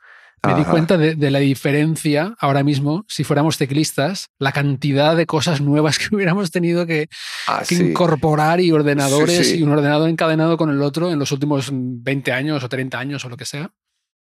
Me 0.47 0.55
di 0.55 0.65
cuenta 0.65 0.99
de, 0.99 1.31
la 1.31 1.39
diferencia 1.39 2.35
ahora 2.39 2.63
mismo, 2.63 3.05
si 3.09 3.25
fuéramos 3.25 3.57
teclistas, 3.57 4.29
la 4.39 4.53
cantidad 4.53 5.17
de 5.17 5.25
cosas 5.27 5.61
nuevas 5.61 5.99
que 5.99 6.15
hubiéramos 6.15 6.51
tenido 6.51 6.87
que, 6.87 7.09
ah, 7.49 7.63
incorporar 7.71 8.61
y 8.61 8.71
ordenadores 8.71 9.55
y 9.55 9.63
un 9.63 9.71
ordenador 9.71 10.09
encadenado 10.09 10.57
con 10.57 10.71
el 10.71 10.83
otro 10.83 11.11
en 11.11 11.19
los 11.19 11.33
últimos 11.33 11.71
20 11.73 12.33
años 12.33 12.63
o 12.63 12.69
30 12.69 12.99
años 12.99 13.25
o 13.25 13.29
lo 13.29 13.37
que 13.37 13.47
sea. 13.47 13.71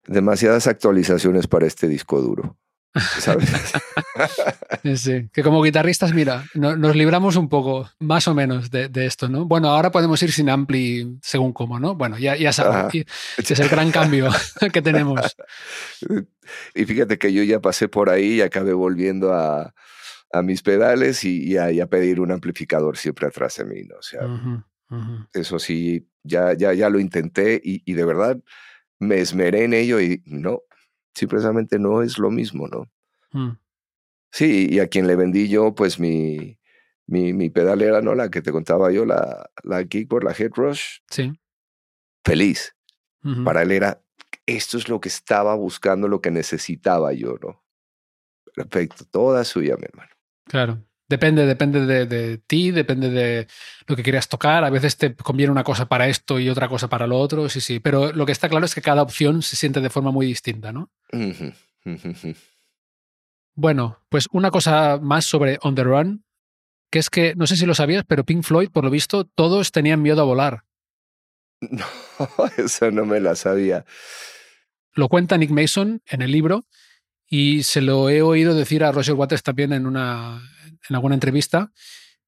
Demasiadas 0.06 0.66
actualizaciones 0.66 1.46
para 1.46 1.66
este 1.66 1.88
disco 1.88 2.20
duro. 2.20 2.56
¿Sabes? 2.94 3.50
sí, 4.96 5.28
que 5.32 5.42
como 5.42 5.62
guitarristas, 5.62 6.12
mira, 6.12 6.44
nos 6.54 6.96
libramos 6.96 7.36
un 7.36 7.48
poco, 7.48 7.88
más 8.00 8.28
o 8.28 8.34
menos, 8.34 8.70
de, 8.70 8.90
esto, 9.06 9.28
¿no? 9.28 9.44
Bueno, 9.46 9.68
ahora 9.68 9.90
podemos 9.90 10.22
ir 10.22 10.32
sin 10.32 10.50
ampli 10.50 11.18
según 11.22 11.52
cómo, 11.52 11.80
¿no? 11.80 11.94
Bueno, 11.94 12.18
ya, 12.18 12.36
ya 12.36 12.52
sabes, 12.52 13.04
es 13.38 13.60
el 13.60 13.68
gran 13.68 13.90
cambio 13.90 14.30
que 14.72 14.82
tenemos. 14.82 15.20
Y 16.74 16.84
fíjate 16.84 17.18
que 17.18 17.32
yo 17.32 17.44
ya 17.44 17.60
pasé 17.60 17.88
por 17.88 18.10
ahí 18.10 18.34
y 18.34 18.40
acabé 18.42 18.72
volviendo 18.72 19.32
a, 19.32 19.72
a 20.32 20.42
mis 20.42 20.60
pedales 20.60 21.24
y, 21.24 21.56
a, 21.56 21.86
pedir 21.86 22.20
un 22.20 22.32
amplificador 22.32 22.98
siempre 22.98 23.28
atrás 23.28 23.56
de 23.56 23.64
mí, 23.64 23.84
¿no? 23.84 23.96
O 23.96 24.02
sea, 24.02 24.20
eso 25.32 25.58
sí, 25.60 26.08
ya, 26.24 26.52
ya, 26.54 26.74
ya 26.74 26.90
lo 26.90 26.98
intenté 26.98 27.60
y, 27.62 27.82
y 27.86 27.94
de 27.94 28.04
verdad 28.04 28.38
me 28.98 29.20
esmeré 29.20 29.64
en 29.64 29.72
ello 29.72 30.00
y 30.00 30.22
no, 30.26 30.62
sí, 31.14 31.26
precisamente 31.26 31.78
no 31.78 32.02
es 32.02 32.18
lo 32.18 32.30
mismo, 32.30 32.68
¿no? 32.68 32.90
Mm. 33.32 33.58
Sí, 34.30 34.66
y 34.70 34.80
a 34.80 34.88
quien 34.88 35.06
le 35.06 35.16
vendí 35.16 35.48
yo, 35.48 35.74
pues 35.74 35.98
mi, 35.98 36.58
mi, 37.06 37.32
mi 37.32 37.50
pedalera, 37.50 38.00
¿no? 38.00 38.14
La 38.14 38.30
que 38.30 38.40
te 38.40 38.52
contaba 38.52 38.90
yo, 38.90 39.04
la, 39.04 39.50
la 39.62 39.84
Kickboard, 39.84 40.24
la 40.24 40.32
Head 40.32 40.52
Rush. 40.54 40.98
Sí. 41.10 41.32
Feliz. 42.24 42.74
Para 43.44 43.62
él 43.62 43.70
era, 43.70 44.02
esto 44.46 44.76
es 44.76 44.88
lo 44.88 45.00
que 45.00 45.08
estaba 45.08 45.54
buscando, 45.54 46.08
lo 46.08 46.20
que 46.20 46.32
necesitaba 46.32 47.12
yo, 47.12 47.36
¿no? 47.40 47.62
Perfecto, 48.52 49.04
toda 49.04 49.44
suya, 49.44 49.76
mi 49.76 49.84
hermano. 49.84 50.10
Claro. 50.44 50.84
Depende, 51.12 51.44
depende 51.44 52.06
de, 52.06 52.38
ti, 52.38 52.70
depende 52.70 53.10
de 53.10 53.46
lo 53.86 53.96
que 53.96 54.02
quieras 54.02 54.30
tocar. 54.30 54.64
A 54.64 54.70
veces 54.70 54.96
te 54.96 55.14
conviene 55.14 55.52
una 55.52 55.62
cosa 55.62 55.84
para 55.84 56.08
esto 56.08 56.40
y 56.40 56.48
otra 56.48 56.68
cosa 56.68 56.88
para 56.88 57.06
lo 57.06 57.18
otro, 57.18 57.50
sí, 57.50 57.60
sí. 57.60 57.80
Pero 57.80 58.14
lo 58.14 58.24
que 58.24 58.32
está 58.32 58.48
claro 58.48 58.64
es 58.64 58.74
que 58.74 58.80
cada 58.80 59.02
opción 59.02 59.42
se 59.42 59.56
siente 59.56 59.82
de 59.82 59.90
forma 59.90 60.10
muy 60.10 60.24
distinta, 60.24 60.72
¿no? 60.72 60.90
bueno, 63.54 63.98
pues 64.08 64.26
una 64.32 64.50
cosa 64.50 64.98
más 65.02 65.26
sobre 65.26 65.58
On 65.60 65.74
the 65.74 65.84
Run, 65.84 66.24
que 66.90 66.98
es 66.98 67.10
que, 67.10 67.34
no 67.34 67.46
sé 67.46 67.58
si 67.58 67.66
lo 67.66 67.74
sabías, 67.74 68.04
pero 68.08 68.24
Pink 68.24 68.42
Floyd, 68.42 68.70
por 68.70 68.84
lo 68.84 68.88
visto, 68.90 69.24
todos 69.26 69.70
tenían 69.70 70.00
miedo 70.00 70.22
a 70.22 70.24
volar. 70.24 70.64
No, 71.70 71.86
eso 72.56 72.90
no 72.90 73.04
me 73.04 73.20
la 73.20 73.34
sabía. 73.34 73.84
Lo 74.94 75.08
cuenta 75.08 75.36
Nick 75.36 75.50
Mason 75.50 76.00
en 76.06 76.22
el 76.22 76.32
libro 76.32 76.64
y 77.26 77.64
se 77.64 77.82
lo 77.82 78.08
he 78.08 78.22
oído 78.22 78.54
decir 78.54 78.82
a 78.82 78.92
Roger 78.92 79.14
Waters 79.14 79.42
también 79.42 79.72
en 79.72 79.86
una, 79.86 80.42
en 80.88 80.96
alguna 80.96 81.14
entrevista 81.14 81.72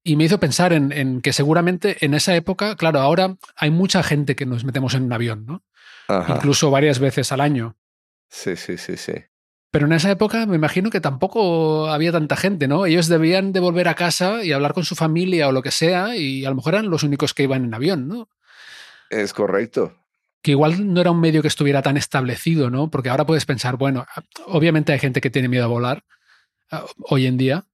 y 0.07 0.17
me 0.17 0.25
hizo 0.25 0.39
pensar 0.39 0.75
en, 0.75 1.23
que 1.23 1.33
seguramente 1.33 1.97
en 2.05 2.13
esa 2.13 2.37
época, 2.37 2.77
claro, 2.77 3.01
ahora 3.01 3.37
hay 3.57 3.71
mucha 3.71 4.03
gente 4.03 4.37
que 4.37 4.45
nos 4.45 4.65
metemos 4.65 4.95
en 4.95 5.05
un 5.05 5.13
avión, 5.13 5.47
¿no? 5.47 5.63
Incluso 6.29 6.71
varias 6.71 6.99
veces 6.99 7.33
al 7.33 7.41
año. 7.41 7.77
Sí, 8.29 8.55
sí, 8.57 8.77
sí, 8.77 8.99
sí. 8.99 9.15
Pero 9.71 9.87
en 9.87 9.93
esa 9.93 10.11
época 10.11 10.45
me 10.45 10.57
imagino 10.57 10.91
que 10.91 11.01
tampoco 11.01 11.89
había 11.89 12.13
tanta 12.13 12.37
gente, 12.37 12.69
¿no? 12.69 12.85
Ellos 12.85 13.09
debían 13.09 13.53
de 13.53 13.61
volver 13.61 13.89
a 13.89 13.95
casa 13.95 14.45
y 14.45 14.53
hablar 14.53 14.75
con 14.75 14.85
su 14.85 14.95
familia 14.95 15.49
o 15.49 15.53
lo 15.53 15.63
que 15.63 15.71
sea 15.71 16.15
y 16.15 16.45
a 16.45 16.51
lo 16.51 16.57
mejor 16.57 16.75
eran 16.75 16.91
los 16.91 17.03
únicos 17.03 17.33
que 17.33 17.45
iban 17.45 17.65
en 17.65 17.73
avión, 17.73 18.07
¿no? 18.07 18.29
Es 19.09 19.33
correcto. 19.33 19.97
Que 20.43 20.51
igual 20.51 20.93
no 20.93 21.01
era 21.01 21.11
un 21.11 21.21
medio 21.21 21.41
que 21.41 21.49
estuviera 21.49 21.81
tan 21.81 21.97
establecido, 21.97 22.69
¿no? 22.69 22.91
Porque 22.91 23.09
ahora 23.09 23.25
puedes 23.25 23.47
pensar, 23.47 23.77
bueno, 23.77 24.07
obviamente 24.47 24.93
hay 24.93 24.99
gente 24.99 25.23
que 25.23 25.31
tiene 25.31 25.49
miedo 25.49 25.65
a 25.65 25.69
volar 25.69 26.05
ah, 26.71 26.85
hoy 26.99 27.27
en 27.27 27.39
día, 27.39 27.65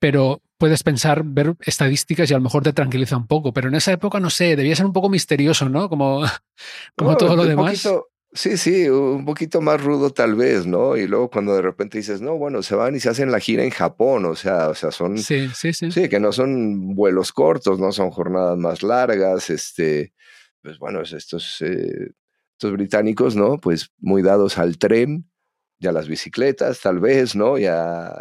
pero 0.00 0.42
puedes 0.58 0.82
pensar, 0.82 1.22
ver 1.24 1.54
estadísticas 1.60 2.30
y 2.30 2.34
a 2.34 2.38
lo 2.38 2.42
mejor 2.42 2.62
te 2.62 2.72
tranquiliza 2.72 3.16
un 3.16 3.26
poco. 3.26 3.52
Pero 3.52 3.68
en 3.68 3.76
esa 3.76 3.92
época, 3.92 4.18
no 4.18 4.30
sé, 4.30 4.56
debía 4.56 4.74
ser 4.74 4.86
un 4.86 4.92
poco 4.92 5.08
misterioso, 5.08 5.68
¿no? 5.68 5.88
Como, 5.88 6.22
como 6.96 7.16
todo 7.16 7.36
lo 7.36 7.44
demás. 7.44 7.86
sí, 8.32 8.56
sí, 8.56 8.88
un 8.88 9.24
poquito 9.24 9.60
más 9.60 9.82
rudo 9.82 10.10
tal 10.10 10.34
vez, 10.34 10.66
¿no? 10.66 10.96
Y 10.96 11.06
luego 11.06 11.30
cuando 11.30 11.54
de 11.54 11.62
repente 11.62 11.98
dices, 11.98 12.20
no, 12.22 12.36
bueno, 12.36 12.62
se 12.62 12.74
van 12.74 12.96
y 12.96 13.00
se 13.00 13.10
hacen 13.10 13.30
la 13.30 13.40
gira 13.40 13.62
en 13.62 13.70
Japón, 13.70 14.24
o 14.24 14.34
sea, 14.34 14.70
o 14.70 14.74
sea, 14.74 14.90
son... 14.90 15.18
Sí, 15.18 15.48
sí, 15.54 15.72
sí. 15.74 15.90
Sí, 15.92 16.08
que 16.08 16.18
no 16.18 16.32
son 16.32 16.94
vuelos 16.94 17.32
cortos, 17.32 17.78
no 17.78 17.92
son 17.92 18.10
jornadas 18.10 18.56
más 18.56 18.82
largas, 18.82 19.50
este, 19.50 20.14
pues 20.62 20.78
bueno, 20.78 21.02
estos, 21.02 21.60
eh, 21.60 22.12
estos 22.52 22.72
británicos, 22.72 23.36
¿no? 23.36 23.58
Pues 23.58 23.90
muy 23.98 24.22
dados 24.22 24.56
al 24.56 24.78
tren, 24.78 25.30
ya 25.78 25.92
las 25.92 26.08
bicicletas, 26.08 26.80
tal 26.80 27.00
vez, 27.00 27.34
¿no? 27.34 27.56
Ya 27.56 28.14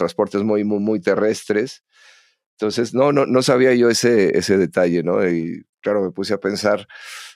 transportes 0.00 0.42
muy, 0.42 0.64
muy, 0.64 0.80
muy 0.80 1.00
terrestres. 1.00 1.84
Entonces, 2.58 2.94
no, 2.94 3.12
no, 3.12 3.26
no 3.26 3.42
sabía 3.42 3.74
yo 3.74 3.90
ese, 3.90 4.36
ese 4.36 4.56
detalle, 4.56 5.02
¿no? 5.02 5.28
Y 5.28 5.66
claro, 5.80 6.02
me 6.02 6.10
puse 6.10 6.32
a 6.32 6.40
pensar 6.40 6.88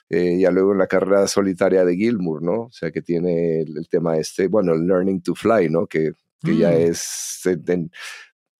eh, 0.09 0.37
ya 0.39 0.49
luego 0.49 0.71
en 0.71 0.79
la 0.79 0.87
carrera 0.87 1.27
solitaria 1.27 1.85
de 1.85 1.95
Gilmour, 1.95 2.41
¿no? 2.41 2.61
O 2.63 2.71
sea, 2.71 2.91
que 2.91 3.03
tiene 3.03 3.61
el, 3.61 3.87
tema 3.87 4.17
este, 4.17 4.47
bueno, 4.47 4.73
el 4.73 4.87
Learning 4.87 5.21
to 5.21 5.35
Fly, 5.35 5.69
¿no? 5.69 5.85
Que, 5.85 6.11
que 6.43 6.57
ya 6.57 6.71
mm. 6.71 6.89
es 6.89 7.41
en, 7.45 7.91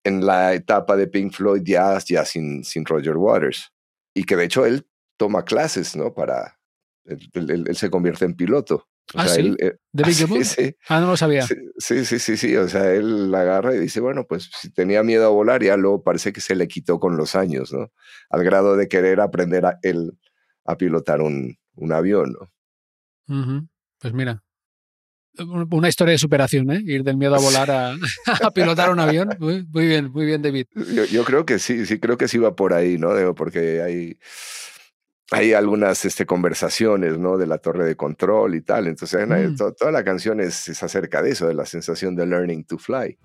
en, 0.04 0.26
la 0.26 0.54
etapa 0.54 0.96
de 0.96 1.08
Pink 1.08 1.34
Floyd 1.34 1.64
ya, 1.66 1.98
ya 2.08 2.26
sin, 2.26 2.64
sin 2.64 2.86
Roger 2.86 3.18
Waters. 3.18 3.72
Y 4.14 4.24
que 4.24 4.36
de 4.36 4.46
hecho 4.46 4.66
él 4.66 4.88
toma 5.18 5.46
clases, 5.46 5.96
¿no? 5.96 6.14
Para, 6.14 6.60
él 7.06 7.76
se 7.76 7.90
convierte 7.90 8.26
en 8.26 8.36
piloto. 8.36 8.88
Ah, 9.14 9.28
sí. 9.28 9.56
Eh, 9.60 9.74
¿De 9.92 10.76
Ah, 10.90 11.00
no 11.00 11.08
lo 11.08 11.18
sabía. 11.18 11.46
Sí, 11.46 12.06
sí, 12.06 12.20
sí, 12.20 12.38
sí. 12.38 12.56
O 12.56 12.68
sea, 12.68 12.94
él 12.94 13.32
la 13.32 13.42
agarra 13.42 13.76
y 13.76 13.80
dice, 13.80 14.00
bueno, 14.00 14.26
pues 14.28 14.50
si 14.60 14.72
tenía 14.72 15.04
miedo 15.04 15.26
a 15.26 15.30
volar, 15.30 15.64
ya 15.64 15.78
luego 15.78 16.04
parece 16.04 16.34
que 16.34 16.42
se 16.42 16.56
le 16.56 16.68
quitó 16.68 17.00
con 17.00 17.18
los 17.18 17.36
años, 17.36 17.72
¿no? 17.72 17.92
Al 18.30 18.44
grado 18.44 18.76
de 18.76 18.88
querer 18.88 19.22
aprender 19.22 19.66
a 19.66 19.80
él 19.84 20.18
a 20.66 20.78
pilotar 20.78 21.22
un, 21.22 21.58
un 21.76 21.92
avión, 21.94 22.36
¿no? 23.28 23.68
Pues 24.00 24.14
mira, 24.14 24.44
una 25.44 25.90
historia 25.90 26.14
de 26.14 26.18
superación, 26.18 26.72
¿eh? 26.72 26.82
Ir 26.86 27.04
del 27.04 27.18
miedo 27.18 27.36
a 27.36 27.40
volar 27.40 27.72
a, 27.72 27.96
a 28.44 28.52
pilotar 28.52 28.90
un 28.90 29.00
avión. 29.00 29.30
Muy, 29.40 29.66
bien, 29.88 30.12
muy 30.12 30.26
bien, 30.26 30.42
David. 30.42 30.68
Yo, 30.94 31.06
yo, 31.06 31.24
creo 31.24 31.46
que 31.46 31.60
sí, 31.60 31.86
sí, 31.86 32.00
creo 32.00 32.18
que 32.18 32.28
sí 32.28 32.38
va 32.38 32.56
por 32.56 32.74
ahí, 32.74 32.98
¿no? 32.98 33.16
Digo, 33.16 33.36
porque 33.36 33.82
hay 33.82 34.18
hay 35.32 35.54
algunas 35.54 36.06
este, 36.06 36.26
conversaciones, 36.26 37.18
¿no? 37.18 37.38
De 37.38 37.48
la 37.48 37.58
torre 37.58 37.86
de 37.86 37.96
control 37.96 38.56
y 38.56 38.62
tal. 38.62 38.88
Entonces, 38.88 39.28
Mm. 39.28 39.56
to- 39.56 39.74
toda 39.74 39.92
la 39.92 40.04
canción 40.04 40.40
es, 40.40 40.68
es 40.70 40.84
acerca 40.84 41.22
de 41.22 41.32
eso, 41.32 41.48
de 41.48 41.54
la 41.56 41.66
sensación 41.66 42.16
de 42.16 42.26
learning 42.28 42.64
to 42.66 42.78
fly. 42.78 43.18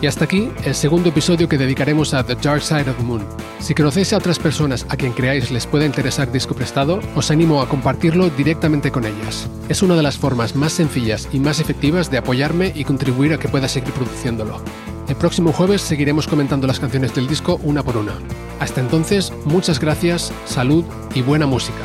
Y 0.00 0.06
hasta 0.06 0.26
aquí 0.26 0.52
el 0.64 0.76
segundo 0.76 1.08
episodio 1.08 1.48
que 1.48 1.58
dedicaremos 1.58 2.14
a 2.14 2.24
The 2.24 2.36
Dark 2.36 2.62
Side 2.62 2.88
of 2.88 2.96
the 2.98 3.02
Moon. 3.02 3.26
Si 3.58 3.74
conocéis 3.74 4.12
a 4.12 4.18
otras 4.18 4.38
personas 4.38 4.86
a 4.90 4.96
quien 4.96 5.12
creáis 5.12 5.50
les 5.50 5.66
pueda 5.66 5.84
interesar 5.86 6.30
disco 6.30 6.54
prestado, 6.54 7.00
os 7.16 7.32
animo 7.32 7.60
a 7.60 7.68
compartirlo 7.68 8.30
directamente 8.30 8.92
con 8.92 9.04
ellas. 9.04 9.48
Es 9.68 9.82
una 9.82 9.96
de 9.96 10.02
las 10.04 10.16
formas 10.16 10.54
más 10.54 10.72
sencillas 10.72 11.28
y 11.32 11.40
más 11.40 11.58
efectivas 11.58 12.12
de 12.12 12.18
apoyarme 12.18 12.70
y 12.76 12.84
contribuir 12.84 13.32
a 13.32 13.38
que 13.38 13.48
pueda 13.48 13.66
seguir 13.66 13.92
produciéndolo. 13.92 14.62
El 15.08 15.16
próximo 15.16 15.52
jueves 15.52 15.80
seguiremos 15.80 16.28
comentando 16.28 16.66
las 16.66 16.78
canciones 16.78 17.14
del 17.14 17.26
disco 17.26 17.58
una 17.62 17.82
por 17.82 17.96
una. 17.96 18.18
Hasta 18.60 18.80
entonces, 18.80 19.32
muchas 19.46 19.80
gracias, 19.80 20.32
salud 20.44 20.84
y 21.14 21.22
buena 21.22 21.46
música. 21.46 21.84